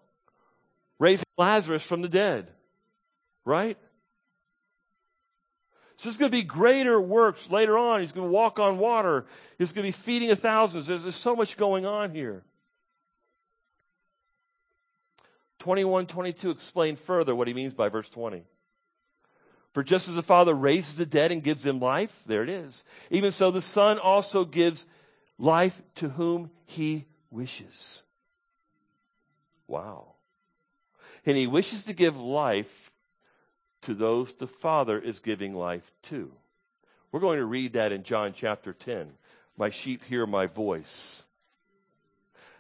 Raising 0.98 1.24
Lazarus 1.38 1.82
from 1.82 2.02
the 2.02 2.10
dead. 2.10 2.50
Right? 3.46 3.78
So 5.96 6.08
there's 6.08 6.16
going 6.16 6.30
to 6.30 6.36
be 6.36 6.42
greater 6.42 7.00
works 7.00 7.50
later 7.50 7.78
on. 7.78 8.00
He's 8.00 8.12
going 8.12 8.26
to 8.26 8.32
walk 8.32 8.58
on 8.58 8.78
water. 8.78 9.26
He's 9.58 9.72
going 9.72 9.84
to 9.84 9.88
be 9.88 10.02
feeding 10.02 10.30
a 10.30 10.36
thousands. 10.36 10.88
There's, 10.88 11.04
there's 11.04 11.16
so 11.16 11.36
much 11.36 11.56
going 11.56 11.86
on 11.86 12.10
here. 12.10 12.42
21, 15.60 16.06
22 16.06 16.50
explain 16.50 16.96
further 16.96 17.34
what 17.34 17.48
he 17.48 17.54
means 17.54 17.72
by 17.74 17.88
verse 17.88 18.08
20. 18.08 18.44
For 19.72 19.82
just 19.82 20.08
as 20.08 20.14
the 20.14 20.22
Father 20.22 20.54
raises 20.54 20.96
the 20.96 21.06
dead 21.06 21.32
and 21.32 21.42
gives 21.42 21.62
them 21.62 21.80
life, 21.80 22.22
there 22.26 22.42
it 22.42 22.48
is. 22.48 22.84
Even 23.10 23.32
so, 23.32 23.50
the 23.50 23.62
Son 23.62 23.98
also 23.98 24.44
gives 24.44 24.86
life 25.38 25.82
to 25.96 26.10
whom 26.10 26.50
he 26.64 27.06
wishes. 27.30 28.04
Wow. 29.66 30.14
And 31.26 31.36
he 31.36 31.46
wishes 31.46 31.86
to 31.86 31.92
give 31.92 32.18
life 32.20 32.92
to 33.84 33.94
those 33.94 34.34
the 34.34 34.46
Father 34.46 34.98
is 34.98 35.18
giving 35.18 35.54
life 35.54 35.92
to. 36.04 36.32
We're 37.12 37.20
going 37.20 37.38
to 37.38 37.44
read 37.44 37.74
that 37.74 37.92
in 37.92 38.02
John 38.02 38.32
chapter 38.34 38.72
10. 38.72 39.12
My 39.56 39.70
sheep 39.70 40.04
hear 40.04 40.26
my 40.26 40.46
voice. 40.46 41.24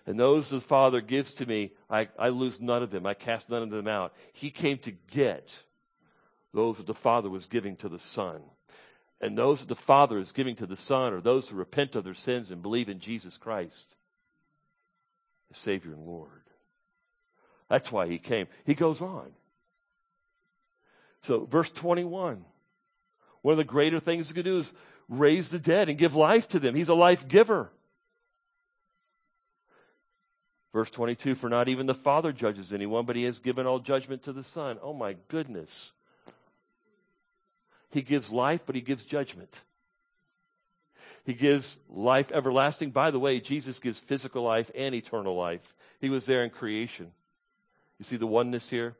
And 0.06 0.20
those 0.20 0.50
the 0.50 0.60
Father 0.60 1.00
gives 1.00 1.34
to 1.34 1.46
me, 1.46 1.72
I, 1.90 2.08
I 2.18 2.28
lose 2.28 2.60
none 2.60 2.82
of 2.82 2.90
them. 2.90 3.06
I 3.06 3.14
cast 3.14 3.48
none 3.48 3.62
of 3.62 3.70
them 3.70 3.88
out. 3.88 4.14
He 4.32 4.50
came 4.50 4.78
to 4.78 4.92
get 5.10 5.62
those 6.52 6.76
that 6.76 6.86
the 6.86 6.94
Father 6.94 7.30
was 7.30 7.46
giving 7.46 7.76
to 7.76 7.88
the 7.88 7.98
Son. 7.98 8.42
And 9.20 9.36
those 9.36 9.60
that 9.60 9.68
the 9.68 9.74
Father 9.74 10.18
is 10.18 10.32
giving 10.32 10.56
to 10.56 10.66
the 10.66 10.76
Son 10.76 11.12
are 11.12 11.20
those 11.20 11.48
who 11.48 11.56
repent 11.56 11.96
of 11.96 12.04
their 12.04 12.14
sins 12.14 12.50
and 12.50 12.62
believe 12.62 12.88
in 12.88 13.00
Jesus 13.00 13.38
Christ, 13.38 13.96
the 15.48 15.56
Savior 15.56 15.92
and 15.92 16.06
Lord. 16.06 16.28
That's 17.68 17.90
why 17.90 18.06
he 18.06 18.18
came. 18.18 18.46
He 18.64 18.74
goes 18.74 19.00
on. 19.00 19.32
So, 21.24 21.46
verse 21.46 21.70
21. 21.70 22.44
One 23.40 23.52
of 23.52 23.56
the 23.56 23.64
greater 23.64 23.98
things 23.98 24.28
he 24.28 24.34
could 24.34 24.44
do 24.44 24.58
is 24.58 24.74
raise 25.08 25.48
the 25.48 25.58
dead 25.58 25.88
and 25.88 25.96
give 25.96 26.14
life 26.14 26.48
to 26.48 26.58
them. 26.58 26.74
He's 26.74 26.90
a 26.90 26.94
life 26.94 27.26
giver. 27.26 27.70
Verse 30.74 30.90
22 30.90 31.34
For 31.34 31.48
not 31.48 31.68
even 31.68 31.86
the 31.86 31.94
Father 31.94 32.30
judges 32.30 32.74
anyone, 32.74 33.06
but 33.06 33.16
he 33.16 33.24
has 33.24 33.38
given 33.38 33.66
all 33.66 33.78
judgment 33.78 34.22
to 34.24 34.34
the 34.34 34.42
Son. 34.42 34.78
Oh 34.82 34.92
my 34.92 35.16
goodness. 35.28 35.94
He 37.90 38.02
gives 38.02 38.30
life, 38.30 38.62
but 38.66 38.74
he 38.74 38.82
gives 38.82 39.06
judgment. 39.06 39.62
He 41.24 41.32
gives 41.32 41.78
life 41.88 42.32
everlasting. 42.32 42.90
By 42.90 43.10
the 43.10 43.18
way, 43.18 43.40
Jesus 43.40 43.78
gives 43.78 43.98
physical 43.98 44.42
life 44.42 44.70
and 44.74 44.94
eternal 44.94 45.34
life. 45.34 45.74
He 46.02 46.10
was 46.10 46.26
there 46.26 46.44
in 46.44 46.50
creation. 46.50 47.12
You 47.98 48.04
see 48.04 48.16
the 48.16 48.26
oneness 48.26 48.68
here? 48.68 48.94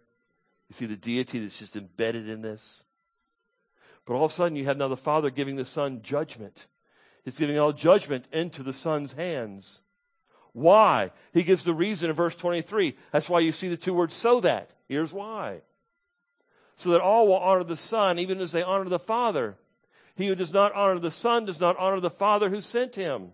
You 0.74 0.88
see 0.88 0.92
the 0.92 1.00
deity 1.00 1.38
that's 1.38 1.60
just 1.60 1.76
embedded 1.76 2.28
in 2.28 2.42
this? 2.42 2.82
But 4.04 4.14
all 4.14 4.24
of 4.24 4.32
a 4.32 4.34
sudden, 4.34 4.56
you 4.56 4.64
have 4.64 4.76
now 4.76 4.88
the 4.88 4.96
Father 4.96 5.30
giving 5.30 5.54
the 5.54 5.64
Son 5.64 6.02
judgment. 6.02 6.66
He's 7.24 7.38
giving 7.38 7.56
all 7.56 7.72
judgment 7.72 8.24
into 8.32 8.64
the 8.64 8.72
Son's 8.72 9.12
hands. 9.12 9.82
Why? 10.52 11.12
He 11.32 11.44
gives 11.44 11.62
the 11.62 11.72
reason 11.72 12.10
in 12.10 12.16
verse 12.16 12.34
23. 12.34 12.96
That's 13.12 13.28
why 13.28 13.38
you 13.38 13.52
see 13.52 13.68
the 13.68 13.76
two 13.76 13.94
words, 13.94 14.14
so 14.14 14.40
that. 14.40 14.70
Here's 14.88 15.12
why. 15.12 15.60
So 16.74 16.90
that 16.90 17.00
all 17.00 17.28
will 17.28 17.38
honor 17.38 17.62
the 17.62 17.76
Son, 17.76 18.18
even 18.18 18.40
as 18.40 18.50
they 18.50 18.64
honor 18.64 18.88
the 18.88 18.98
Father. 18.98 19.56
He 20.16 20.26
who 20.26 20.34
does 20.34 20.52
not 20.52 20.72
honor 20.72 20.98
the 20.98 21.12
Son 21.12 21.44
does 21.44 21.60
not 21.60 21.76
honor 21.78 22.00
the 22.00 22.10
Father 22.10 22.50
who 22.50 22.60
sent 22.60 22.96
him. 22.96 23.30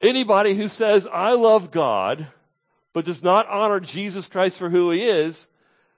Anybody 0.00 0.54
who 0.54 0.68
says, 0.68 1.08
I 1.12 1.32
love 1.32 1.72
God, 1.72 2.28
but 2.92 3.04
does 3.04 3.22
not 3.22 3.48
honor 3.48 3.80
Jesus 3.80 4.26
Christ 4.26 4.58
for 4.58 4.70
who 4.70 4.90
he 4.90 5.02
is, 5.02 5.46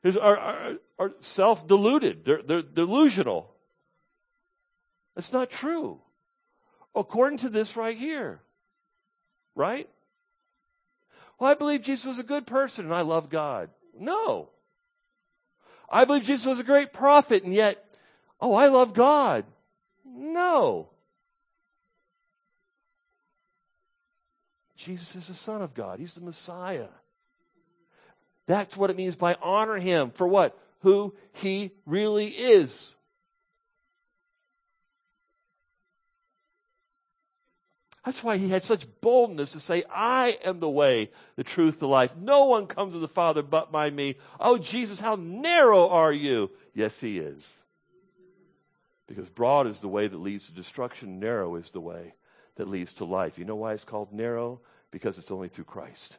is 0.02 0.16
are, 0.16 0.36
are, 0.36 0.72
are 0.98 1.12
self 1.20 1.66
deluded. 1.66 2.24
They're, 2.24 2.42
they're 2.42 2.62
delusional. 2.62 3.50
That's 5.14 5.32
not 5.32 5.50
true. 5.50 6.00
According 6.94 7.38
to 7.38 7.48
this 7.48 7.76
right 7.76 7.96
here. 7.96 8.40
Right? 9.54 9.88
Well, 11.38 11.50
I 11.50 11.54
believe 11.54 11.82
Jesus 11.82 12.06
was 12.06 12.18
a 12.18 12.24
good 12.24 12.46
person 12.46 12.84
and 12.84 12.94
I 12.94 13.00
love 13.00 13.28
God. 13.28 13.70
No. 13.98 14.50
I 15.90 16.04
believe 16.04 16.24
Jesus 16.24 16.46
was 16.46 16.58
a 16.58 16.64
great 16.64 16.92
prophet 16.92 17.44
and 17.44 17.52
yet, 17.54 17.84
oh, 18.40 18.54
I 18.54 18.68
love 18.68 18.94
God. 18.94 19.44
No. 20.04 20.90
Jesus 24.84 25.16
is 25.16 25.28
the 25.28 25.34
Son 25.34 25.62
of 25.62 25.72
God. 25.72 25.98
He's 25.98 26.14
the 26.14 26.20
Messiah. 26.20 26.88
That's 28.46 28.76
what 28.76 28.90
it 28.90 28.96
means 28.96 29.16
by 29.16 29.36
honor 29.40 29.78
Him 29.78 30.10
for 30.10 30.28
what? 30.28 30.58
Who 30.80 31.14
He 31.32 31.70
really 31.86 32.26
is. 32.26 32.94
That's 38.04 38.22
why 38.22 38.36
he 38.36 38.50
had 38.50 38.62
such 38.62 38.86
boldness 39.00 39.52
to 39.52 39.60
say, 39.60 39.82
I 39.90 40.36
am 40.44 40.60
the 40.60 40.68
way, 40.68 41.10
the 41.36 41.44
truth, 41.44 41.78
the 41.78 41.88
life. 41.88 42.14
No 42.14 42.44
one 42.44 42.66
comes 42.66 42.92
to 42.92 42.98
the 42.98 43.08
Father 43.08 43.42
but 43.42 43.72
by 43.72 43.88
me. 43.88 44.16
Oh, 44.38 44.58
Jesus, 44.58 45.00
how 45.00 45.16
narrow 45.18 45.88
are 45.88 46.12
you? 46.12 46.50
Yes, 46.74 47.00
he 47.00 47.18
is. 47.18 47.58
Because 49.06 49.30
broad 49.30 49.66
is 49.66 49.80
the 49.80 49.88
way 49.88 50.06
that 50.06 50.18
leads 50.18 50.46
to 50.46 50.52
destruction, 50.52 51.18
narrow 51.18 51.56
is 51.56 51.70
the 51.70 51.80
way 51.80 52.14
that 52.56 52.68
leads 52.68 52.92
to 52.94 53.06
life. 53.06 53.38
You 53.38 53.46
know 53.46 53.56
why 53.56 53.72
it's 53.72 53.84
called 53.84 54.12
narrow? 54.12 54.60
Because 54.94 55.18
it's 55.18 55.32
only 55.32 55.48
through 55.48 55.64
Christ. 55.64 56.18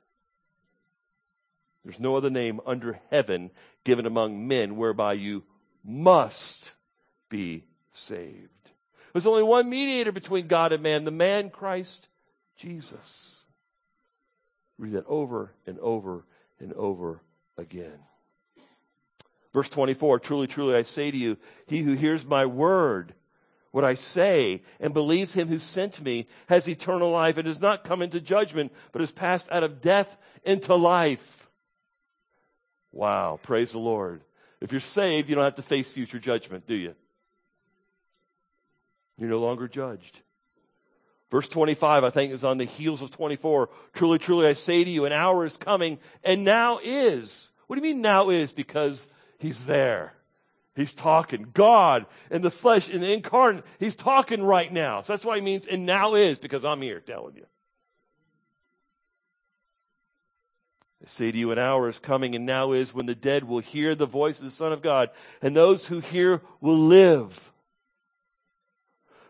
There's 1.86 1.98
no 1.98 2.18
other 2.18 2.30
name 2.30 2.60
under 2.66 3.00
heaven 3.10 3.52
given 3.86 4.06
among 4.06 4.50
men 4.50 4.76
whereby 4.76 5.14
you 5.14 5.44
must 5.82 6.74
be 7.30 7.64
saved. 7.94 8.50
There's 9.14 9.26
only 9.26 9.44
one 9.44 9.70
mediator 9.70 10.12
between 10.12 10.48
God 10.48 10.74
and 10.74 10.84
man, 10.84 11.06
the 11.06 11.12
man 11.12 11.52
Christ 11.52 12.10
Jesus. 12.58 13.44
Read 14.78 14.92
that 14.92 15.06
over 15.08 15.54
and 15.66 15.80
over 15.80 16.26
and 16.60 16.74
over 16.74 17.22
again. 17.58 18.00
Verse 19.54 19.70
24 19.70 20.20
Truly, 20.20 20.48
truly, 20.48 20.76
I 20.76 20.82
say 20.82 21.12
to 21.12 21.18
you, 21.18 21.38
he 21.66 21.82
who 21.82 21.94
hears 21.94 22.26
my 22.26 22.46
word, 22.46 23.14
what 23.76 23.84
I 23.84 23.96
say, 23.96 24.62
and 24.80 24.94
believes 24.94 25.34
him 25.34 25.50
who 25.50 25.60
sent 25.60 26.02
me, 26.02 26.28
has 26.48 26.70
eternal 26.70 27.12
life 27.12 27.36
and 27.36 27.44
does 27.44 27.60
not 27.60 27.84
come 27.84 28.02
into 28.02 28.22
judgment, 28.22 28.72
but 28.94 29.02
has 29.02 29.12
passed 29.12 29.52
out 29.52 29.66
of 29.66 29.82
death 29.82 30.18
into 30.46 30.74
life. 30.76 31.50
Wow, 32.94 33.38
praise 33.44 33.74
the 33.74 33.80
Lord. 33.80 34.22
If 34.62 34.72
you're 34.72 34.80
saved, 34.80 35.28
you 35.28 35.36
don't 35.36 35.44
have 35.44 35.56
to 35.56 35.62
face 35.62 35.92
future 35.92 36.20
judgment, 36.20 36.66
do 36.66 36.74
you? 36.74 36.96
You're 39.18 39.30
no 39.30 39.42
longer 39.42 39.68
judged. 39.68 40.22
Verse 41.30 41.50
25, 41.50 42.06
I 42.06 42.10
think, 42.12 42.32
is 42.32 42.46
on 42.46 42.58
the 42.58 42.64
heels 42.64 43.02
of 43.02 43.12
24. 43.12 43.70
Truly, 43.92 44.20
truly, 44.20 44.48
I 44.48 44.54
say 44.54 44.86
to 44.86 44.90
you, 44.90 45.04
an 45.04 45.12
hour 45.12 45.44
is 45.44 45.58
coming, 45.58 46.00
and 46.24 46.46
now 46.46 46.80
is. 46.82 47.52
What 47.68 47.76
do 47.76 47.86
you 47.86 47.94
mean 47.94 48.02
now 48.02 48.30
is? 48.30 48.54
Because 48.54 49.10
he's 49.38 49.66
there. 49.66 50.15
He's 50.76 50.92
talking. 50.92 51.52
God 51.54 52.06
in 52.30 52.42
the 52.42 52.52
flesh, 52.52 52.90
in 52.90 53.02
the 53.02 53.12
incarnate, 53.12 53.64
he's 53.80 53.96
talking 53.96 54.44
right 54.44 54.72
now. 54.72 55.02
So 55.02 55.14
that's 55.14 55.26
why 55.26 55.38
he 55.38 55.42
means, 55.42 55.66
and 55.68 55.86
now 55.86 56.16
is, 56.16 56.38
because 56.38 56.66
I'm 56.66 56.82
here 56.82 57.00
telling 57.00 57.36
you. 57.36 57.46
I 61.02 61.08
say 61.08 61.32
to 61.32 61.38
you, 61.38 61.52
an 61.52 61.60
hour 61.60 61.88
is 61.88 62.00
coming, 62.00 62.36
and 62.36 62.46
now 62.46 62.74
is 62.74 62.94
when 62.94 63.06
the 63.06 63.16
dead 63.16 63.46
will 63.46 63.60
hear 63.60 63.96
the 63.96 64.06
voice 64.06 64.40
of 64.40 64.46
the 64.46 64.52
Son 64.52 64.74
of 64.74 64.82
God, 64.82 65.12
and 65.42 65.56
those 65.56 65.86
who 65.86 66.00
hear 66.00 66.42
will 66.60 66.80
live. 66.80 67.54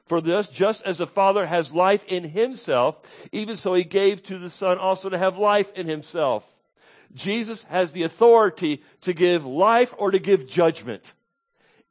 For 0.05 0.21
this, 0.21 0.49
just 0.49 0.83
as 0.83 0.99
the 0.99 1.07
Father 1.07 1.47
has 1.47 1.71
life 1.71 2.05
in 2.05 2.23
himself, 2.23 3.27
even 3.31 3.55
so 3.55 3.73
he 3.73 3.83
gave 3.83 4.23
to 4.23 4.37
the 4.37 4.49
Son 4.49 4.77
also 4.77 5.09
to 5.09 5.17
have 5.17 5.37
life 5.37 5.73
in 5.73 5.87
himself. 5.87 6.47
Jesus 7.13 7.63
has 7.63 7.91
the 7.91 8.03
authority 8.03 8.83
to 9.01 9.13
give 9.13 9.45
life 9.45 9.93
or 9.97 10.11
to 10.11 10.19
give 10.19 10.47
judgment. 10.47 11.13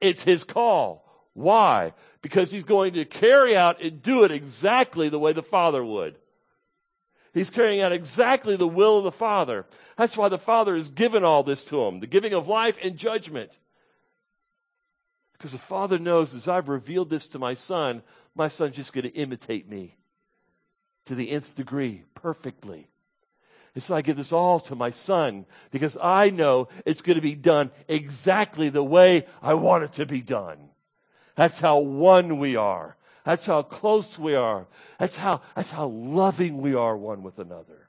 It's 0.05 0.23
his 0.23 0.45
call. 0.45 1.03
Why? 1.33 1.95
Because 2.21 2.51
he's 2.51 2.65
going 2.65 2.93
to 2.93 3.07
carry 3.07 3.57
out 3.57 3.81
and 3.81 4.03
do 4.03 4.25
it 4.25 4.31
exactly 4.31 5.09
the 5.09 5.19
way 5.19 5.33
the 5.33 5.43
Father 5.43 5.83
would. 5.83 6.19
He's 7.33 7.49
carrying 7.49 7.81
out 7.81 7.91
exactly 7.91 8.55
the 8.55 8.69
will 8.69 8.99
of 8.99 9.05
the 9.05 9.11
Father. 9.11 9.65
That's 9.97 10.15
why 10.15 10.29
the 10.29 10.37
Father 10.37 10.77
has 10.77 10.91
given 10.91 11.25
all 11.25 11.43
this 11.43 11.65
to 11.65 11.83
him, 11.87 12.01
the 12.01 12.07
giving 12.07 12.35
of 12.35 12.47
life 12.47 12.79
and 12.83 12.99
judgment. 12.99 13.51
Because 15.33 15.53
the 15.53 15.59
Father 15.59 15.99
knows 15.99 16.35
as 16.35 16.49
I've 16.49 16.69
revealed 16.69 17.09
this 17.09 17.27
to 17.29 17.39
my 17.39 17.55
Son, 17.55 18.03
my 18.35 18.49
Son's 18.49 18.77
just 18.77 18.93
going 18.93 19.05
to 19.05 19.15
imitate 19.15 19.71
me 19.71 19.97
to 21.07 21.15
the 21.15 21.31
nth 21.31 21.55
degree, 21.55 22.05
perfectly. 22.15 22.89
And 23.75 23.83
so 23.83 23.95
I 23.95 24.03
give 24.03 24.17
this 24.17 24.33
all 24.33 24.61
to 24.61 24.77
my 24.77 24.91
Son 24.91 25.47
because 25.71 25.97
I 26.01 26.31
know 26.31 26.69
it's 26.87 27.03
going 27.03 27.17
to 27.17 27.23
be 27.23 27.35
done 27.35 27.73
exactly 27.89 28.69
the 28.69 28.85
way 28.85 29.27
I 29.43 29.55
want 29.55 29.85
it 29.85 29.93
to 29.95 30.07
be 30.07 30.21
done. 30.21 30.71
That's 31.35 31.59
how 31.59 31.81
one 31.81 32.39
we 32.39 32.55
are. 32.55 32.97
That's 33.25 33.47
how 33.47 33.63
close 33.63 34.19
we 34.19 34.37
are. 34.37 34.67
That's 34.99 35.17
how, 35.17 35.41
that's 35.57 35.73
how 35.73 35.87
loving 35.87 36.59
we 36.59 36.75
are 36.75 36.97
one 36.97 37.23
with 37.23 37.39
another. 37.39 37.89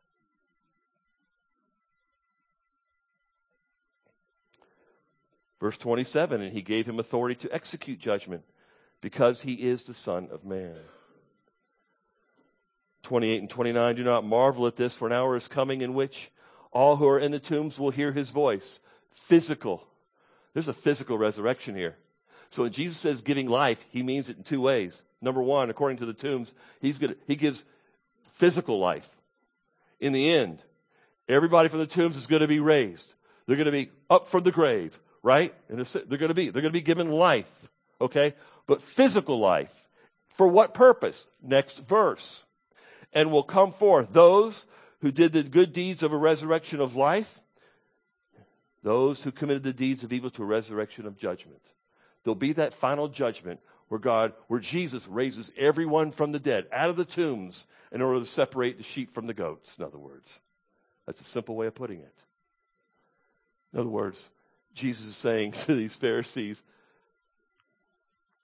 Verse 5.60 5.78
27, 5.78 6.42
and 6.42 6.54
he 6.54 6.62
gave 6.62 6.88
him 6.88 7.00
authority 7.00 7.36
to 7.36 7.54
execute 7.54 8.00
judgment 8.00 8.44
because 9.02 9.44
he 9.44 9.54
is 9.54 9.84
the 9.84 9.94
Son 9.94 10.30
of 10.32 10.44
Man. 10.44 10.76
28 13.06 13.40
and 13.40 13.50
29, 13.50 13.96
do 13.96 14.04
not 14.04 14.26
marvel 14.26 14.68
at 14.68 14.76
this, 14.76 14.96
for 14.96 15.08
an 15.08 15.14
hour 15.14 15.38
is 15.38 15.48
coming 15.48 15.82
in 15.82 15.94
which 15.94 16.32
all 16.72 16.98
who 16.98 17.08
are 17.08 17.20
in 17.20 17.32
the 17.32 17.40
tombs 17.40 17.80
will 17.80 17.92
hear 17.92 18.12
his 18.12 18.32
voice. 18.32 18.80
Physical. 19.12 19.88
There's 20.54 20.68
a 20.68 20.74
physical 20.74 21.18
resurrection 21.18 21.76
here. 21.76 21.96
So 22.50 22.64
when 22.64 22.72
Jesus 22.72 22.98
says 22.98 23.22
giving 23.22 23.48
life, 23.48 23.84
he 23.90 24.04
means 24.04 24.30
it 24.30 24.38
in 24.38 24.44
two 24.44 24.62
ways. 24.62 25.04
Number 25.22 25.42
one, 25.42 25.70
according 25.70 25.98
to 25.98 26.06
the 26.06 26.14
tombs, 26.14 26.54
he's 26.82 26.98
gonna, 26.98 27.16
he 27.28 27.36
gives 27.36 27.64
physical 28.32 28.80
life. 28.80 29.10
In 30.00 30.12
the 30.12 30.32
end, 30.32 30.62
everybody 31.30 31.70
from 31.70 31.80
the 31.80 31.88
tombs 31.88 32.16
is 32.16 32.28
going 32.28 32.42
to 32.42 32.48
be 32.48 32.60
raised. 32.60 33.14
They're 33.46 33.56
going 33.56 33.66
to 33.66 33.72
be 33.72 33.92
up 34.10 34.28
from 34.28 34.44
the 34.44 34.52
grave, 34.52 35.00
right? 35.22 35.54
And 35.70 35.80
they're 35.80 36.18
going 36.18 36.30
to 36.30 36.34
be, 36.34 36.50
they're 36.50 36.62
going 36.62 36.72
to 36.74 36.80
be 36.80 36.82
given 36.82 37.12
life. 37.12 37.70
Okay? 38.02 38.34
But 38.68 38.82
physical 38.82 39.40
life. 39.40 39.88
For 40.28 40.48
what 40.48 40.74
purpose? 40.74 41.28
Next 41.42 41.88
verse. 41.88 42.45
And 43.16 43.32
will 43.32 43.44
come 43.44 43.72
forth 43.72 44.14
those 44.14 44.66
who 45.02 45.12
did 45.12 45.32
the 45.32 45.42
good 45.42 45.74
deeds 45.74 46.04
of 46.04 46.12
a 46.12 46.18
resurrection 46.18 46.80
of 46.80 46.96
life, 46.96 47.42
those 48.84 49.24
who 49.24 49.32
committed 49.32 49.64
the 49.64 49.74
deeds 49.74 50.04
of 50.04 50.14
evil 50.14 50.30
to 50.30 50.44
a 50.44 50.46
resurrection 50.46 51.08
of 51.08 51.18
judgment. 51.18 51.62
There'll 52.24 52.36
be 52.36 52.54
that 52.54 52.74
final 52.74 53.08
judgment 53.08 53.60
where 53.88 54.00
God, 54.00 54.34
where 54.48 54.60
Jesus 54.60 55.08
raises 55.08 55.52
everyone 55.58 56.12
from 56.12 56.32
the 56.32 56.40
dead 56.40 56.68
out 56.72 56.90
of 56.90 56.98
the 56.98 57.06
tombs 57.06 57.66
in 57.92 58.02
order 58.02 58.20
to 58.20 58.26
separate 58.26 58.78
the 58.78 58.84
sheep 58.84 59.14
from 59.14 59.28
the 59.28 59.34
goats, 59.34 59.78
in 59.78 59.84
other 59.84 59.98
words. 59.98 60.40
That's 61.06 61.22
a 61.22 61.26
simple 61.26 61.56
way 61.56 61.68
of 61.68 61.76
putting 61.76 62.00
it. 62.00 62.24
In 63.74 63.80
other 63.80 63.90
words, 63.90 64.30
Jesus 64.74 65.08
is 65.08 65.16
saying 65.16 65.52
to 65.66 65.76
these 65.76 65.94
Pharisees, 65.94 66.62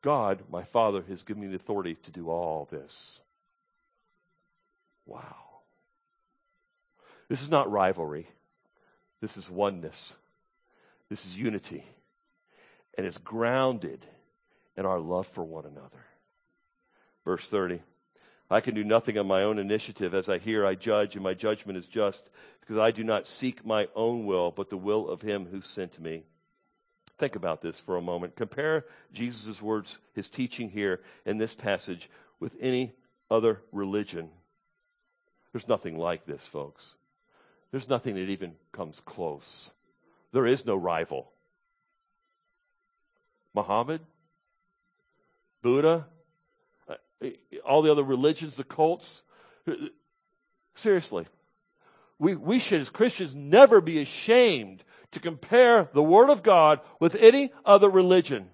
God, 0.02 0.44
my 0.50 0.64
Father, 0.64 1.04
has 1.08 1.24
given 1.24 1.42
me 1.42 1.48
the 1.48 1.56
authority 1.56 1.96
to 2.04 2.12
do 2.12 2.30
all 2.30 2.68
this. 2.72 3.22
Wow. 5.06 5.36
This 7.30 7.42
is 7.42 7.50
not 7.50 7.72
rivalry. 7.72 8.28
This 9.22 9.38
is 9.38 9.50
oneness. 9.50 10.16
This 11.10 11.26
is 11.26 11.38
unity. 11.38 11.86
And 12.98 13.06
it's 13.08 13.18
grounded 13.18 14.06
in 14.76 14.86
our 14.86 15.00
love 15.00 15.28
for 15.28 15.44
one 15.44 15.66
another. 15.66 16.06
Verse 17.24 17.48
30. 17.48 17.82
I 18.50 18.60
can 18.60 18.76
do 18.76 18.84
nothing 18.84 19.18
on 19.18 19.28
my 19.28 19.44
own 19.44 19.60
initiative. 19.60 20.14
As 20.14 20.28
I 20.28 20.38
hear, 20.38 20.66
I 20.66 20.76
judge, 20.76 21.16
and 21.16 21.24
my 21.24 21.34
judgment 21.34 21.78
is 21.78 21.88
just, 21.88 22.30
because 22.60 22.78
I 22.78 22.92
do 22.92 23.04
not 23.04 23.28
seek 23.28 23.66
my 23.66 23.88
own 23.96 24.26
will, 24.26 24.52
but 24.52 24.70
the 24.70 24.78
will 24.78 25.08
of 25.08 25.22
him 25.22 25.48
who 25.50 25.62
sent 25.62 26.02
me. 26.02 26.24
Think 27.18 27.38
about 27.38 27.62
this 27.62 27.80
for 27.80 27.96
a 27.96 28.02
moment. 28.02 28.36
Compare 28.36 28.86
Jesus' 29.14 29.62
words, 29.62 30.00
his 30.14 30.28
teaching 30.28 30.70
here 30.70 31.00
in 31.26 31.38
this 31.38 31.54
passage, 31.54 32.10
with 32.42 32.56
any 32.60 32.94
other 33.30 33.62
religion. 33.72 34.30
There's 35.52 35.68
nothing 35.68 35.98
like 35.98 36.26
this, 36.26 36.46
folks. 36.46 36.96
There's 37.72 37.90
nothing 37.90 38.16
that 38.16 38.30
even 38.30 38.54
comes 38.72 39.00
close. 39.00 39.72
There 40.32 40.46
is 40.46 40.66
no 40.66 40.76
rival. 40.76 41.32
Muhammad, 43.54 44.02
Buddha, 45.62 46.06
uh, 46.90 46.96
all 47.66 47.82
the 47.82 47.92
other 47.92 48.04
religions, 48.04 48.56
the 48.56 48.64
cults. 48.64 49.24
Seriously. 50.76 51.28
We, 52.18 52.36
we 52.36 52.60
should, 52.60 52.82
as 52.82 52.90
Christians, 52.90 53.36
never 53.36 53.82
be 53.82 54.00
ashamed 54.00 54.84
to 55.12 55.20
compare 55.20 55.90
the 55.94 56.04
Word 56.04 56.30
of 56.30 56.44
God 56.44 56.80
with 57.00 57.16
any 57.16 57.52
other 57.66 57.90
religion. 57.90 58.50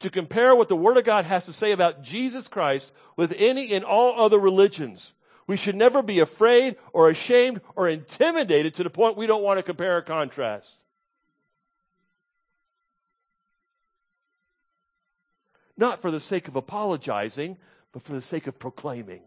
To 0.00 0.10
compare 0.10 0.54
what 0.54 0.68
the 0.68 0.76
Word 0.76 0.96
of 0.96 1.04
God 1.04 1.24
has 1.24 1.44
to 1.46 1.52
say 1.52 1.72
about 1.72 2.02
Jesus 2.02 2.48
Christ 2.48 2.92
with 3.16 3.34
any 3.36 3.74
and 3.74 3.84
all 3.84 4.24
other 4.24 4.38
religions. 4.38 5.14
We 5.46 5.56
should 5.56 5.76
never 5.76 6.02
be 6.02 6.20
afraid 6.20 6.76
or 6.92 7.10
ashamed 7.10 7.60
or 7.76 7.88
intimidated 7.88 8.74
to 8.74 8.82
the 8.82 8.90
point 8.90 9.16
we 9.16 9.26
don't 9.26 9.42
want 9.42 9.58
to 9.58 9.62
compare 9.62 9.98
or 9.98 10.02
contrast. 10.02 10.68
Not 15.76 16.00
for 16.00 16.10
the 16.10 16.20
sake 16.20 16.48
of 16.48 16.56
apologizing, 16.56 17.58
but 17.92 18.02
for 18.02 18.12
the 18.12 18.20
sake 18.20 18.46
of 18.46 18.58
proclaiming. 18.58 19.22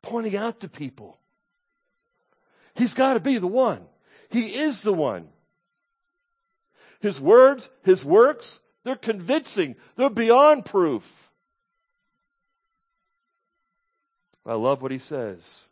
Pointing 0.00 0.36
out 0.36 0.60
to 0.60 0.68
people. 0.68 1.18
He's 2.74 2.94
got 2.94 3.14
to 3.14 3.20
be 3.20 3.38
the 3.38 3.46
one. 3.46 3.84
He 4.30 4.54
is 4.54 4.82
the 4.82 4.92
one. 4.92 5.28
His 7.00 7.20
words, 7.20 7.68
his 7.82 8.04
works, 8.04 8.60
they're 8.84 8.96
convincing. 8.96 9.76
They're 9.96 10.10
beyond 10.10 10.64
proof. 10.64 11.30
I 14.46 14.54
love 14.54 14.82
what 14.82 14.92
he 14.92 14.98
says. 14.98 15.68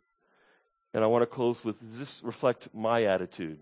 And 0.93 1.03
I 1.03 1.07
want 1.07 1.23
to 1.23 1.27
close 1.27 1.63
with 1.63 1.79
does 1.79 1.99
this 1.99 2.21
reflect 2.23 2.69
my 2.73 3.03
attitude? 3.03 3.59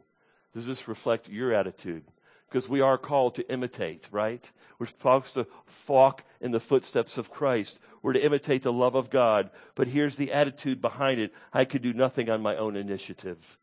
Does 0.53 0.65
this 0.65 0.87
reflect 0.87 1.29
your 1.29 1.53
attitude? 1.53 2.03
Because 2.49 2.67
we 2.67 2.81
are 2.81 2.97
called 2.97 3.35
to 3.35 3.49
imitate, 3.49 4.09
right? 4.11 4.51
We're 4.77 4.87
supposed 4.87 5.35
to 5.35 5.47
walk 5.87 6.25
in 6.41 6.51
the 6.51 6.59
footsteps 6.59 7.17
of 7.17 7.31
Christ. 7.31 7.79
We're 8.01 8.13
to 8.13 8.25
imitate 8.25 8.63
the 8.63 8.73
love 8.73 8.95
of 8.95 9.09
God. 9.09 9.49
But 9.75 9.87
here's 9.87 10.17
the 10.17 10.33
attitude 10.33 10.81
behind 10.81 11.21
it 11.21 11.33
I 11.53 11.63
could 11.63 11.81
do 11.81 11.93
nothing 11.93 12.29
on 12.29 12.41
my 12.41 12.57
own 12.57 12.75
initiative. 12.75 13.57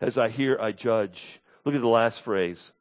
As 0.00 0.18
I 0.18 0.28
hear, 0.28 0.58
I 0.60 0.72
judge. 0.72 1.40
Look 1.64 1.74
at 1.74 1.80
the 1.80 1.88
last 1.88 2.20
phrase. 2.20 2.72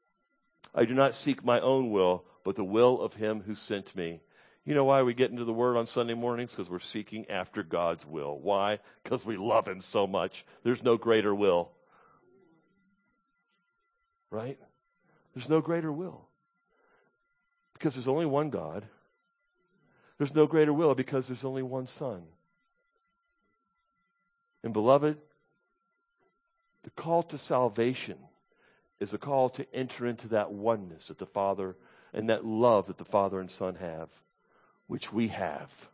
I 0.76 0.84
do 0.84 0.94
not 0.94 1.16
seek 1.16 1.46
my 1.46 1.62
own 1.62 1.92
will, 1.92 2.26
but 2.44 2.58
the 2.58 2.64
will 2.66 3.00
of 3.00 3.14
him 3.14 3.44
who 3.46 3.56
sent 3.56 3.96
me. 3.96 4.22
You 4.66 4.74
know 4.74 4.86
why 4.86 5.04
we 5.04 5.14
get 5.14 5.32
into 5.32 5.44
the 5.44 5.54
Word 5.54 5.76
on 5.76 5.88
Sunday 5.88 6.14
mornings? 6.14 6.52
Because 6.52 6.70
we're 6.70 6.80
seeking 6.80 7.30
after 7.30 7.64
God's 7.64 8.06
will. 8.06 8.40
Why? 8.40 8.80
Because 9.04 9.26
we 9.26 9.36
love 9.36 9.68
Him 9.68 9.82
so 9.82 10.08
much. 10.08 10.46
There's 10.64 10.84
no 10.84 10.98
greater 10.98 11.36
will. 11.36 11.72
Right? 14.32 14.58
There's 15.34 15.50
no 15.50 15.60
greater 15.60 15.92
will. 15.92 16.28
Because 17.74 17.96
there's 17.96 18.08
only 18.08 18.26
one 18.26 18.50
God. 18.50 18.86
There's 20.18 20.34
no 20.34 20.48
greater 20.48 20.72
will 20.72 20.96
because 20.96 21.28
there's 21.28 21.44
only 21.44 21.64
one 21.64 21.88
Son. 21.88 22.24
And 24.64 24.72
beloved, 24.72 25.18
the 26.84 26.90
call 26.92 27.24
to 27.24 27.38
salvation 27.38 28.18
is 29.02 29.14
a 29.14 29.18
call 29.18 29.50
to 29.50 29.66
enter 29.76 30.08
into 30.08 30.30
that 30.30 30.54
oneness 30.54 31.08
that 31.08 31.18
the 31.18 31.26
Father 31.26 31.76
and 32.14 32.30
that 32.30 32.46
love 32.46 32.88
that 32.88 32.98
the 32.98 33.04
Father 33.04 33.42
and 33.42 33.52
Son 33.52 33.76
have 33.76 34.10
which 34.94 35.12
we 35.12 35.30
have 35.30 35.90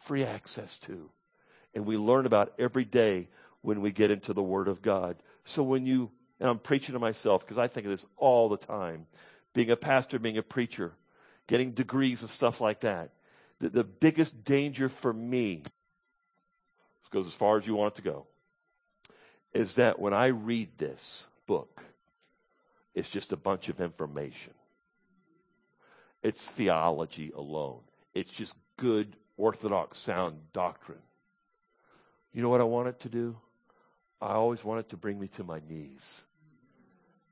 free 0.00 0.24
access 0.24 0.78
to. 0.78 1.08
And 1.76 1.86
we 1.86 1.96
learn 1.96 2.26
about 2.26 2.52
every 2.58 2.84
day 2.84 3.28
when 3.62 3.80
we 3.80 3.92
get 3.92 4.10
into 4.10 4.32
the 4.32 4.42
Word 4.42 4.66
of 4.66 4.82
God. 4.82 5.14
So 5.44 5.62
when 5.62 5.86
you, 5.86 6.10
and 6.40 6.50
I'm 6.50 6.58
preaching 6.58 6.94
to 6.94 6.98
myself 6.98 7.42
because 7.46 7.56
I 7.56 7.68
think 7.68 7.86
of 7.86 7.92
this 7.92 8.04
all 8.16 8.48
the 8.48 8.56
time, 8.56 9.06
being 9.54 9.70
a 9.70 9.76
pastor, 9.76 10.18
being 10.18 10.38
a 10.38 10.42
preacher, 10.42 10.92
getting 11.46 11.70
degrees 11.70 12.22
and 12.22 12.28
stuff 12.28 12.60
like 12.60 12.80
that. 12.80 13.10
The, 13.60 13.68
the 13.68 13.84
biggest 13.84 14.42
danger 14.42 14.88
for 14.88 15.12
me, 15.12 15.62
this 15.62 17.08
goes 17.12 17.28
as 17.28 17.34
far 17.34 17.58
as 17.58 17.64
you 17.64 17.76
want 17.76 17.94
it 17.94 17.96
to 17.98 18.10
go, 18.10 18.26
is 19.52 19.76
that 19.76 20.00
when 20.00 20.12
I 20.12 20.26
read 20.26 20.70
this 20.78 21.28
book, 21.46 21.80
it's 22.92 23.08
just 23.08 23.32
a 23.32 23.36
bunch 23.36 23.68
of 23.68 23.80
information. 23.80 24.54
It's 26.24 26.50
theology 26.50 27.30
alone. 27.32 27.85
It's 28.16 28.30
just 28.30 28.56
good, 28.78 29.14
orthodox, 29.36 29.98
sound 29.98 30.38
doctrine. 30.54 31.02
You 32.32 32.40
know 32.40 32.48
what 32.48 32.62
I 32.62 32.64
want 32.64 32.88
it 32.88 33.00
to 33.00 33.10
do? 33.10 33.36
I 34.22 34.32
always 34.32 34.64
want 34.64 34.80
it 34.80 34.88
to 34.88 34.96
bring 34.96 35.20
me 35.20 35.28
to 35.28 35.44
my 35.44 35.60
knees. 35.68 36.24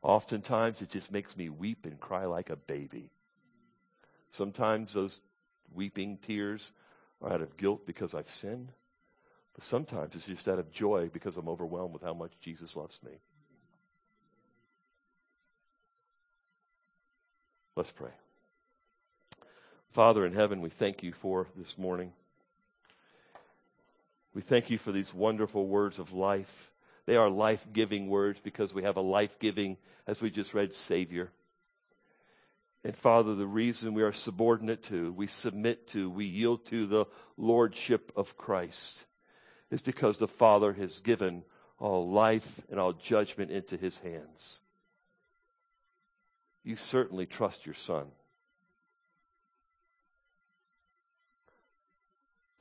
Oftentimes, 0.03 0.83
it 0.83 0.91
just 0.91 1.11
makes 1.11 1.39
me 1.39 1.49
weep 1.49 1.87
and 1.87 1.99
cry 1.99 2.27
like 2.27 2.51
a 2.51 2.57
baby. 2.57 3.09
Sometimes 4.31 4.93
those 4.93 5.23
weeping 5.73 6.19
tears 6.19 6.71
are 7.23 7.33
out 7.33 7.41
of 7.41 7.57
guilt 7.57 7.87
because 7.87 8.15
I've 8.15 8.29
sinned. 8.29 8.71
But 9.55 9.65
sometimes 9.65 10.15
it's 10.15 10.27
just 10.27 10.49
out 10.49 10.59
of 10.59 10.71
joy 10.71 11.09
because 11.11 11.39
I'm 11.39 11.49
overwhelmed 11.49 11.95
with 11.95 12.03
how 12.03 12.13
much 12.13 12.39
Jesus 12.41 12.77
loves 12.77 13.01
me. 13.03 13.13
Let's 17.75 17.91
pray. 17.91 18.11
Father 19.95 20.27
in 20.27 20.33
heaven, 20.33 20.61
we 20.61 20.71
thank 20.71 21.05
you 21.05 21.13
for 21.13 21.47
this 21.55 21.79
morning. 21.79 22.13
We 24.35 24.43
thank 24.43 24.69
you 24.69 24.77
for 24.77 24.91
these 24.91 25.15
wonderful 25.15 25.69
words 25.69 26.01
of 26.01 26.13
life. 26.13 26.73
They 27.07 27.15
are 27.15 27.31
life 27.31 27.65
giving 27.73 28.09
words 28.09 28.41
because 28.41 28.75
we 28.75 28.83
have 28.83 28.97
a 28.97 29.01
life 29.01 29.39
giving, 29.39 29.77
as 30.09 30.21
we 30.21 30.33
just 30.33 30.53
read, 30.53 30.75
Savior. 30.75 31.31
And 32.83 32.97
Father, 32.97 33.37
the 33.37 33.47
reason 33.47 33.95
we 33.95 34.03
are 34.03 34.13
subordinate 34.13 34.83
to, 34.85 35.13
we 35.13 35.29
submit 35.29 35.87
to, 35.91 36.11
we 36.11 36.25
yield 36.25 36.67
to 36.67 36.89
the 36.89 37.05
Lordship 37.37 38.11
of 38.17 38.37
Christ 38.37 39.05
is 39.71 39.81
because 39.81 40.19
the 40.19 40.27
Father 40.27 40.73
has 40.73 40.99
given 40.99 41.45
all 41.79 42.11
life 42.11 42.61
and 42.69 42.81
all 42.81 42.95
judgment 42.95 43.53
into 43.53 43.77
his 43.77 43.99
hands. 43.99 44.61
You 46.65 46.75
certainly 46.75 47.27
trust 47.27 47.65
your 47.65 47.77
Son. 47.77 48.07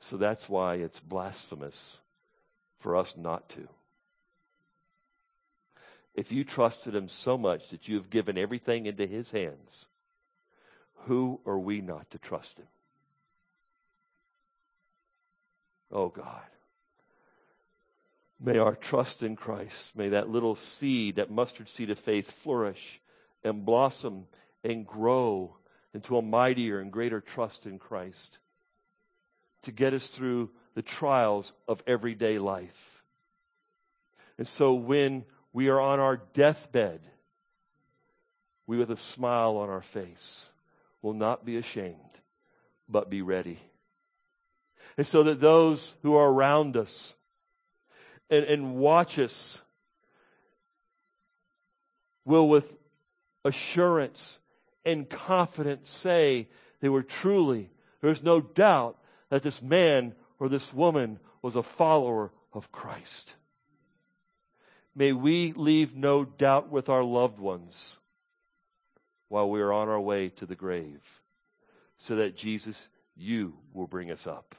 So 0.04 0.18
that's 0.18 0.50
why 0.50 0.74
it's 0.74 1.00
blasphemous 1.00 2.02
for 2.78 2.94
us 2.94 3.16
not 3.16 3.48
to. 3.48 3.66
If 6.14 6.30
you 6.30 6.44
trusted 6.44 6.94
him 6.94 7.08
so 7.08 7.38
much 7.38 7.70
that 7.70 7.88
you 7.88 7.96
have 7.96 8.10
given 8.10 8.36
everything 8.36 8.84
into 8.84 9.06
his 9.06 9.30
hands, 9.30 9.86
who 11.06 11.40
are 11.46 11.58
we 11.58 11.80
not 11.80 12.10
to 12.10 12.18
trust 12.18 12.58
him? 12.58 12.66
Oh 15.90 16.10
God. 16.10 16.50
May 18.38 18.58
our 18.58 18.76
trust 18.76 19.22
in 19.22 19.36
Christ, 19.36 19.96
may 19.96 20.10
that 20.10 20.28
little 20.28 20.54
seed, 20.54 21.16
that 21.16 21.30
mustard 21.30 21.70
seed 21.70 21.88
of 21.88 21.98
faith 21.98 22.30
flourish 22.30 23.00
and 23.42 23.64
blossom 23.64 24.26
and 24.62 24.86
grow 24.86 25.56
into 25.94 26.18
a 26.18 26.22
mightier 26.22 26.78
and 26.78 26.92
greater 26.92 27.22
trust 27.22 27.64
in 27.64 27.78
Christ 27.78 28.38
to 29.64 29.72
get 29.72 29.94
us 29.94 30.08
through 30.08 30.50
the 30.74 30.82
trials 30.82 31.52
of 31.68 31.82
everyday 31.86 32.38
life. 32.38 33.02
And 34.38 34.46
so 34.46 34.74
when 34.74 35.24
we 35.52 35.68
are 35.68 35.80
on 35.80 36.00
our 36.00 36.16
deathbed, 36.32 37.00
we 38.66 38.76
with 38.78 38.90
a 38.90 38.96
smile 38.96 39.56
on 39.56 39.68
our 39.68 39.82
face 39.82 40.50
will 41.02 41.12
not 41.12 41.44
be 41.44 41.56
ashamed, 41.56 41.96
but 42.88 43.10
be 43.10 43.22
ready. 43.22 43.58
And 44.96 45.06
so 45.06 45.24
that 45.24 45.40
those 45.40 45.94
who 46.02 46.16
are 46.16 46.30
around 46.30 46.76
us 46.76 47.14
and, 48.30 48.44
and 48.46 48.76
watch 48.76 49.18
us 49.18 49.60
will 52.24 52.48
with 52.48 52.76
assurance 53.44 54.38
and 54.84 55.08
confidence 55.08 55.90
say 55.90 56.48
they 56.80 56.88
were 56.88 57.02
truly, 57.02 57.70
there's 58.00 58.22
no 58.22 58.40
doubt 58.40 58.98
that 59.34 59.42
this 59.42 59.60
man 59.60 60.14
or 60.38 60.48
this 60.48 60.72
woman 60.72 61.18
was 61.42 61.56
a 61.56 61.62
follower 61.64 62.30
of 62.52 62.70
Christ. 62.70 63.34
May 64.94 65.12
we 65.12 65.52
leave 65.54 65.96
no 65.96 66.24
doubt 66.24 66.70
with 66.70 66.88
our 66.88 67.02
loved 67.02 67.40
ones 67.40 67.98
while 69.26 69.50
we 69.50 69.60
are 69.60 69.72
on 69.72 69.88
our 69.88 70.00
way 70.00 70.28
to 70.28 70.46
the 70.46 70.54
grave, 70.54 71.20
so 71.98 72.14
that 72.14 72.36
Jesus, 72.36 72.88
you 73.16 73.54
will 73.72 73.88
bring 73.88 74.12
us 74.12 74.28
up. 74.28 74.54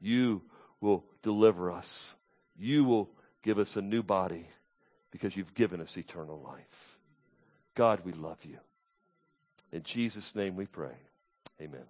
You 0.00 0.42
will 0.80 1.04
deliver 1.24 1.68
us. 1.72 2.14
You 2.56 2.84
will 2.84 3.10
give 3.42 3.58
us 3.58 3.74
a 3.74 3.82
new 3.82 4.04
body 4.04 4.46
because 5.10 5.36
you've 5.36 5.54
given 5.54 5.80
us 5.80 5.98
eternal 5.98 6.40
life. 6.40 6.96
God, 7.74 8.02
we 8.04 8.12
love 8.12 8.38
you. 8.44 8.58
In 9.72 9.82
Jesus' 9.82 10.36
name 10.36 10.54
we 10.54 10.66
pray. 10.66 10.94
Amen. 11.60 11.86